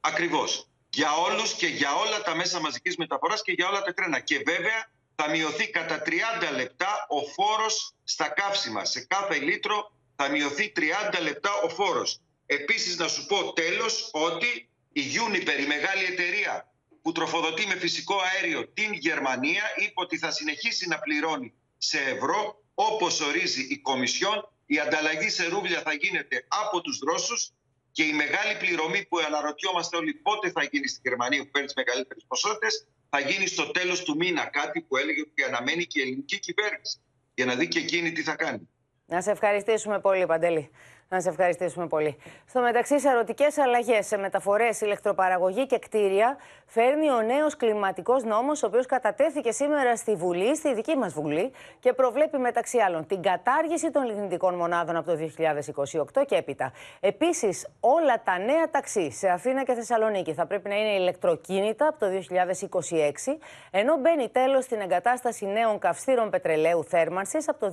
Ακριβώς. 0.01 0.67
Για 0.91 1.11
όλους 1.13 1.55
και 1.55 1.67
για 1.67 1.95
όλα 1.95 2.23
τα 2.23 2.35
μέσα 2.35 2.61
μαζικής 2.61 2.97
μεταφοράς 2.97 3.43
και 3.43 3.53
για 3.53 3.69
όλα 3.69 3.83
τα 3.83 3.93
τρένα. 3.95 4.21
Και 4.21 4.43
βέβαια 4.47 4.91
θα 5.15 5.31
μειωθεί 5.31 5.71
κατά 5.71 6.03
30 6.03 6.51
λεπτά 6.57 7.07
ο 7.09 7.21
φόρος 7.21 7.95
στα 8.05 8.29
καύσιμα. 8.29 8.85
Σε 8.85 9.01
κάθε 9.01 9.39
λίτρο 9.39 9.93
θα 10.17 10.29
μειωθεί 10.29 10.73
30 10.77 11.21
λεπτά 11.23 11.51
ο 11.65 11.69
φόρος. 11.69 12.21
Επίσης, 12.47 12.99
να 12.99 13.09
σου 13.09 13.27
πω 13.27 13.53
τέλος 13.53 14.11
ότι 14.13 14.69
η 14.93 15.03
Uniper, 15.03 15.61
η 15.61 15.67
μεγάλη 15.67 16.05
εταιρεία 16.05 16.72
που 17.03 17.13
τροφοδοτεί 17.13 17.67
με 17.67 17.75
φυσικό 17.75 18.15
αέριο 18.21 18.69
την 18.69 18.93
Γερμανία 18.93 19.63
είπε 19.77 19.93
ότι 19.95 20.19
θα 20.19 20.31
συνεχίσει 20.31 20.89
να 20.89 20.99
πληρώνει 20.99 21.53
σε 21.79 21.99
ευρώ 21.99 22.63
όπως 22.75 23.21
ορίζει 23.21 23.63
η 23.63 23.79
Κομισιόν. 23.79 24.49
Η 24.67 24.79
ανταλλαγή 24.79 25.29
σε 25.29 25.49
ρούβλια 25.49 25.81
θα 25.81 25.93
γίνεται 25.93 26.47
από 26.49 26.81
τους 26.81 26.99
Ρώσους 26.99 27.53
και 27.93 28.03
η 28.03 28.13
μεγάλη 28.13 28.57
πληρωμή 28.59 29.05
που 29.05 29.19
αναρωτιόμαστε 29.19 29.97
όλοι 29.97 30.15
πότε 30.15 30.51
θα 30.51 30.63
γίνει 30.71 30.89
στην 30.89 31.03
Γερμανία 31.05 31.43
που 31.43 31.51
παίρνει 31.51 31.67
τις 31.67 31.77
μεγαλύτερες 31.77 32.25
ποσότητες 32.29 32.87
θα 33.11 33.21
γίνει 33.21 33.47
στο 33.47 33.71
τέλος 33.71 34.03
του 34.03 34.17
μήνα. 34.17 34.45
Κάτι 34.47 34.81
που 34.81 34.97
έλεγε 34.97 35.21
ότι 35.21 35.43
αναμένει 35.43 35.85
και 35.85 35.99
η 36.01 36.03
ελληνική 36.03 36.39
κυβέρνηση 36.39 36.99
για 37.35 37.45
να 37.45 37.55
δει 37.55 37.69
και 37.69 37.79
εκείνη 37.79 38.13
τι 38.13 38.23
θα 38.23 38.35
κάνει. 38.37 38.69
Να 39.07 39.23
σε 39.23 39.31
ευχαριστήσουμε 39.31 40.01
πολύ, 40.01 40.27
Παντελή. 40.27 40.71
Να 41.13 41.21
σε 41.21 41.29
ευχαριστήσουμε 41.29 41.87
πολύ. 41.87 42.17
Στο 42.49 42.61
μεταξύ, 42.61 43.01
σε 43.01 43.09
ερωτικές 43.09 43.59
αλλαγές 43.59 44.07
σε 44.07 44.17
μεταφορές, 44.17 44.81
ηλεκτροπαραγωγή 44.81 45.67
και 45.67 45.79
κτίρια 45.79 46.37
φέρνει 46.67 47.11
ο 47.11 47.23
νέος 47.23 47.57
κλιματικός 47.57 48.25
νόμος, 48.25 48.63
ο 48.63 48.67
οποίος 48.67 48.87
κατατέθηκε 48.87 49.53
σήμερα 49.53 49.97
στη 49.97 50.15
Βουλή, 50.15 50.57
στη 50.57 50.75
δική 50.75 50.97
μας 50.97 51.13
Βουλή, 51.13 51.53
και 51.81 51.93
προβλέπει 51.93 52.39
μεταξύ 52.39 52.79
άλλων 52.79 53.07
την 53.07 53.23
κατάργηση 53.23 53.91
των 53.91 54.05
λιγνητικών 54.05 54.55
μονάδων 54.55 54.97
από 54.97 55.11
το 55.11 55.17
2028 55.17 56.25
και 56.27 56.35
έπειτα. 56.35 56.73
Επίσης, 57.01 57.69
όλα 57.81 58.23
τα 58.23 58.39
νέα 58.39 58.71
ταξί 58.71 59.11
σε 59.11 59.29
Αθήνα 59.29 59.65
και 59.65 59.75
Θεσσαλονίκη 59.75 60.35
θα 60.35 60.47
πρέπει 60.47 60.69
να 60.69 60.75
είναι 60.75 60.95
ηλεκτροκίνητα 60.95 61.89
από 61.89 61.99
το 61.99 62.07
2026, 62.07 63.39
ενώ 63.71 63.97
μπαίνει 63.97 64.29
τέλος 64.29 64.65
στην 64.65 64.81
εγκατάσταση 64.81 65.47
νέων 65.47 65.79
καυστήρων 65.79 66.31
πετρελαίου 66.31 66.85
θέρμανσης 66.85 67.49
από 67.49 67.59
το 67.59 67.73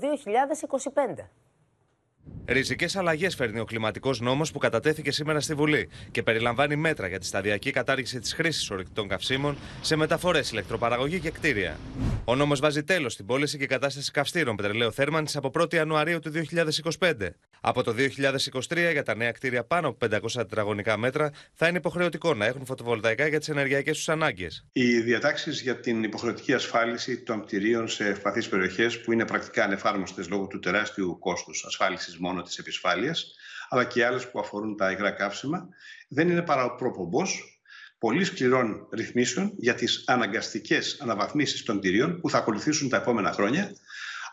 2025. 1.17 1.29
Ριζικές 2.51 2.95
αλλαγές 2.95 3.35
φέρνει 3.35 3.59
ο 3.59 3.65
κλιματικός 3.65 4.19
νόμος 4.19 4.51
που 4.51 4.57
κατατέθηκε 4.57 5.11
σήμερα 5.11 5.39
στη 5.39 5.53
Βουλή 5.53 5.89
και 6.11 6.23
περιλαμβάνει 6.23 6.75
μέτρα 6.75 7.07
για 7.07 7.19
τη 7.19 7.25
σταδιακή 7.25 7.71
κατάργηση 7.71 8.19
της 8.19 8.33
χρήσης 8.33 8.69
ορεικτών 8.69 9.07
καυσίμων 9.07 9.57
σε 9.81 9.95
μεταφορές, 9.95 10.51
ηλεκτροπαραγωγή 10.51 11.19
και 11.19 11.29
κτίρια. 11.29 11.77
Ο 12.25 12.35
νόμος 12.35 12.59
βάζει 12.59 12.83
τέλος 12.83 13.13
στην 13.13 13.25
πώληση 13.25 13.57
και 13.57 13.65
κατάσταση 13.65 14.11
καυστήρων 14.11 14.55
πετρελαίου 14.55 14.91
θέρμανσης 14.91 15.35
από 15.35 15.51
1η 15.59 15.73
Ιανουαρίου 15.73 16.19
του 16.19 16.31
2025. 16.99 17.11
Από 17.61 17.83
το 17.83 17.93
2023 18.69 18.91
για 18.91 19.03
τα 19.03 19.15
νέα 19.15 19.31
κτίρια 19.31 19.63
πάνω 19.63 19.87
από 19.87 20.07
500 20.11 20.19
τετραγωνικά 20.33 20.97
μέτρα 20.97 21.31
θα 21.53 21.67
είναι 21.67 21.77
υποχρεωτικό 21.77 22.33
να 22.33 22.45
έχουν 22.45 22.65
φωτοβολταϊκά 22.65 23.27
για 23.27 23.39
τις 23.39 23.49
ενεργειακές 23.49 23.97
τους 23.97 24.09
ανάγκες. 24.09 24.65
Οι 24.71 24.99
διατάξεις 24.99 25.61
για 25.61 25.79
την 25.79 26.03
υποχρεωτική 26.03 26.53
ασφάλιση 26.53 27.17
των 27.17 27.45
κτηρίων 27.45 27.87
σε 27.87 28.05
ευπαθείς 28.05 28.49
περιοχές 28.49 29.01
που 29.01 29.11
είναι 29.11 29.25
πρακτικά 29.25 29.63
ανεφάρμοστες 29.63 30.29
λόγω 30.29 30.47
του 30.47 30.59
τεράστιου 30.59 31.17
κόστους 31.19 31.65
ασφάλισης 31.65 32.17
μόνο 32.17 32.38
της 32.43 32.57
επισφάλειας, 32.57 33.35
αλλά 33.69 33.83
και 33.83 34.05
άλλες 34.05 34.31
που 34.31 34.39
αφορούν 34.39 34.77
τα 34.77 34.91
υγρά 34.91 35.11
καύσιμα, 35.11 35.69
δεν 36.07 36.29
είναι 36.29 36.41
παρά 36.41 36.63
ο 36.63 36.75
προπομπός 36.75 37.59
πολύ 37.99 38.23
σκληρών 38.23 38.87
ρυθμίσεων 38.91 39.53
για 39.57 39.75
τις 39.75 40.03
αναγκαστικές 40.07 40.97
αναβαθμίσεις 41.01 41.63
των 41.63 41.79
κτηρίων 41.79 42.19
που 42.21 42.29
θα 42.29 42.37
ακολουθήσουν 42.37 42.89
τα 42.89 42.97
επόμενα 42.97 43.31
χρόνια 43.31 43.71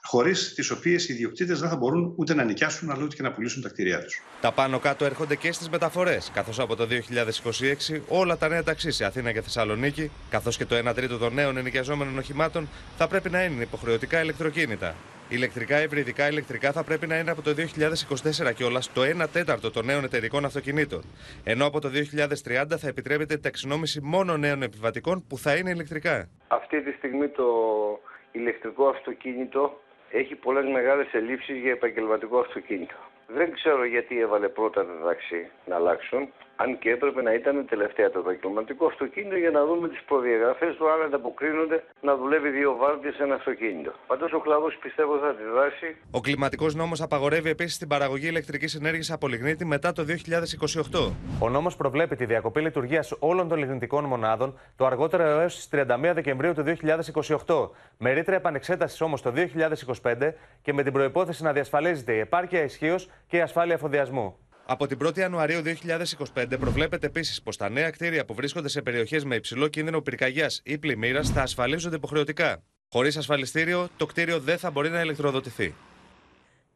χωρίς 0.06 0.54
τις 0.54 0.70
οποίες 0.70 1.08
οι 1.08 1.12
ιδιοκτήτες 1.12 1.60
δεν 1.60 1.68
θα 1.68 1.76
μπορούν 1.76 2.12
ούτε 2.16 2.34
να 2.34 2.44
νοικιάσουν 2.44 2.90
αλλά 2.90 3.02
ούτε 3.02 3.16
και 3.16 3.22
να 3.22 3.32
πουλήσουν 3.32 3.62
τα 3.62 3.68
κτίρια 3.68 4.02
τους. 4.02 4.22
Τα 4.40 4.52
πάνω 4.52 4.78
κάτω 4.78 5.04
έρχονται 5.04 5.36
και 5.36 5.52
στις 5.52 5.68
μεταφορές, 5.68 6.30
καθώς 6.34 6.58
από 6.58 6.76
το 6.76 6.86
2026 7.88 8.00
όλα 8.08 8.36
τα 8.36 8.48
νέα 8.48 8.62
ταξί 8.62 8.90
σε 8.90 9.04
Αθήνα 9.04 9.32
και 9.32 9.42
Θεσσαλονίκη, 9.42 10.10
καθώς 10.30 10.56
και 10.56 10.64
το 10.64 10.76
1 10.88 10.94
τρίτο 10.94 11.18
των 11.18 11.34
νέων 11.34 11.56
ενοικιαζόμενων 11.56 12.18
οχημάτων 12.18 12.68
θα 12.96 13.08
πρέπει 13.08 13.30
να 13.30 13.44
είναι 13.44 13.62
υποχρεωτικά 13.62 14.22
ηλεκτροκίνητα. 14.22 14.94
Ηλεκτρικά 15.28 15.76
ευρυδικά 15.76 16.28
ηλεκτρικά 16.28 16.72
θα 16.72 16.84
πρέπει 16.84 17.06
να 17.06 17.18
είναι 17.18 17.30
από 17.30 17.42
το 17.42 17.50
2024 18.48 18.54
κιόλας 18.54 18.92
το 18.92 19.00
1 19.22 19.26
τέταρτο 19.32 19.70
των 19.70 19.84
νέων 19.84 20.04
εταιρικών 20.04 20.44
αυτοκινήτων. 20.44 21.02
Ενώ 21.44 21.66
από 21.66 21.80
το 21.80 21.88
2030 21.88 22.64
θα 22.78 22.88
επιτρέπεται 22.88 23.34
η 23.34 23.38
ταξινόμηση 23.38 24.00
μόνο 24.02 24.36
νέων 24.36 24.62
επιβατικών 24.62 25.24
που 25.28 25.38
θα 25.38 25.54
είναι 25.56 25.70
ηλεκτρικά. 25.70 26.28
Αυτή 26.48 26.82
τη 26.82 26.92
στιγμή 26.92 27.28
το 27.28 27.46
ηλεκτρικό 28.32 28.88
αυτοκίνητο 28.88 29.80
έχει 30.10 30.34
πολλές 30.34 30.64
μεγάλες 30.64 31.12
ελλείψεις 31.12 31.56
για 31.56 31.70
επαγγελματικό 31.70 32.38
αυτοκίνητο. 32.38 32.94
Δεν 33.26 33.52
ξέρω 33.52 33.84
γιατί 33.84 34.20
έβαλε 34.20 34.48
πρώτα 34.48 34.86
τα 34.86 35.04
ταξί 35.04 35.50
να 35.66 35.76
αλλάξουν, 35.76 36.28
αν 36.56 36.78
και 36.78 36.90
έπρεπε 36.90 37.22
να 37.22 37.32
ήταν 37.34 37.66
τελευταία 37.68 38.10
το 38.10 38.18
επαγγελματικό 38.18 38.86
αυτοκίνητο 38.86 39.36
για 39.36 39.50
να 39.50 39.64
δούμε 39.66 39.88
τις 39.88 40.02
προδιαγραφές 40.06 40.76
του, 40.76 40.90
αν 40.90 41.02
ανταποκρίνονται 41.02 41.84
να 42.00 42.16
δουλεύει 42.16 42.48
δύο 42.48 42.76
βάρδιε 42.76 43.10
σε 43.12 43.22
ένα 43.22 43.34
αυτοκίνητο. 43.34 43.92
Πάντως 44.06 44.32
ο 44.32 44.40
κλάδος 44.40 44.76
πιστεύω 44.82 45.18
θα 45.18 45.28
αντιδράσει. 45.28 45.96
Ο 46.10 46.20
κλιματικός 46.20 46.74
νόμος 46.74 47.00
απαγορεύει 47.00 47.50
επίσης 47.50 47.78
την 47.78 47.88
παραγωγή 47.88 48.26
ηλεκτρικής 48.26 48.74
ενέργειας 48.74 49.10
από 49.10 49.28
λιγνίτη 49.28 49.64
μετά 49.64 49.92
το 49.92 50.04
2028. 50.04 51.12
Ο 51.38 51.48
νόμος 51.48 51.76
προβλέπει 51.76 52.16
τη 52.16 52.24
διακοπή 52.24 52.60
λειτουργίας 52.60 53.14
όλων 53.18 53.48
των 53.48 53.58
λιγνητικών 53.58 54.04
μονάδων 54.04 54.58
το 54.76 54.86
αργότερο 54.86 55.22
έως 55.22 55.54
τις 55.54 55.68
31 55.72 56.12
Δεκεμβρίου 56.14 56.54
του 56.54 56.64
2028. 57.46 57.70
Με 57.98 58.12
ρήτρα 58.12 58.34
επανεξέτασης 58.34 59.00
όμως 59.00 59.22
το 59.22 59.32
2025 60.02 60.32
και 60.62 60.72
με 60.72 60.82
την 60.82 60.92
προπόθεση 60.92 61.42
να 61.42 61.52
διασφαλίζεται 61.52 62.12
η 62.12 62.18
επάρκεια 62.18 62.62
ισχύως 62.62 63.08
και 63.26 63.36
η 63.36 63.40
ασφάλεια 63.40 63.74
εφοδιασμού. 63.74 64.36
Από 64.68 64.86
την 64.86 64.98
1η 65.02 65.18
Ιανουαρίου 65.18 65.62
2025 66.34 66.44
προβλέπεται 66.60 67.06
επίσης 67.06 67.42
πως 67.42 67.56
τα 67.56 67.70
νέα 67.70 67.90
κτίρια 67.90 68.24
που 68.24 68.34
βρίσκονται 68.34 68.68
σε 68.68 68.82
περιοχές 68.82 69.24
με 69.24 69.34
υψηλό 69.34 69.68
κίνδυνο 69.68 70.00
πυρκαγιάς 70.00 70.60
ή 70.64 70.78
πλημμύρας 70.78 71.30
θα 71.30 71.42
ασφαλίζονται 71.42 71.96
υποχρεωτικά. 71.96 72.62
Χωρίς 72.88 73.16
ασφαλιστήριο, 73.16 73.88
το 73.96 74.06
κτίριο 74.06 74.40
δεν 74.40 74.58
θα 74.58 74.70
μπορεί 74.70 74.88
να 74.88 75.00
ηλεκτροδοτηθεί. 75.00 75.74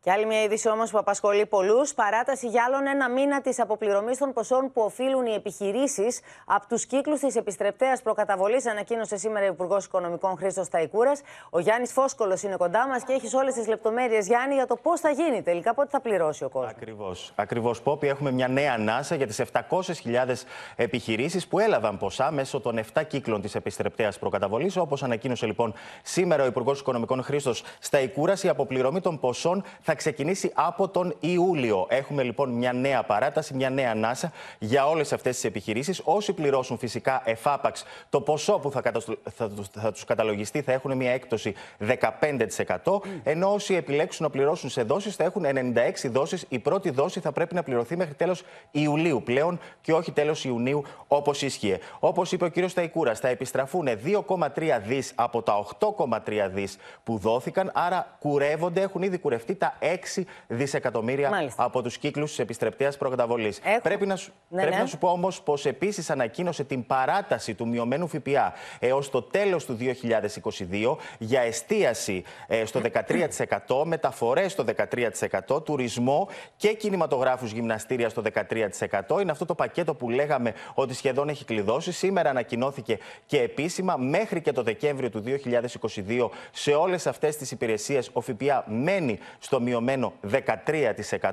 Και 0.02 0.10
άλλη 0.10 0.26
μια 0.26 0.42
είδηση 0.42 0.68
όμως 0.68 0.90
που 0.90 0.98
απασχολεί 0.98 1.46
πολλούς: 1.46 1.94
παράταση 1.94 2.48
για 2.48 2.64
άλλον 2.66 2.86
ένα 2.86 3.10
μήνα 3.10 3.40
της 3.40 3.60
αποπληρωμής 3.60 4.18
των 4.18 4.32
ποσών 4.32 4.72
που 4.72 4.82
οφείλουν 4.82 5.26
οι 5.26 5.34
επιχειρήσεις 5.34 6.20
από 6.46 6.66
τους 6.68 6.86
κύκλους 6.86 7.20
της 7.20 7.36
επιστρεπτέας 7.36 8.02
προκαταβολής, 8.02 8.66
ανακοίνωσε 8.66 9.16
σήμερα 9.16 9.46
ο 9.46 9.48
Υπουργός 9.48 9.84
Οικονομικών 9.84 10.36
Χρήστος 10.36 10.68
Ταϊκούρα. 10.68 11.12
Ο 11.50 11.58
Γιάννης 11.58 11.92
Φόσκολος 11.92 12.42
είναι 12.42 12.56
κοντά 12.56 12.86
μας 12.88 13.04
και 13.04 13.12
έχει 13.12 13.36
όλες 13.36 13.54
τις 13.54 13.66
λεπτομέρειες, 13.66 14.26
Γιάννη, 14.26 14.54
για 14.54 14.66
το 14.66 14.76
πώς 14.76 15.00
θα 15.00 15.10
γίνει 15.10 15.42
τελικά, 15.42 15.74
πότε 15.74 15.88
θα 15.90 16.00
πληρώσει 16.00 16.44
ο 16.44 16.48
κόσμος. 16.48 16.70
Ακριβώς. 16.70 17.32
Ακριβώς, 17.34 17.82
Πόπι, 17.82 18.08
έχουμε 18.08 18.30
μια 18.30 18.48
νέα 18.48 18.72
ανάσα 18.72 19.14
για 19.14 19.26
τις 19.26 19.38
700.000 19.38 20.46
επιχειρήσεις 20.76 21.46
που 21.46 21.58
έλαβαν 21.58 21.98
ποσά 21.98 22.30
μέσω 22.30 22.60
των 22.60 22.78
7 22.78 23.02
κύκλων 23.02 23.40
της 23.40 23.54
επιστρεπτέας 23.54 24.18
προκαταβολής. 24.18 24.76
Όπως 24.76 25.02
ανακοίνωσε 25.02 25.46
λοιπόν 25.46 25.74
σήμερα 26.02 26.42
ο 26.42 26.46
Υπουργός 26.46 26.80
Οικονομικών 26.80 27.22
Χρήστος 27.22 27.62
Σταϊκούρας, 27.78 28.42
η 28.42 28.48
αποπληρωμή 28.48 29.00
των 29.00 29.20
ποσών 29.20 29.64
θα 29.90 29.96
ξεκινήσει 29.96 30.50
από 30.54 30.88
τον 30.88 31.14
Ιούλιο. 31.20 31.86
Έχουμε 31.88 32.22
λοιπόν 32.22 32.50
μια 32.50 32.72
νέα 32.72 33.02
παράταση, 33.02 33.54
μια 33.54 33.70
νέα 33.70 33.90
ανάσα 33.90 34.32
για 34.58 34.86
όλες 34.88 35.12
αυτές 35.12 35.34
τις 35.34 35.44
επιχειρήσεις. 35.44 36.00
Όσοι 36.04 36.32
πληρώσουν 36.32 36.78
φυσικά 36.78 37.22
εφάπαξ 37.24 37.84
το 38.10 38.20
ποσό 38.20 38.58
που 38.58 38.70
θα, 38.70 38.80
κατα... 38.80 39.00
θα, 39.34 39.50
θα 39.80 39.92
τους 39.92 40.04
καταλογιστεί 40.04 40.62
θα 40.62 40.72
έχουν 40.72 40.96
μια 40.96 41.10
έκπτωση 41.10 41.54
15%, 42.82 43.00
ενώ 43.22 43.52
όσοι 43.52 43.74
επιλέξουν 43.74 44.24
να 44.24 44.30
πληρώσουν 44.30 44.70
σε 44.70 44.82
δόσεις 44.82 45.16
θα 45.16 45.24
έχουν 45.24 45.44
96 45.46 46.10
δόσεις. 46.10 46.44
Η 46.48 46.58
πρώτη 46.58 46.90
δόση 46.90 47.20
θα 47.20 47.32
πρέπει 47.32 47.54
να 47.54 47.62
πληρωθεί 47.62 47.96
μέχρι 47.96 48.14
τέλος 48.14 48.42
Ιουλίου 48.70 49.22
πλέον 49.22 49.60
και 49.80 49.92
όχι 49.92 50.12
τέλος 50.12 50.44
Ιουνίου 50.44 50.84
όπως 51.06 51.42
ίσχυε. 51.42 51.78
Όπως 51.98 52.32
είπε 52.32 52.44
ο 52.44 52.50
κ. 52.50 52.72
Ταϊκούρα, 52.74 53.14
θα 53.14 53.28
επιστραφούν 53.28 53.88
2,3 54.04 54.80
δις 54.86 55.12
από 55.14 55.42
τα 55.42 55.66
8,3 55.78 56.48
δις 56.50 56.76
που 57.04 57.18
δόθηκαν, 57.18 57.70
άρα 57.74 58.16
κουρεύονται, 58.20 58.80
έχουν 58.80 59.02
ήδη 59.02 59.18
κουρευτεί 59.18 59.54
τα 59.54 59.78
6 59.79 59.79
δισεκατομμύρια 60.46 61.30
Μάλιστα. 61.30 61.64
από 61.64 61.82
τους 61.82 61.98
κύκλους 61.98 62.28
της 62.28 62.38
επιστρεπτέα 62.38 62.92
προκαταβολής. 62.98 63.60
Πρέπει, 63.82 64.06
να, 64.06 64.16
σου, 64.16 64.32
Ναι, 64.48 64.60
πρέπει 64.60 64.74
ναι. 64.76 64.80
να 64.80 64.86
σου 64.86 64.98
πω 64.98 65.08
όμως 65.08 65.42
πως 65.42 65.66
επίσης 65.66 66.10
ανακοίνωσε 66.10 66.64
την 66.64 66.86
παράταση 66.86 67.54
του 67.54 67.68
μειωμένου 67.68 68.08
ΦΠΑ 68.08 68.52
έως 68.78 69.10
το 69.10 69.22
τέλος 69.22 69.64
του 69.64 69.76
2022 69.80 70.96
για 71.18 71.40
εστίαση 71.40 72.24
ε, 72.46 72.64
στο 72.64 72.80
13%, 73.66 73.84
μεταφορές 73.84 74.52
στο 74.52 74.64
13%, 75.48 75.64
τουρισμό 75.64 76.28
και 76.56 76.72
κινηματογράφους 76.72 77.52
γυμναστήρια 77.52 78.08
στο 78.08 78.22
13%. 79.08 79.20
Είναι 79.20 79.30
αυτό 79.30 79.44
το 79.44 79.54
πακέτο 79.54 79.94
που 79.94 80.10
λέγαμε 80.10 80.54
ότι 80.74 80.94
σχεδόν 80.94 81.28
έχει 81.28 81.44
κλειδώσει. 81.44 81.92
Σήμερα 81.92 82.30
ανακοινώθηκε 82.30 82.98
και 83.26 83.40
επίσημα 83.40 83.96
μέχρι 83.96 84.40
και 84.40 84.52
το 84.52 84.62
Δεκέμβριο 84.62 85.10
του 85.10 85.22
2022 85.26 86.28
σε 86.50 86.72
όλες 86.72 87.06
αυτές 87.06 87.36
τις 87.36 87.50
υπηρεσίες 87.50 88.10
ο 88.12 88.20
ΦΠΑ 88.20 88.64
μένει 88.66 89.18
στο 89.38 89.60
μειωμένο 89.70 90.12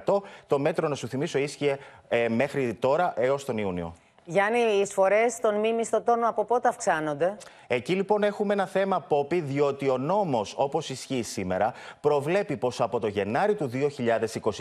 13%. 0.05 0.21
Το 0.47 0.59
μέτρο, 0.59 0.87
να 0.87 0.95
σου 0.95 1.07
θυμίσω, 1.07 1.37
ίσχυε 1.39 1.77
ε, 2.07 2.29
μέχρι 2.29 2.73
τώρα 2.73 3.13
έως 3.15 3.45
τον 3.45 3.57
Ιούνιο. 3.57 3.93
Γιάννη, 4.25 4.59
οι 4.59 4.79
εισφορές 4.79 5.39
των 5.39 5.55
μη 5.59 5.73
μισθωτών 5.73 6.23
από 6.23 6.45
πότε 6.45 6.67
αυξάνονται; 6.67 7.37
Εκεί 7.67 7.93
λοιπόν 7.93 8.23
έχουμε 8.23 8.53
ένα 8.53 8.65
θέμα, 8.65 8.99
Πόπι, 8.99 9.39
διότι 9.39 9.89
ο 9.89 9.97
νόμος, 9.97 10.53
όπως 10.57 10.89
ισχύει 10.89 11.21
σήμερα, 11.21 11.73
προβλέπει 12.01 12.57
πως 12.57 12.81
από 12.81 12.99
το 12.99 13.07
Γενάρη 13.07 13.55
του 13.55 13.69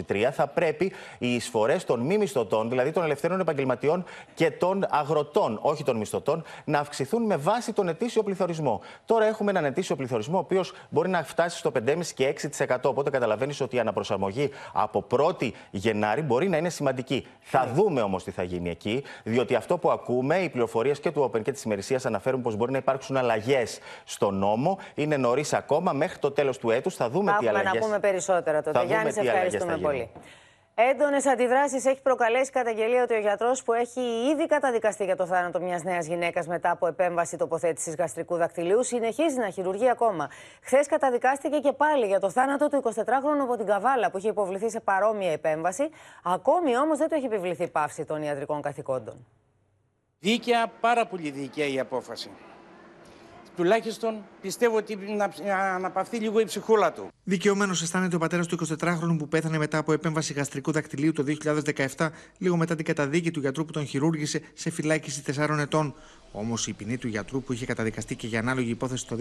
2023 0.08 0.28
θα 0.32 0.46
πρέπει 0.46 0.92
οι 1.18 1.34
εισφορές 1.34 1.84
των 1.84 2.00
μη 2.00 2.18
μισθωτών, 2.18 2.68
δηλαδή 2.68 2.92
των 2.92 3.02
ελευθέρων 3.02 3.40
επαγγελματιών 3.40 4.04
και 4.34 4.50
των 4.50 4.86
αγροτών, 4.88 5.58
όχι 5.62 5.84
των 5.84 5.96
μισθωτών, 5.96 6.42
να 6.64 6.78
αυξηθούν 6.78 7.22
με 7.22 7.36
βάση 7.36 7.72
τον 7.72 7.88
ετήσιο 7.88 8.22
πληθωρισμό. 8.22 8.80
Τώρα 9.04 9.24
έχουμε 9.24 9.50
έναν 9.50 9.64
ετήσιο 9.64 9.96
πληθωρισμό, 9.96 10.36
ο 10.36 10.40
οποίος 10.40 10.72
μπορεί 10.88 11.08
να 11.08 11.22
φτάσει 11.22 11.58
στο 11.58 11.72
5,5 11.86 12.00
και 12.14 12.34
6%. 12.58 12.76
Οπότε 12.82 13.10
καταλαβαίνεις 13.10 13.60
ότι 13.60 13.76
η 13.76 13.78
αναπροσαρμογή 13.78 14.50
από 14.72 15.06
1η 15.10 15.50
Γενάρη 15.70 16.22
μπορεί 16.22 16.48
να 16.48 16.56
είναι 16.56 16.68
σημαντική. 16.68 17.26
Θα 17.40 17.70
δούμε 17.74 18.00
όμως 18.00 18.24
τι 18.24 18.30
θα 18.30 18.42
γίνει 18.42 18.70
εκεί, 18.70 19.02
διότι 19.24 19.54
αυτό 19.54 19.78
που 19.78 19.90
ακούμε, 19.90 20.36
οι 20.36 20.48
πληροφορίες 20.48 21.00
και 21.00 21.10
του 21.10 21.30
Open 21.30 21.42
και 21.42 21.52
της 21.52 21.62
ημερησίας 21.62 22.06
αναφέρουν 22.06 22.42
πως 22.42 22.56
μπορεί 22.56 22.72
να 22.72 22.78
υπάρξουν 22.96 23.16
αλλαγές 23.16 23.78
στο 24.04 24.30
νόμο. 24.30 24.78
Είναι 24.94 25.16
νωρίς 25.16 25.52
ακόμα. 25.52 25.92
Μέχρι 25.92 26.18
το 26.18 26.30
τέλος 26.30 26.58
του 26.58 26.70
έτους 26.70 26.94
θα 26.94 27.10
δούμε 27.10 27.30
Θα 27.32 27.38
τι 27.38 27.46
έχουμε 27.46 27.60
αλλαγέ. 27.60 27.78
να 27.78 27.84
πούμε 27.84 27.98
περισσότερα 27.98 28.62
τότε. 28.62 28.78
Θα 28.78 28.84
Γιάννης, 28.84 29.14
δούμε 29.14 29.26
σε 29.26 29.32
τι 29.32 29.36
αλλαγές 29.38 29.54
ευχαριστούμε 29.54 29.90
θα 29.90 29.90
γίνουν. 29.92 30.10
πολύ. 30.12 30.34
Έντονες 30.90 31.26
αντιδράσεις 31.26 31.84
έχει 31.84 32.02
προκαλέσει 32.02 32.48
η 32.48 32.52
καταγγελία 32.52 33.02
ότι 33.02 33.14
ο 33.14 33.18
γιατρός 33.18 33.62
που 33.62 33.72
έχει 33.72 34.00
ήδη 34.32 34.46
καταδικαστεί 34.46 35.04
για 35.04 35.16
το 35.16 35.26
θάνατο 35.26 35.60
μιας 35.60 35.82
νέας 35.82 36.06
γυναίκας 36.06 36.46
μετά 36.46 36.70
από 36.70 36.86
επέμβαση 36.86 37.36
τοποθέτησης 37.36 37.94
γαστρικού 37.94 38.36
δακτυλίου 38.36 38.84
συνεχίζει 38.84 39.36
να 39.38 39.50
χειρουργεί 39.50 39.90
ακόμα. 39.90 40.30
Χθες 40.62 40.86
καταδικάστηκε 40.86 41.58
και 41.58 41.72
πάλι 41.72 42.06
για 42.06 42.20
το 42.20 42.30
θάνατο 42.30 42.68
του 42.68 42.82
24χρονου 42.84 43.40
από 43.42 43.56
την 43.56 43.66
Καβάλα 43.66 44.10
που 44.10 44.18
είχε 44.18 44.28
υποβληθεί 44.28 44.70
σε 44.70 44.80
παρόμοια 44.80 45.32
επέμβαση. 45.32 45.88
Ακόμη 46.24 46.76
όμως 46.78 46.98
δεν 46.98 47.08
του 47.08 47.14
έχει 47.14 47.24
επιβληθεί 47.26 47.68
πάυση 47.68 48.04
των 48.04 48.22
ιατρικών 48.22 48.62
καθηκόντων. 48.62 49.26
Δίκαια, 50.18 50.66
πάρα 50.80 51.06
πολύ 51.06 51.30
δίκαια 51.30 51.66
η 51.66 51.78
απόφαση. 51.78 52.30
Τουλάχιστον 53.56 54.24
πιστεύω 54.40 54.76
ότι 54.76 54.96
να 54.96 55.32
να 55.44 55.58
αναπαυθεί 55.74 56.16
λίγο 56.16 56.40
η 56.40 56.44
ψυχούλα 56.44 56.92
του. 56.92 57.08
Δικαιωμένος 57.24 57.82
αισθάνεται 57.82 58.16
ο 58.16 58.18
πατέρας 58.18 58.46
του 58.46 58.58
24χρονου 58.66 59.16
που 59.18 59.28
πέθανε 59.28 59.58
μετά 59.58 59.78
από 59.78 59.92
επέμβαση 59.92 60.32
γαστρικού 60.32 60.72
δακτυλίου 60.72 61.12
το 61.12 61.24
2017, 61.96 62.08
λίγο 62.38 62.56
μετά 62.56 62.74
την 62.74 62.84
καταδίκη 62.84 63.30
του 63.30 63.40
γιατρού 63.40 63.64
που 63.64 63.72
τον 63.72 63.86
χειρούργησε 63.86 64.40
σε 64.54 64.70
φυλάκιση 64.70 65.22
4 65.36 65.58
ετών. 65.58 65.94
Όμως 66.32 66.66
η 66.66 66.72
ποινή 66.72 66.96
του 66.96 67.08
γιατρού 67.08 67.42
που 67.42 67.52
είχε 67.52 67.66
καταδικαστεί 67.66 68.16
και 68.16 68.26
για 68.26 68.38
ανάλογη 68.38 68.70
υπόθεση 68.70 69.06
το 69.06 69.16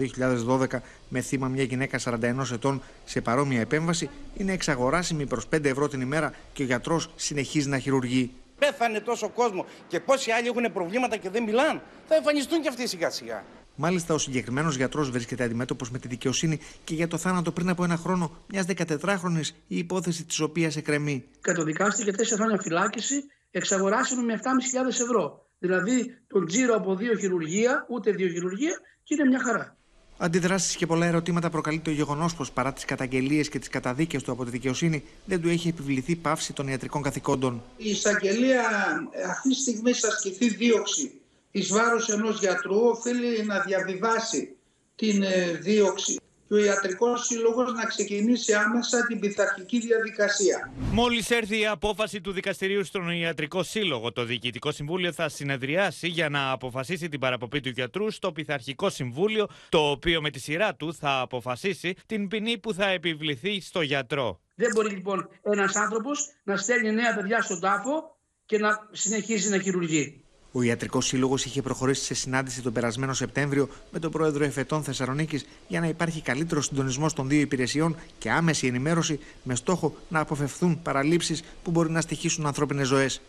2012 0.48 0.66
με 1.08 1.20
θύμα 1.20 1.48
μια 1.48 1.62
γυναίκα 1.62 2.00
41 2.04 2.52
ετών 2.52 2.82
σε 3.04 3.20
παρόμοια 3.20 3.60
επέμβαση 3.60 4.10
είναι 4.36 4.52
εξαγοράσιμη 4.52 5.26
προς 5.26 5.48
5 5.54 5.64
ευρώ 5.64 5.88
την 5.88 6.00
ημέρα 6.00 6.32
και 6.52 6.62
ο 6.62 6.66
γιατρός 6.66 7.10
συνεχίζει 7.16 7.68
να 7.68 7.78
χειρουργεί. 7.78 8.30
Πέθανε 8.58 9.00
τόσο 9.00 9.28
κόσμο 9.28 9.66
και 9.88 10.00
πόσοι 10.00 10.30
άλλοι 10.30 10.46
έχουν 10.46 10.72
προβλήματα 10.72 11.16
και 11.16 11.30
δεν 11.30 11.42
μιλάνε. 11.42 11.82
Θα 12.08 12.14
εμφανιστούν 12.14 12.60
και 12.60 12.68
αυτοί 12.68 12.88
σιγά 12.88 13.10
σιγά. 13.10 13.44
Μάλιστα, 13.76 14.14
ο 14.14 14.18
συγκεκριμένος 14.18 14.76
γιατρός 14.76 15.10
βρίσκεται 15.10 15.44
αντιμέτωπος 15.44 15.90
με 15.90 15.98
τη 15.98 16.08
δικαιοσύνη 16.08 16.60
και 16.84 16.94
για 16.94 17.08
το 17.08 17.16
θάνατο 17.16 17.52
πριν 17.52 17.68
από 17.68 17.84
ένα 17.84 17.96
χρόνο 17.96 18.36
μιας 18.46 18.66
14χρονη, 18.76 19.40
η 19.66 19.78
υπόθεση 19.78 20.24
της 20.24 20.40
οποίας 20.40 20.76
εκκρεμεί. 20.76 21.24
κατοδικάστηκε 21.40 22.10
4 22.10 22.22
χρόνια 22.34 22.58
φυλάκιση, 22.58 23.24
εξαγοράσιμο 23.50 24.22
με 24.22 24.40
7.500 24.42 24.88
ευρώ. 24.88 25.46
Δηλαδή 25.58 26.18
τον 26.26 26.46
τζίρο 26.46 26.74
από 26.74 26.96
δύο 26.96 27.16
χειρουργία, 27.16 27.86
ούτε 27.88 28.10
δύο 28.10 28.28
χειρουργία 28.28 28.80
και 29.02 29.14
είναι 29.14 29.28
μια 29.28 29.40
χαρά. 29.42 29.76
Αντιδράσεις 30.18 30.76
και 30.76 30.86
πολλά 30.86 31.06
ερωτήματα 31.06 31.50
προκαλεί 31.50 31.80
το 31.80 31.90
γεγονός 31.90 32.34
πως 32.34 32.52
παρά 32.52 32.72
τις 32.72 32.84
καταγγελίες 32.84 33.48
και 33.48 33.58
τις 33.58 33.68
καταδίκες 33.68 34.22
του 34.22 34.32
από 34.32 34.44
τη 34.44 34.50
δικαιοσύνη 34.50 35.04
δεν 35.24 35.40
του 35.40 35.48
έχει 35.48 35.68
επιβληθεί 35.68 36.16
πάυση 36.16 36.52
των 36.52 36.68
ιατρικών 36.68 37.02
καθηκόντων. 37.02 37.62
Η 37.76 37.90
εισαγγελία 37.90 38.62
ε, 39.10 39.22
αυτή 39.22 39.48
τη 39.48 39.54
στιγμή 39.54 39.92
θα 39.92 40.08
ασκηθεί 40.08 40.48
δίωξη 40.48 41.20
εις 41.50 41.68
βάρος 41.68 42.08
ενός 42.08 42.38
γιατρού, 42.38 42.86
οφείλει 42.86 43.44
να 43.44 43.60
διαβιβάσει 43.60 44.56
την 44.96 45.22
ε, 45.22 45.52
δίωξη 45.52 46.16
και 46.48 46.54
ο 46.54 46.58
Ιατρικός 46.58 47.26
Σύλλογος 47.26 47.72
να 47.72 47.84
ξεκινήσει 47.84 48.52
άμεσα 48.52 49.06
την 49.06 49.20
πειθαρχική 49.20 49.80
διαδικασία. 49.80 50.72
Μόλις 50.92 51.30
έρθει 51.30 51.60
η 51.60 51.66
απόφαση 51.66 52.20
του 52.20 52.32
Δικαστηρίου 52.32 52.84
στον 52.84 53.10
Ιατρικό 53.10 53.62
Σύλλογο, 53.62 54.12
το 54.12 54.24
Διοικητικό 54.24 54.72
Συμβούλιο 54.72 55.12
θα 55.12 55.28
συνεδριάσει 55.28 56.08
για 56.08 56.28
να 56.28 56.50
αποφασίσει 56.50 57.08
την 57.08 57.20
παραποπή 57.20 57.60
του 57.60 57.68
γιατρού 57.68 58.10
στο 58.10 58.32
Πειθαρχικό 58.32 58.90
Συμβούλιο, 58.90 59.46
το 59.68 59.90
οποίο 59.90 60.20
με 60.20 60.30
τη 60.30 60.38
σειρά 60.38 60.74
του 60.74 60.94
θα 60.94 61.20
αποφασίσει 61.20 61.94
την 62.06 62.28
ποινή 62.28 62.58
που 62.58 62.72
θα 62.72 62.88
επιβληθεί 62.88 63.60
στο 63.60 63.80
γιατρό. 63.80 64.40
Δεν 64.54 64.70
μπορεί 64.74 64.90
λοιπόν 64.90 65.28
ένας 65.42 65.76
άνθρωπος 65.76 66.28
να 66.44 66.56
στέλνει 66.56 66.92
νέα 66.92 67.14
παιδιά 67.14 67.42
στον 67.42 67.60
τάφο 67.60 68.16
και 68.46 68.58
να 68.58 68.88
συνεχίζει 68.92 69.48
να 69.50 69.58
χειρουργεί. 69.58 70.25
Ο 70.56 70.62
Ιατρικός 70.62 71.06
Σύλλογος 71.06 71.44
είχε 71.44 71.62
προχωρήσει 71.62 72.04
σε 72.04 72.14
συνάντηση 72.14 72.62
τον 72.62 72.72
περασμένο 72.72 73.12
Σεπτέμβριο 73.12 73.68
με 73.90 73.98
τον 73.98 74.10
πρόεδρο 74.10 74.44
Εφετών 74.44 74.82
Θεσσαλονίκης 74.82 75.46
για 75.68 75.80
να 75.80 75.86
υπάρχει 75.86 76.22
καλύτερο 76.22 76.60
συντονισμός 76.60 77.12
των 77.12 77.28
δύο 77.28 77.40
υπηρεσιών 77.40 77.96
και 78.18 78.30
άμεση 78.30 78.66
ενημέρωση 78.66 79.20
με 79.42 79.54
στόχο 79.54 79.94
να 80.08 80.20
αποφευθούν 80.20 80.82
παραλήψεις 80.82 81.42
που 81.62 81.70
μπορεί 81.70 81.90
να 81.90 82.00
στοιχήσουν 82.00 82.46
ανθρώπινες 82.46 82.86
ζωές. 82.86 83.20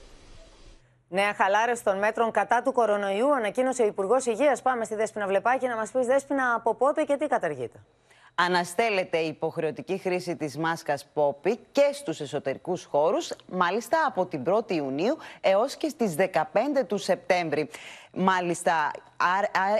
Νέα 1.09 1.33
χαλάρωση 1.33 1.83
των 1.83 1.97
μέτρων 1.97 2.31
κατά 2.31 2.61
του 2.61 2.71
κορονοϊού 2.71 3.35
ανακοίνωσε 3.35 3.83
ο 3.83 3.85
Υπουργός 3.85 4.25
Υγείας. 4.25 4.61
Πάμε 4.61 4.85
στη 4.85 4.95
Δέσπινα 4.95 5.27
Βλεπάκη 5.27 5.67
να 5.67 5.75
μας 5.75 5.91
πεις 5.91 6.05
Δέσπινα 6.05 6.53
από 6.55 6.75
πότε 6.75 7.03
και 7.03 7.17
τι 7.19 7.27
καταργείται; 7.27 7.79
Αναστέλλεται 8.39 9.17
η 9.17 9.27
υποχρεωτική 9.27 9.97
χρήση 9.97 10.35
της 10.35 10.57
μάσκας 10.57 11.05
πόπι 11.13 11.59
και 11.71 11.89
στους 11.93 12.19
εσωτερικούς 12.19 12.83
χώρους, 12.83 13.31
μάλιστα 13.51 13.97
από 14.07 14.25
την 14.25 14.43
1η 14.47 14.71
Ιουνίου 14.71 15.17
έως 15.41 15.75
και 15.75 15.89
στις 15.89 16.15
15 16.15 16.83
του 16.87 16.97
Σεπτέμβρη. 16.97 17.69
Μάλιστα, 18.19 18.91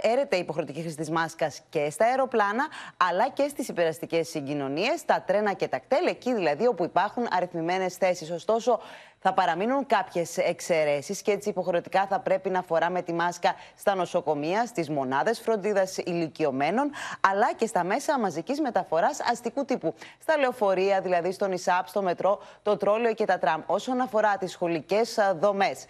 έρεται 0.02 0.36
η 0.36 0.40
υποχρεωτική 0.40 0.82
χρήση 0.82 0.96
της 0.96 1.10
μάσκας 1.10 1.62
και 1.70 1.90
στα 1.90 2.06
αεροπλάνα, 2.06 2.68
αλλά 2.98 3.30
και 3.30 3.48
στις 3.48 3.68
υπεραστικές 3.68 4.28
συγκοινωνίες, 4.30 5.06
τα 5.06 5.24
τρένα 5.28 5.54
και 5.54 5.68
τα 5.68 5.80
κτέλ, 5.80 6.06
εκεί 6.06 6.34
δηλαδή 6.34 6.68
όπου 6.68 6.84
υπάρχουν 6.84 7.28
αριθμημένες 7.32 7.96
θέσεις. 7.96 8.32
Ωστόσο, 8.32 8.80
θα 9.20 9.34
παραμείνουν 9.34 9.86
κάποιες 9.86 10.38
εξαιρέσεις 10.38 11.22
και 11.22 11.32
έτσι 11.32 11.50
υποχρεωτικά 11.50 12.06
θα 12.06 12.20
πρέπει 12.20 12.50
να 12.50 12.62
φοράμε 12.62 13.02
τη 13.02 13.14
μάσκα 13.14 13.56
στα 13.76 13.96
νοσοκομεία, 13.96 14.66
στις 14.66 14.90
μονάδες 14.90 15.40
φροντίδας 15.40 15.98
ηλικιωμένων, 15.98 16.92
αλλά 17.32 17.54
και 17.54 17.66
στα 17.66 17.84
μέσα 17.84 18.20
μαζικής 18.20 18.62
μεταφοράς 18.62 19.20
αστικού 19.32 19.66
τύπου. 19.66 19.94
Στα 20.22 20.38
λεωφορεία, 20.38 21.02
δηλαδή 21.02 21.32
στον 21.32 21.52
ΙΣΑΠ, 21.52 21.88
στο 21.88 22.02
μετρό, 22.02 22.40
το 22.64 22.78
τρόλαιο 22.78 23.14
και 23.14 23.26
τα 23.26 23.38
τραμ. 23.38 23.62
Όσον 23.66 24.02
αφορά 24.02 24.38
τις 24.38 24.52
σχολικές 24.52 25.18
δομές, 25.40 25.86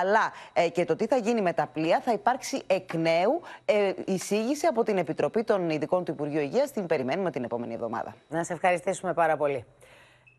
αλλά 0.00 0.32
ε, 0.52 0.68
και 0.68 0.84
το 0.84 0.96
τι 0.96 1.06
θα 1.06 1.16
γίνει 1.16 1.40
με 1.40 1.52
τα 1.52 1.66
πλοία, 1.66 1.87
θα 1.96 2.12
υπάρξει 2.12 2.62
εκ 2.66 2.94
νέου 2.94 3.40
ε, 3.64 3.92
εισήγηση 4.06 4.66
από 4.66 4.82
την 4.82 4.98
Επιτροπή 4.98 5.44
των 5.44 5.70
Ειδικών 5.70 6.04
του 6.04 6.10
Υπουργείου 6.10 6.40
Υγείας. 6.40 6.70
Την 6.70 6.86
περιμένουμε 6.86 7.30
την 7.30 7.44
επόμενη 7.44 7.74
εβδομάδα. 7.74 8.14
Να 8.28 8.44
σε 8.44 8.52
ευχαριστήσουμε 8.52 9.14
πάρα 9.14 9.36
πολύ. 9.36 9.64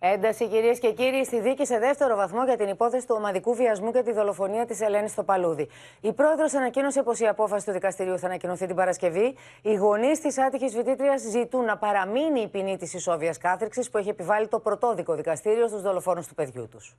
Ένταση, 0.02 0.48
κυρίες 0.48 0.80
και 0.80 0.92
κύριοι, 0.92 1.26
στη 1.26 1.40
δίκη 1.40 1.66
σε 1.66 1.80
δεύτερο 1.80 2.16
βαθμό 2.16 2.44
για 2.44 2.58
την 2.58 2.68
υπόθεση 2.68 3.08
του 3.08 3.16
ομαδικού 3.18 3.56
βιασμού 3.56 3.92
και 3.92 4.02
τη 4.02 4.12
δολοφονία 4.12 4.66
της 4.66 4.82
Ελένης 4.82 5.12
στο 5.12 5.24
Παλούδι. 5.24 5.68
Η 6.02 6.14
πρόεδρος 6.14 6.54
ανακοίνωσε 6.54 7.04
πως 7.04 7.20
η 7.20 7.28
απόφαση 7.28 7.66
του 7.66 7.72
δικαστηρίου 7.72 8.20
θα 8.20 8.28
ανακοινωθεί 8.28 8.66
την 8.66 8.76
Παρασκευή. 8.76 9.36
Οι 9.62 9.74
γονείς 9.74 10.20
της 10.20 10.38
άτυχης 10.38 10.74
φοιτήτριας 10.74 11.22
ζητούν 11.22 11.66
να 11.66 11.78
παραμείνει 11.78 12.42
η 12.42 12.48
ποινή 12.48 12.78
της 12.78 12.94
ισόβιας 12.94 13.38
κάθριξης 13.38 13.90
που 13.90 13.98
έχει 13.98 14.10
επιβάλει 14.10 14.48
το 14.48 14.60
πρωτόδικο 14.60 15.16
δικαστήριο 15.16 15.68
στους 15.68 15.82
δολοφόνους 15.82 16.28
του 16.28 16.36
παιδιού 16.36 16.68
τους. 16.68 16.98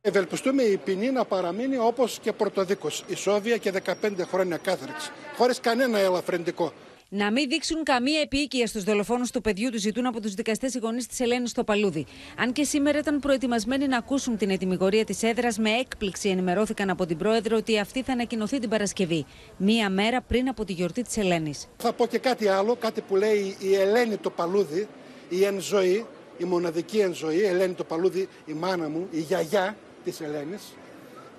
Ευελπιστούμε 0.00 0.62
η 0.62 0.76
ποινή 0.76 1.10
να 1.10 1.24
παραμείνει 1.24 1.78
όπως 1.78 2.18
και 2.22 2.32
πρωτοδίκως. 2.32 3.04
Ισόβια 3.06 3.56
και 3.56 3.72
15 3.72 4.26
χρόνια 4.30 4.56
κάθριξη. 4.56 5.10
Χωρίς 5.36 5.60
κανένα 5.60 5.98
ελαφρεντικό. 5.98 6.72
Να 7.10 7.32
μην 7.32 7.48
δείξουν 7.48 7.82
καμία 7.82 8.20
επίοικια 8.20 8.66
στους 8.66 8.84
δολοφόνους 8.84 9.30
του 9.30 9.40
παιδιού 9.40 9.70
τους, 9.70 9.80
ζητούν 9.80 10.06
από 10.06 10.20
τους 10.20 10.34
δικαστές 10.34 10.74
οι 10.74 10.78
γονείς 10.78 11.06
της 11.06 11.20
Ελένης 11.20 11.50
στο 11.50 11.64
Παλούδι. 11.64 12.06
Αν 12.36 12.52
και 12.52 12.64
σήμερα 12.64 12.98
ήταν 12.98 13.18
προετοιμασμένοι 13.18 13.86
να 13.86 13.96
ακούσουν 13.96 14.36
την 14.36 14.50
ετοιμιγορία 14.50 15.04
της 15.04 15.22
έδρας, 15.22 15.58
με 15.58 15.70
έκπληξη 15.70 16.28
ενημερώθηκαν 16.28 16.90
από 16.90 17.06
την 17.06 17.16
πρόεδρο 17.16 17.56
ότι 17.56 17.78
αυτή 17.78 18.02
θα 18.02 18.12
ανακοινωθεί 18.12 18.58
την 18.58 18.68
Παρασκευή, 18.68 19.26
μία 19.56 19.90
μέρα 19.90 20.20
πριν 20.20 20.48
από 20.48 20.64
τη 20.64 20.72
γιορτή 20.72 21.02
της 21.02 21.16
Ελένης. 21.16 21.68
Θα 21.76 21.92
πω 21.92 22.06
και 22.06 22.18
κάτι 22.18 22.48
άλλο, 22.48 22.76
κάτι 22.76 23.00
που 23.00 23.16
λέει 23.16 23.56
η 23.58 23.74
Ελένη 23.74 24.16
το 24.16 24.30
Παλούδι, 24.30 24.88
η 25.28 25.44
εν 25.44 25.60
ζωή, 25.60 26.06
η 26.38 26.44
μοναδική 26.44 26.98
εν 26.98 27.14
ζωή, 27.14 27.36
η 27.36 27.46
Ελένη 27.46 27.74
το 27.74 27.84
Παλούδι, 27.84 28.28
η 28.46 28.52
μάνα 28.52 28.88
μου, 28.88 29.08
η 29.10 29.20
γιαγιά 29.20 29.76
της 30.10 30.20
Ελένης. 30.20 30.62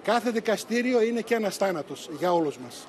Κάθε 0.04 0.32
δικαστήριο 0.32 1.02
είναι 1.02 1.22
και 1.22 1.36
ένας 1.36 1.58
θάνατος 1.58 2.10
για 2.20 2.34
όλους 2.34 2.58
μας. 2.58 2.88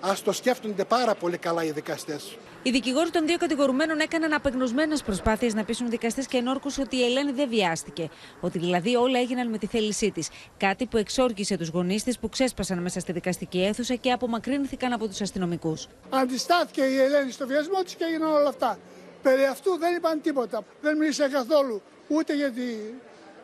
Α 0.00 0.12
το 0.24 0.32
σκέφτονται 0.32 0.84
πάρα 0.84 1.14
πολύ 1.14 1.36
καλά 1.36 1.64
οι 1.64 1.70
δικαστές. 1.70 2.36
Οι 2.62 2.70
δικηγόροι 2.70 3.10
των 3.10 3.26
δύο 3.26 3.36
κατηγορουμένων 3.36 4.00
έκαναν 4.00 4.32
απεγνωσμένες 4.32 5.02
προσπάθειες 5.02 5.54
να 5.54 5.64
πείσουν 5.64 5.90
δικαστές 5.90 6.26
και 6.26 6.36
ενόρκους 6.36 6.78
ότι 6.78 6.96
η 6.96 7.04
Ελένη 7.04 7.32
δεν 7.32 7.48
βιάστηκε. 7.48 8.10
Ότι 8.40 8.58
δηλαδή 8.58 8.96
όλα 8.96 9.18
έγιναν 9.18 9.48
με 9.48 9.58
τη 9.58 9.66
θέλησή 9.66 10.10
της. 10.10 10.28
Κάτι 10.56 10.86
που 10.86 10.96
εξόργησε 10.96 11.56
τους 11.56 11.68
γονείς 11.68 12.02
της 12.02 12.18
που 12.18 12.28
ξέσπασαν 12.28 12.78
μέσα 12.78 13.00
στη 13.00 13.12
δικαστική 13.12 13.62
αίθουσα 13.62 13.94
και 13.94 14.12
απομακρύνθηκαν 14.12 14.92
από 14.92 15.08
τους 15.08 15.20
αστυνομικούς. 15.20 15.86
Αντιστάθηκε 16.10 16.82
η 16.82 17.00
Ελένη 17.00 17.30
στο 17.30 17.46
βιασμό 17.46 17.82
της 17.82 17.94
και 17.94 18.04
έγιναν 18.04 18.32
όλα 18.32 18.48
αυτά. 18.48 18.78
Περί 19.22 19.44
αυτού 19.44 19.78
δεν 19.78 19.96
είπαν 19.96 20.20
τίποτα. 20.20 20.64
Δεν 20.80 20.96
μίλησε 20.96 21.28
καθόλου 21.32 21.82
ούτε 22.08 22.34
για 22.34 22.50
τη 22.50 22.62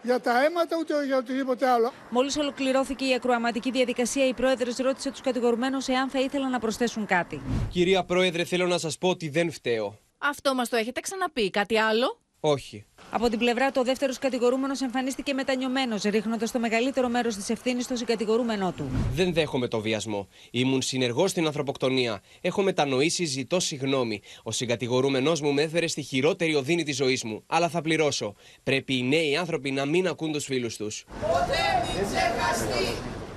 για 0.07 0.21
τα 0.21 0.45
αίματα 0.45 0.77
ούτε 0.81 1.05
για 1.05 1.17
οτιδήποτε 1.17 1.69
άλλο. 1.69 1.93
Μόλις 2.11 2.37
ολοκληρώθηκε 2.37 3.05
η 3.05 3.15
ακροαματική 3.15 3.71
διαδικασία, 3.71 4.27
η 4.27 4.35
πρόεδρος 4.35 4.77
ρώτησε 4.77 5.11
τους 5.11 5.21
κατηγορουμένους 5.21 5.89
εάν 5.89 6.09
θα 6.09 6.21
ήθελαν 6.21 6.51
να 6.51 6.59
προσθέσουν 6.59 7.07
κάτι. 7.07 7.41
Κυρία 7.71 8.05
Πρόεδρε, 8.05 8.45
θέλω 8.45 8.67
να 8.67 8.79
σας 8.79 8.99
πω 8.99 9.09
ότι 9.09 9.29
δεν 9.29 9.51
φταίω. 9.51 9.99
Αυτό 10.19 10.55
μας 10.55 10.69
το 10.69 10.77
έχετε 10.77 11.01
ξαναπεί. 11.01 11.51
Κάτι 11.51 11.79
άλλο; 11.79 12.21
Όχι. 12.41 12.85
Από 13.11 13.29
την 13.29 13.39
πλευρά 13.39 13.71
του, 13.71 13.79
ο 13.81 13.85
δεύτερος 13.85 14.19
κατηγορούμενος 14.19 14.81
εμφανίστηκε 14.81 15.33
μετανιωμένος, 15.33 16.03
ρίχνοντας 16.03 16.51
το 16.51 16.59
μεγαλύτερο 16.59 17.09
μέρος 17.09 17.35
της 17.35 17.51
ευθύνης 17.51 17.85
στο 17.85 17.97
συγκατηγορούμενό 17.97 18.73
του. 18.73 18.91
Δεν 19.15 19.33
δέχομαι 19.33 19.69
το 19.69 19.81
βιασμό. 19.81 20.29
Ήμουν 20.51 20.83
συνεργός 20.83 21.31
στην 21.31 21.47
ανθρωποκτονία. 21.47 22.21
Έχω 22.41 22.63
μετανοήσει, 22.63 23.25
ζητώ 23.25 23.61
συγγνώμη. 23.61 24.21
Ο 24.43 24.51
συγκατηγορούμενός 24.51 25.41
μου 25.41 25.53
με 25.53 25.63
έφερε 25.63 25.87
στη 25.87 26.03
χειρότερη 26.03 26.55
οδύνη 26.55 26.83
της 26.83 26.97
ζωής 26.97 27.25
μου. 27.25 27.43
Αλλά 27.47 27.69
θα 27.69 27.81
πληρώσω. 27.81 28.35
Πρέπει 28.63 28.97
οι 28.99 29.03
νέοι 29.03 29.37
άνθρωποι 29.37 29.71
να 29.71 29.85
μην 29.85 30.09
ακούν 30.09 30.33
τους 30.33 30.45
φίλους 30.45 30.77
τους. 30.77 31.05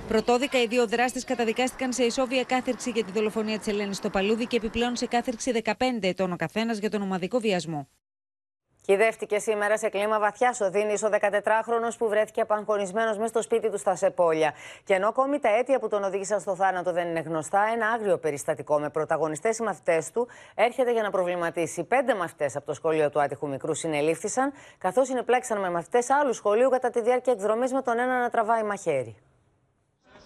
Πρωτόδικα, 0.08 0.62
οι 0.62 0.66
δύο 0.66 0.86
δράστες 0.86 1.24
καταδικάστηκαν 1.24 1.92
σε 1.92 2.04
ισόβια 2.04 2.44
κάθερξη 2.44 2.90
για 2.90 3.04
τη 3.04 3.12
δολοφονία 3.12 3.58
της 3.58 3.66
Ελένης 3.66 3.96
στο 3.96 4.10
Παλούδι 4.10 4.46
και 4.46 4.56
επιπλέον 4.56 4.96
σε 4.96 5.06
κάθερξη 5.06 5.52
15 5.64 5.72
ετών 6.00 6.32
ο 6.32 6.36
καθένας 6.36 6.78
για 6.78 6.90
τον 6.90 7.02
ομαδικό 7.02 7.38
βιασμό. 7.38 7.88
Κυδεύτηκε 8.90 9.38
σήμερα 9.38 9.78
σε 9.78 9.88
κλίμα 9.88 10.18
βαθιάς 10.18 10.60
οδύνη 10.60 10.92
ο 10.92 11.08
14χρονο 11.20 11.90
που 11.98 12.08
βρέθηκε 12.08 12.40
απαγχωνισμένος 12.40 13.16
μέσα 13.16 13.28
στο 13.28 13.42
σπίτι 13.42 13.70
του 13.70 13.78
στα 13.78 13.96
Σεπόλια. 13.96 14.52
Και 14.84 14.94
ενώ 14.94 15.08
ακόμη 15.08 15.38
τα 15.38 15.48
αίτια 15.48 15.78
που 15.78 15.88
τον 15.88 16.02
οδήγησαν 16.02 16.40
στο 16.40 16.54
θάνατο 16.54 16.92
δεν 16.92 17.08
είναι 17.08 17.20
γνωστά, 17.20 17.60
ένα 17.74 17.86
άγριο 17.88 18.18
περιστατικό 18.18 18.78
με 18.78 18.90
πρωταγωνιστές 18.90 19.58
οι 19.58 19.62
μαθητές 19.62 20.10
του 20.10 20.28
έρχεται 20.54 20.92
για 20.92 21.02
να 21.02 21.10
προβληματίσει. 21.10 21.84
Πέντε 21.84 22.14
μαθητές 22.14 22.56
από 22.56 22.66
το 22.66 22.74
σχολείο 22.74 23.10
του 23.10 23.20
άτυχου 23.20 23.48
μικρού 23.48 23.74
συνελήφθησαν, 23.74 24.52
καθώς 24.78 25.06
συνεπλάξαν 25.06 25.60
με 25.60 25.70
μαθητές 25.70 26.10
άλλου 26.10 26.32
σχολείου 26.32 26.68
κατά 26.68 26.90
τη 26.90 27.00
διάρκεια 27.00 27.32
εκδρομής 27.32 27.72
με 27.72 27.82
τον 27.82 27.98
ένα 27.98 28.20
να 28.20 28.30
τραβάει 28.30 28.62
μαχαίρι 28.62 29.16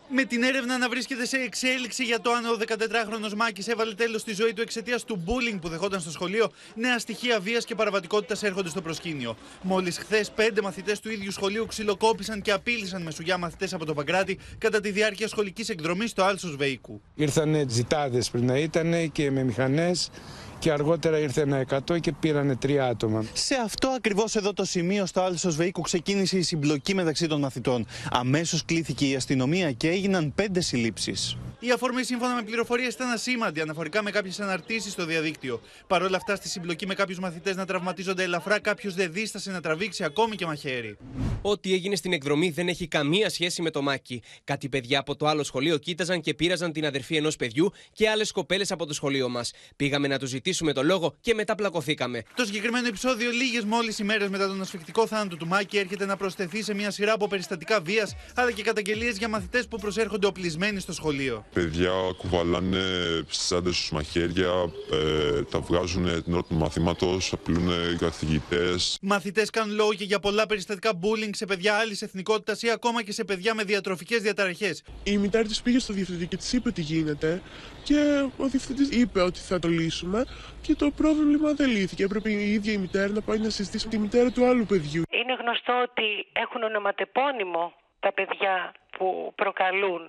με 0.09 0.25
την 0.25 0.43
έρευνα 0.43 0.79
να 0.79 0.89
βρίσκεται 0.89 1.27
σε 1.27 1.37
εξέλιξη 1.37 2.05
για 2.05 2.21
το 2.21 2.31
αν 2.31 2.45
ο 2.45 2.57
14χρονο 2.67 3.35
Μάκης 3.37 3.69
έβαλε 3.69 3.95
τέλος 3.95 4.21
στη 4.21 4.35
ζωή 4.35 4.53
του 4.53 4.63
εξαιτίας 4.63 5.05
του 5.05 5.25
bullying 5.27 5.59
που 5.61 5.69
δεχόταν 5.69 6.01
στο 6.01 6.11
σχολείο, 6.11 6.51
νέα 6.75 6.99
στοιχεία 6.99 7.41
βίας 7.41 7.65
και 7.65 7.75
παραβατικότητας 7.75 8.43
έρχονται 8.43 8.69
στο 8.69 8.81
προσκήνιο. 8.81 9.37
Μόλις 9.63 9.99
χθες, 9.99 10.31
πέντε 10.31 10.63
μαθητές 10.63 11.01
του 11.01 11.11
ίδιου 11.11 11.33
σχολείου 11.33 11.67
ξυλοκόπησαν 11.67 12.43
και 12.43 12.53
απείλησαν 12.53 13.03
με 13.03 13.11
σουγιά 13.11 13.39
μαθητές 13.39 13.75
από 13.75 13.85
το 13.85 13.95
Παγκράτη 13.95 14.39
κατά 14.59 14.81
τη 14.81 14.91
διάρκεια 14.91 15.29
σχολικής 15.29 15.69
εκδρομής 15.69 16.11
στο 16.11 16.23
Άλσος 16.23 16.57
Βεϊκού. 16.57 17.01
Ήρθαν 17.15 17.67
τζιτάδες 17.67 18.31
πριν 18.31 18.45
να 18.45 18.59
ήταν 18.59 19.13
και 19.13 19.31
με 19.31 19.43
μηχανές 19.43 20.11
και 20.59 20.73
αργότερα 20.73 21.19
ήρθε 21.19 21.41
ένα 21.41 21.65
100 21.89 22.01
και 22.01 22.13
πήρανε 22.13 22.57
τρία 22.57 22.87
άτομα. 22.87 23.25
Σε 23.33 23.55
αυτό 23.65 23.89
ακριβώς 23.89 24.37
εδώ 24.37 24.53
το 24.53 24.65
σημείο 24.65 25.07
στο 25.07 25.21
Άλσος 25.21 25.57
Βεϊκού 25.57 25.81
ξεκίνησε 25.81 26.39
η 26.39 26.43
συμπλοκή 26.43 26.95
μεταξύ 26.95 27.27
των 27.27 27.41
μαθητών. 27.41 27.87
Αμέσως 28.11 28.65
κλήθηκε 28.65 29.09
η 29.09 29.15
αστυνομία 29.15 29.73
και 29.73 29.89
έγιναν 29.89 30.33
πέντε 30.35 30.61
συλλήψεις. 30.61 31.37
Η 31.67 31.71
αφορμή, 31.71 32.05
σύμφωνα 32.05 32.35
με 32.35 32.43
πληροφορίες, 32.43 32.95
ήταν 32.95 33.11
ασήμαντη 33.11 33.61
αναφορικά 33.61 34.03
με 34.03 34.11
κάποιες 34.11 34.41
αναρτήσεις 34.41 34.93
στο 34.93 35.05
διαδίκτυο. 35.05 35.61
Παρ' 35.87 36.03
όλα 36.03 36.17
αυτά, 36.17 36.37
στη 36.37 36.49
συμπλοκή 36.49 36.87
με 36.87 36.95
κάποιους 36.95 37.19
μαθητές 37.19 37.57
να 37.57 37.65
τραυματίζονται 37.65 38.23
ελαφρά, 38.23 38.59
κάποιος 38.59 38.95
δεν 38.95 39.13
δίστασε 39.13 39.51
να 39.51 39.61
τραβήξει 39.61 40.05
ακόμη 40.05 40.37
και 40.37 40.47
μαχαίρι. 40.47 40.97
Ό,τι 41.43 41.73
έγινε 41.73 41.97
στην 41.97 42.13
εκδρομή 42.13 42.51
δεν 42.51 42.69
έχει 42.69 42.89
καμία 42.89 43.31
σχέση 43.31 43.63
με 43.63 43.71
το 43.71 43.83
Μάκη. 43.83 44.23
Κάτι 44.45 44.69
παιδιά 44.69 44.99
από 44.99 45.17
το 45.17 45.27
άλλο 45.27 45.43
σχολείο 45.43 45.79
κοίταζαν 45.79 46.21
και 46.21 46.35
πήραζαν 46.35 46.73
την 46.73 46.87
αδερφή 46.87 47.17
ενός 47.17 47.37
παιδιού 47.37 47.73
και 47.93 48.09
άλλες 48.09 48.33
κοπέλες 48.33 48.73
από 48.73 48.87
το 48.87 48.95
σχολείο 48.95 49.29
μας. 49.29 49.53
Πήγαμε 49.77 50.09
να 50.09 50.19
του 50.19 50.27
ζητήσουμε 50.27 50.43
ζητήσουμε 50.45 50.73
το 50.73 50.83
λόγο 50.83 51.15
και 51.21 51.35
μετά 51.35 51.55
πλακωθήκαμε. 51.55 52.23
Το 52.35 52.45
συγκεκριμένο 52.45 52.87
επεισόδιο, 52.87 53.31
λίγες 53.31 53.65
μόλις 53.65 53.99
ημέρες 53.99 54.29
μετά 54.29 54.47
τον 54.47 54.61
ασφικτικό 54.61 55.07
θάνατο 55.07 55.37
του 55.37 55.47
Μάκη, 55.47 55.79
έρχεται 55.79 56.07
να 56.07 56.17
προσθεθεί 56.17 56.63
σε 56.63 56.75
μια 56.75 56.91
σειρά 56.91 57.13
από 57.13 57.29
περιστατικά 57.29 57.81
βίας 57.81 58.17
αλλά 58.35 58.51
και 58.51 58.63
καταγγελίες 58.63 59.17
για 59.17 59.29
μαθητές 59.29 59.69
που 59.69 59.79
προσέρχονται 59.79 60.27
οπλισμένοι 60.27 60.81
στο 60.81 60.93
σχολείο. 60.93 61.45
Παιδιά 61.55 61.91
κουβαλάνε 62.17 62.85
στι 63.29 63.55
άντρε 63.55 63.71
του 63.71 63.95
μαχαίρια, 63.95 64.53
ε, 64.93 65.43
τα 65.43 65.61
βγάζουν 65.61 66.23
την 66.25 66.33
ώρα 66.33 66.43
του 66.43 66.55
μαθήματος, 66.55 67.33
απειλούν 67.33 67.99
καθηγητές. 67.99 68.99
Μαθητές 69.03 69.51
κάνουν 69.51 69.75
λόγο 69.75 69.95
και 69.95 70.05
για 70.05 70.21
πολλά 70.21 70.47
περιστατικά 70.47 70.91
bullying 71.03 71.31
σε 71.33 71.47
παιδιά 71.47 71.75
άλλης 71.75 72.03
εθνικότητας 72.03 72.63
ή 72.63 72.71
ακόμα 72.71 73.03
και 73.03 73.13
σε 73.13 73.25
παιδιά 73.25 73.55
με 73.55 73.63
διατροφικές 73.63 74.23
διαταραχές. 74.23 74.85
Η 75.05 75.17
μητέρα 75.17 75.45
της 75.45 75.63
πήγε 75.63 75.79
στο 75.79 75.93
διευθυντή 75.93 76.27
και 76.27 76.37
της 76.37 76.53
είπε 76.53 76.71
τι 76.71 76.81
γίνεται 76.81 77.43
και 77.83 78.29
ο 78.37 78.47
διευθυντής 78.47 78.91
είπε 78.91 79.21
ότι 79.21 79.39
θα 79.39 79.59
το 79.59 79.69
λύσουμε 79.69 80.25
και 80.63 80.75
το 80.75 80.91
πρόβλημα 80.97 81.53
δεν 81.53 81.71
λύθηκε. 81.71 82.05
Έπρεπε 82.05 82.31
η 82.31 82.53
ίδια 82.53 82.73
η 82.73 82.77
μητέρα 82.77 83.09
να 83.09 83.21
πάει 83.21 83.39
να 83.39 83.51
συζητήσει 83.51 83.85
με 83.85 83.91
τη 83.91 83.99
μητέρα 83.99 84.31
του 84.31 84.45
άλλου 84.45 84.67
παιδιού. 84.67 85.03
Είναι 85.11 85.35
γνωστό 85.41 85.73
ότι 85.83 86.27
έχουν 86.33 86.63
ονοματεπώνυμο 86.63 87.73
τα 88.01 88.13
παιδιά 88.13 88.75
που 88.97 89.33
προκαλούν 89.35 90.03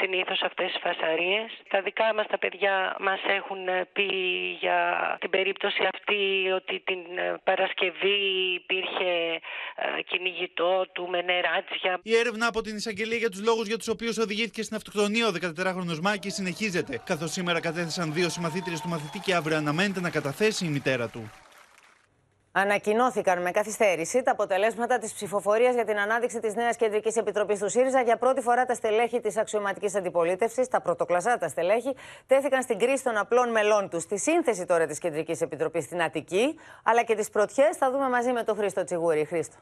συνήθως 0.00 0.40
αυτές 0.42 0.66
τις 0.72 0.80
φασαρίες. 0.82 1.50
Τα 1.68 1.80
δικά 1.82 2.14
μας 2.14 2.26
τα 2.26 2.38
παιδιά 2.38 2.96
μας 3.00 3.20
έχουν 3.38 3.62
πει 3.92 4.08
για 4.60 4.78
την 5.20 5.30
περίπτωση 5.30 5.82
αυτή 5.94 6.50
ότι 6.54 6.82
την 6.88 7.00
Παρασκευή 7.44 8.18
υπήρχε 8.54 9.10
ε, 9.76 10.02
κυνηγητό 10.02 10.86
του 10.92 11.08
με 11.08 11.22
νεράτζια. 11.22 12.00
Η 12.02 12.16
έρευνα 12.16 12.46
από 12.46 12.60
την 12.60 12.76
εισαγγελία 12.76 13.16
για 13.16 13.30
τους 13.30 13.42
λόγους 13.44 13.66
για 13.66 13.78
τους 13.78 13.88
οποίους 13.88 14.18
οδηγήθηκε 14.18 14.62
στην 14.62 14.76
αυτοκτονία 14.76 15.26
ο 15.28 15.32
14χρονος 15.40 16.00
Μάκης 16.02 16.34
συνεχίζεται. 16.34 17.02
Καθώς 17.04 17.30
σήμερα 17.30 17.60
κατέθεσαν 17.60 18.12
δύο 18.12 18.28
συμμαθήτριες 18.28 18.80
του 18.80 18.88
μαθητή 18.88 19.18
και 19.18 19.34
αύριο 19.34 19.56
αναμένεται 19.56 20.00
να 20.00 20.10
καταθέσει 20.10 20.64
η 20.64 20.68
μητέρα 20.68 21.08
του. 21.08 21.30
Ανακοινώθηκαν 22.58 23.42
με 23.42 23.50
καθυστέρηση 23.50 24.22
τα 24.22 24.30
αποτελέσματα 24.30 24.98
της 24.98 25.12
ψηφοφορίας 25.12 25.74
για 25.74 25.84
την 25.84 25.98
ανάδειξη 25.98 26.40
της 26.40 26.54
νέας 26.54 26.76
Κεντρικής 26.76 27.16
Επιτροπής 27.16 27.58
του 27.58 27.68
ΣΥΡΙΖΑ. 27.70 28.00
Για 28.00 28.16
πρώτη 28.16 28.40
φορά 28.40 28.64
τα 28.64 28.74
στελέχη 28.74 29.20
της 29.20 29.36
αξιωματικής 29.36 29.94
αντιπολίτευσης, 29.94 30.68
τα 30.68 30.80
πρωτοκλασσάτα 30.80 31.48
στελέχη, 31.48 31.96
τέθηκαν 32.26 32.62
στην 32.62 32.78
κρίση 32.78 33.04
των 33.04 33.16
απλών 33.16 33.50
μελών 33.50 33.88
τους. 33.88 34.02
Στη 34.02 34.18
σύνθεση 34.18 34.66
τώρα 34.66 34.86
της 34.86 34.98
Κεντρικής 34.98 35.40
Επιτροπής 35.40 35.84
στην 35.84 36.02
Αττική, 36.02 36.58
αλλά 36.82 37.02
και 37.02 37.14
τις 37.14 37.30
πρωτιές, 37.30 37.76
θα 37.76 37.90
δούμε 37.90 38.08
μαζί 38.08 38.32
με 38.32 38.42
τον 38.42 38.56
Χρήστο 38.56 38.84
Τσιγούρη. 38.84 39.24
Χρήστο. 39.24 39.56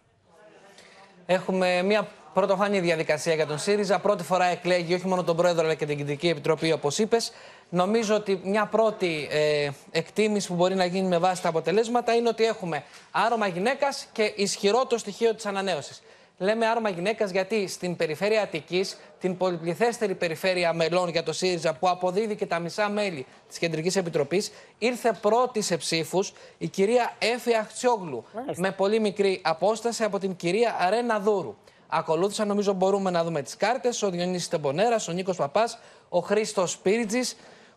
Έχουμε 1.26 1.82
μια 1.82 2.08
πρωτοφανή 2.34 2.80
διαδικασία 2.80 3.34
για 3.34 3.46
τον 3.46 3.58
ΣΥΡΙΖΑ. 3.58 3.98
Πρώτη 4.00 4.24
φορά 4.24 4.44
εκλέγει 4.44 4.94
όχι 4.94 5.06
μόνο 5.06 5.24
τον 5.24 5.36
πρόεδρο 5.36 5.64
αλλά 5.64 5.74
και 5.74 5.86
την 5.86 5.96
Κεντρική 5.96 6.28
Επιτροπή, 6.28 6.72
όπως 6.72 6.98
είπες. 6.98 7.32
Νομίζω 7.68 8.14
ότι 8.14 8.40
μια 8.44 8.66
πρώτη 8.66 9.28
ε, 9.30 9.70
εκτίμηση 9.90 10.48
που 10.48 10.54
μπορεί 10.54 10.74
να 10.74 10.84
γίνει 10.84 11.08
με 11.08 11.18
βάση 11.18 11.42
τα 11.42 11.48
αποτελέσματα 11.48 12.14
είναι 12.14 12.28
ότι 12.28 12.44
έχουμε 12.44 12.84
άρωμα 13.10 13.46
γυναίκας 13.46 14.06
και 14.12 14.32
ισχυρό 14.36 14.86
το 14.86 14.98
στοιχείο 14.98 15.34
της 15.34 15.46
ανανέωσης. 15.46 16.02
Λέμε 16.38 16.66
άρωμα 16.66 16.88
γυναίκας 16.88 17.30
γιατί 17.30 17.68
στην 17.68 17.96
περιφέρεια 17.96 18.42
Αττικής, 18.42 18.96
την 19.20 19.36
πολυπληθέστερη 19.36 20.14
περιφέρεια 20.14 20.72
μελών 20.72 21.08
για 21.08 21.22
το 21.22 21.32
ΣΥΡΙΖΑ 21.32 21.74
που 21.74 21.88
αποδίδει 21.88 22.34
και 22.36 22.46
τα 22.46 22.58
μισά 22.58 22.88
μέλη 22.88 23.26
της 23.48 23.58
Κεντρικής 23.58 23.96
Επιτροπής, 23.96 24.52
ήρθε 24.78 25.18
πρώτη 25.20 25.60
σε 25.60 25.76
ψήφους 25.76 26.32
η 26.58 26.68
κυρία 26.68 27.12
Έφη 27.18 27.54
Αχτσιόγλου. 27.54 28.24
Με 28.56 28.70
πολύ 28.72 29.00
μικρή 29.00 29.40
απόσταση 29.44 30.04
από 30.04 30.18
την 30.18 30.36
κυρία 30.36 30.76
Αρένα 30.78 31.18
Δούρου. 31.18 31.56
Ακολούθησαν, 31.88 32.48
νομίζω, 32.48 32.72
μπορούμε 32.72 33.10
να 33.10 33.24
δούμε 33.24 33.42
τις 33.42 33.56
κάρτες. 33.56 34.02
Ο 34.02 34.10
Διονύσης 34.10 34.48
Τεμπονέρας, 34.48 35.08
ο 35.08 35.12
Νίκος 35.12 35.36
Παπάς, 35.36 35.78
ο 36.08 36.18
Χρήστος 36.18 36.70
Σπίριτζη, 36.70 37.20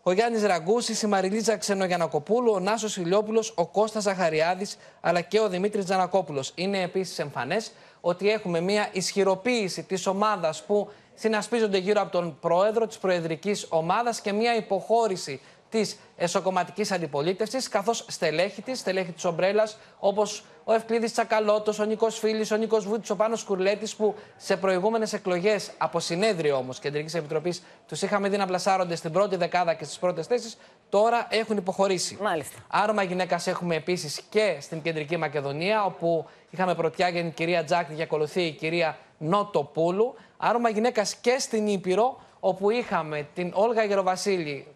ο 0.08 0.12
Γιάννης 0.12 0.42
Ραγκούση, 0.42 1.06
η 1.06 1.08
Μαριλίτσα 1.08 1.56
Ξενογιανακοπούλου, 1.56 2.52
ο 2.52 2.58
Νάσος 2.60 2.96
Ηλιόπουλος, 2.96 3.52
ο 3.56 3.66
Κώστας 3.66 4.02
Ζαχαριάδης 4.02 4.76
αλλά 5.00 5.20
και 5.20 5.40
ο 5.40 5.48
Δημήτρης 5.48 5.84
Τζανακόπουλος. 5.84 6.52
Είναι 6.54 6.82
επίσης 6.82 7.18
εμφανές 7.18 7.72
ότι 8.00 8.30
έχουμε 8.30 8.60
μια 8.60 8.88
ισχυροποίηση 8.92 9.82
της 9.82 10.06
ομάδας 10.06 10.62
που 10.62 10.90
συνασπίζονται 11.14 11.78
γύρω 11.78 12.00
από 12.00 12.10
τον 12.10 12.38
πρόεδρο 12.40 12.86
της 12.86 12.98
προεδρικής 12.98 13.66
ομάδας 13.68 14.20
και 14.20 14.32
μια 14.32 14.56
υποχώρηση 14.56 15.40
της 15.70 15.98
εσωκομματικής 16.16 16.92
αντιπολίτευσης, 16.92 17.68
καθώς 17.68 18.04
στελέχη 18.08 18.62
της, 18.62 18.78
στελέχη 18.78 19.12
της 19.12 19.24
ομπρέλας, 19.24 19.78
όπως 19.98 20.44
ο 20.64 20.72
Ευκλήδης 20.72 21.12
Τσακαλώτος, 21.12 21.78
ο 21.78 21.84
Νικό 21.84 22.10
Φίλης, 22.10 22.50
ο 22.50 22.56
Νικό 22.56 22.80
Βούτης, 22.80 23.10
ο 23.10 23.16
Πάνος 23.16 23.44
Κουρλέτης, 23.44 23.96
που 23.96 24.14
σε 24.36 24.56
προηγούμενες 24.56 25.12
εκλογές, 25.12 25.70
από 25.78 26.00
συνέδριο 26.00 26.56
όμως 26.56 26.78
Κεντρικής 26.78 27.14
Επιτροπής, 27.14 27.62
τους 27.88 28.02
είχαμε 28.02 28.28
δει 28.28 28.36
να 28.36 28.46
πλασάρονται 28.46 28.96
στην 28.96 29.12
πρώτη 29.12 29.36
δεκάδα 29.36 29.74
και 29.74 29.84
στις 29.84 29.98
πρώτες 29.98 30.26
θέσεις, 30.26 30.56
τώρα 30.88 31.26
έχουν 31.30 31.56
υποχωρήσει. 31.56 32.18
Μάλιστα. 32.20 32.58
Άρωμα 32.68 33.02
γυναίκας 33.02 33.46
έχουμε 33.46 33.74
επίσης 33.74 34.20
και 34.30 34.56
στην 34.60 34.82
Κεντρική 34.82 35.16
Μακεδονία, 35.16 35.84
όπου 35.84 36.26
είχαμε 36.50 36.74
πρωτιά 36.74 37.08
για 37.08 37.20
την 37.20 37.32
κυρία 37.32 37.64
Τζάκτη 37.64 37.94
και 37.94 38.02
ακολουθεί 38.02 38.42
η 38.42 38.52
κυρία 38.52 38.98
Νότοπούλου. 39.18 40.14
Άρωμα 40.36 40.68
γυναίκας 40.68 41.14
και 41.14 41.36
στην 41.38 41.66
Ήπειρο, 41.66 42.20
όπου 42.40 42.70
είχαμε 42.70 43.28
την 43.34 43.52
Όλγα 43.54 43.84
Γεροβασίλη 43.84 44.66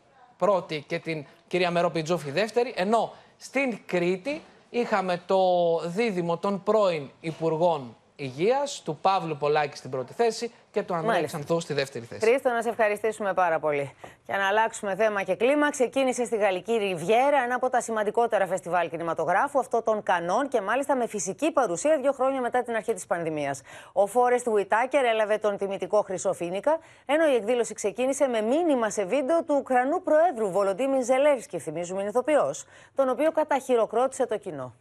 πρώτη 0.43 0.85
και 0.87 0.99
την 0.99 1.25
κυρία 1.49 1.71
Μερόπιτζούφη 1.71 2.31
δεύτερη, 2.31 2.73
ενώ 2.77 3.13
στην 3.39 3.79
Κρήτη 3.87 4.43
είχαμε 4.71 5.23
το 5.27 5.39
δίδυμο 5.85 6.37
των 6.37 6.63
πρώην 6.63 7.11
Υπουργών 7.21 7.97
Υγείας, 8.17 8.83
του 8.85 8.99
Παύλου 9.03 9.37
Πολάκη 9.37 9.77
στην 9.77 9.91
πρώτη 9.91 10.13
θέση 10.13 10.51
και 10.73 10.83
του 10.83 10.95
Ανδρέα 10.95 11.23
Ξανθού 11.23 11.61
στη 11.61 11.75
δεύτερη 11.75 12.05
θέση. 12.05 12.27
Χρήστο, 12.27 12.51
να 12.51 12.63
σε 12.63 12.69
ευχαριστήσουμε 12.69 13.35
πάρα 13.35 13.59
πολύ. 13.59 13.95
Για 14.27 14.37
να 14.37 14.47
αλλάξουμε 14.47 14.95
θέμα 14.95 15.23
και 15.23 15.35
κλίμα, 15.35 15.71
ξεκίνησε 15.71 16.25
στη 16.25 16.37
Γαλλική 16.37 16.73
Ριβιέρα 16.73 17.43
ένα 17.45 17.55
από 17.55 17.71
τα 17.71 17.81
σημαντικότερα 17.81 18.47
φεστιβάλ 18.47 18.89
κινηματογράφου, 18.89 19.59
αυτό 19.59 19.83
των 19.83 20.03
Κανών 20.03 20.49
και 20.49 20.61
μάλιστα 20.61 20.97
με 20.97 21.07
φυσική 21.07 21.53
παρουσία 21.53 21.99
δύο 21.99 22.13
χρόνια 22.13 22.41
μετά 22.41 22.63
την 22.63 22.75
αρχή 22.75 22.93
της 22.93 23.07
πανδημίας. 23.07 23.63
Ο 23.93 24.07
Φόρεστ 24.07 24.49
Βουιτάκερ 24.49 25.05
έλαβε 25.05 25.39
τον 25.39 25.57
τιμητικό 25.57 26.03
Χρυσοφίνικα, 26.03 26.79
ενώ 27.07 27.27
η 27.27 27.35
εκδήλωση 27.35 27.75
ξεκίνησε 27.75 28.27
με 28.27 28.41
μήνυμα 28.41 28.91
σε 28.91 29.05
βίντεο 29.05 29.43
του 29.43 29.55
Ουκρανού 29.59 30.03
Προέδρου 30.03 30.51
Βολοντίμιν 30.51 31.05
Ζελέρσκι, 31.05 31.59
θυμίζουμε 31.59 32.01
είναι 32.01 32.09
ηθοποιός, 32.09 32.67
τον 32.95 33.09
οποίο 33.09 33.33
καταχειροκρότησε 33.33 34.27
το 34.27 34.39
κοινό. 34.39 34.75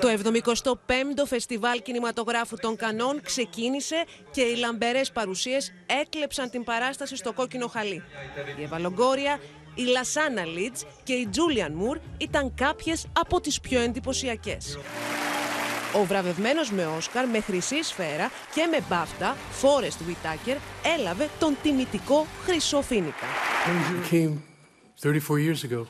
Το 0.00 0.08
75ο 0.22 1.26
Φεστιβάλ 1.26 1.82
Κινηματογράφου 1.82 2.56
των 2.56 2.76
Κανών 2.76 3.20
ξεκίνησε 3.22 4.04
και 4.30 4.40
οι 4.40 4.56
λαμπερές 4.56 5.12
παρουσίες 5.12 5.72
έκλεψαν 6.02 6.50
την 6.50 6.64
παράσταση 6.64 7.16
στο 7.16 7.32
κόκκινο 7.32 7.66
χαλί. 7.66 8.02
Η 8.58 8.62
Ευαλογκόρια, 8.62 9.40
η 9.74 9.82
Λασάνα 9.82 10.44
Λίτς 10.44 10.84
και 11.02 11.12
η 11.12 11.26
Τζούλιαν 11.26 11.72
Μουρ 11.72 11.98
ήταν 12.18 12.54
κάποιες 12.54 13.06
από 13.12 13.40
τις 13.40 13.60
πιο 13.60 13.80
εντυπωσιακές. 13.80 14.78
Ο 15.96 16.04
βραβευμένος 16.04 16.70
με 16.70 16.86
Όσκαρ, 16.86 17.26
με 17.28 17.40
χρυσή 17.40 17.82
σφαίρα 17.82 18.30
και 18.54 18.66
με 18.70 18.84
μπάφτα, 18.88 19.36
Φόρεστ 19.50 20.02
Βιτάκερ, 20.02 20.56
έλαβε 20.98 21.28
τον 21.38 21.56
τιμητικό 21.62 22.26
Χρυσό 22.44 22.82
Φίνικα. 22.82 23.26
34 25.02 25.38
years 25.46 25.62
ago 25.68 25.80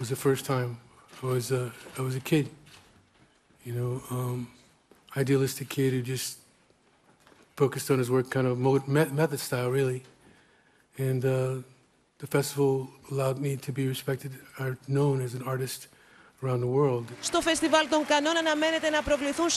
was 0.00 0.08
the 0.14 0.20
first 0.26 0.44
time 0.44 0.70
I 1.22 1.26
was 1.34 1.50
a, 1.60 1.62
I 1.98 2.02
was 2.08 2.14
a 2.16 2.24
kid. 2.30 2.46
you 3.65 3.73
know, 3.73 4.01
um, 4.09 4.47
idealistic 5.17 5.69
kid 5.69 5.93
who 5.93 6.01
just 6.01 6.39
focused 7.55 7.89
on 7.89 7.97
his 7.99 8.09
work 8.09 8.29
kind 8.29 8.47
of 8.47 8.57
method 9.21 9.39
style, 9.39 9.69
really. 9.71 10.03
And 10.97 11.23
uh, 11.25 11.55
the 12.19 12.27
festival 12.27 12.89
allowed 13.11 13.39
me 13.39 13.57
to 13.57 13.71
be 13.71 13.87
respected, 13.87 14.31
or 14.59 14.77
known 14.87 15.21
as 15.21 15.33
an 15.33 15.43
artist 15.43 15.87
around 16.43 16.61
the 16.61 16.67
world. 16.67 17.05
Στο 17.21 17.41
φεστιβάλ 17.41 17.89
των 17.89 18.05
Κανών 18.05 18.37
αναμένεται 18.37 18.89
να 18.89 19.01
προβληθούν 19.03 19.49
40 19.49 19.51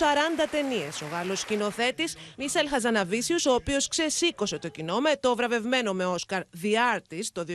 ταινίε. 0.51 0.89
Ο 1.03 1.07
Γάλλος 1.11 1.41
σκηνοθέτη 1.41 2.05
Μίσελ 2.36 2.68
Χαζαναβίσιου, 2.68 3.36
ο 3.47 3.53
οποίο 3.53 3.78
ξεσήκωσε 3.89 4.59
το 4.59 4.68
κοινό 4.68 5.01
με 5.01 5.16
το 5.20 5.36
βραβευμένο 5.36 5.93
με 5.93 6.07
Όσκαρ 6.07 6.43
The 6.62 6.97
Artist 6.97 7.26
το 7.32 7.45
2011, 7.49 7.53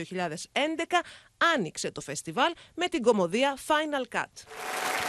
άνοιξε 1.54 1.90
το 1.90 2.00
φεστιβάλ 2.00 2.52
με 2.74 2.86
την 2.86 3.02
κομμωδία 3.02 3.58
Final 3.66 4.16
Cut. 4.16 5.07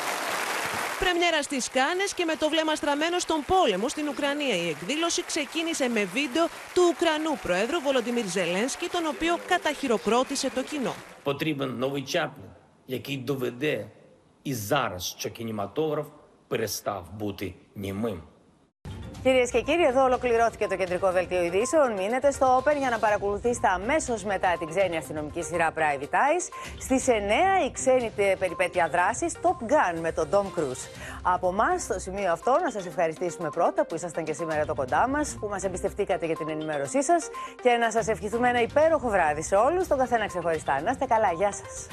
Πρεμιέρα 0.99 1.43
στις 1.43 1.69
Κάνες 1.69 2.13
και 2.13 2.25
με 2.25 2.35
το 2.35 2.49
βλέμμα 2.49 2.75
στραμμένο 2.75 3.19
στον 3.19 3.43
πόλεμο 3.47 3.89
στην 3.89 4.07
Ουκρανία. 4.07 4.55
Η 4.55 4.69
εκδήλωση 4.69 5.23
ξεκίνησε 5.23 5.87
με 5.87 6.03
βίντεο 6.05 6.45
του 6.73 6.81
Ουκρανού 6.91 7.37
Προέδρου 7.43 7.79
Βολοντιμίρ 7.79 8.25
Ζελένσκι, 8.25 8.87
τον 8.87 9.05
οποίο 9.05 9.39
καταχειροκρότησε 9.47 10.49
το 10.49 10.63
κοινό. 10.63 10.95
Потрібен 11.23 11.77
новий 11.77 12.03
Чаплін, 12.03 12.49
який 12.87 13.17
доведе 13.17 13.87
і 14.43 14.53
зараз, 14.53 15.15
що 15.17 15.29
кінематограф 15.29 16.07
перестав 16.47 17.11
бути 17.17 17.53
німим. 17.75 18.21
Κυρίες 19.22 19.50
και 19.50 19.60
κύριοι, 19.60 19.84
εδώ 19.84 20.04
ολοκληρώθηκε 20.04 20.66
το 20.66 20.76
κεντρικό 20.76 21.10
δελτίο 21.10 21.42
ειδήσεων. 21.42 21.92
Μείνετε 21.92 22.30
στο 22.30 22.62
Open 22.62 22.76
για 22.78 22.90
να 22.90 22.98
παρακολουθήσετε 22.98 23.68
αμέσως 23.68 24.24
μετά 24.24 24.56
την 24.58 24.68
ξένη 24.68 24.96
αστυνομική 24.96 25.42
σειρά 25.42 25.72
Private 25.76 26.14
Eyes. 26.22 26.44
Στις 26.78 27.06
9 27.08 27.12
η 27.66 27.70
ξένη 27.70 28.12
περιπέτεια 28.38 28.88
δράσης 28.88 29.34
Top 29.42 29.72
Gun 29.72 30.00
με 30.00 30.12
τον 30.12 30.28
Tom 30.32 30.58
Cruise. 30.58 30.84
Από 31.22 31.48
εμά, 31.48 31.78
στο 31.78 31.98
σημείο 31.98 32.32
αυτό, 32.32 32.58
να 32.64 32.70
σας 32.70 32.86
ευχαριστήσουμε 32.86 33.48
πρώτα 33.48 33.86
που 33.86 33.94
ήσασταν 33.94 34.24
και 34.24 34.32
σήμερα 34.32 34.60
εδώ 34.60 34.74
κοντά 34.74 35.08
μας, 35.08 35.36
που 35.40 35.46
μας 35.46 35.64
εμπιστευτήκατε 35.64 36.26
για 36.26 36.36
την 36.36 36.48
ενημέρωσή 36.48 37.02
σας 37.02 37.28
και 37.62 37.70
να 37.70 37.90
σας 37.90 38.08
ευχηθούμε 38.08 38.48
ένα 38.48 38.60
υπέροχο 38.60 39.08
βράδυ 39.08 39.42
σε 39.42 39.56
όλους, 39.56 39.88
τον 39.88 39.98
καθένα 39.98 40.26
ξεχωριστά. 40.26 40.80
Να 40.82 40.90
είστε 40.90 41.04
καλά, 41.04 41.32
γεια 41.32 41.52
σας. 41.52 41.86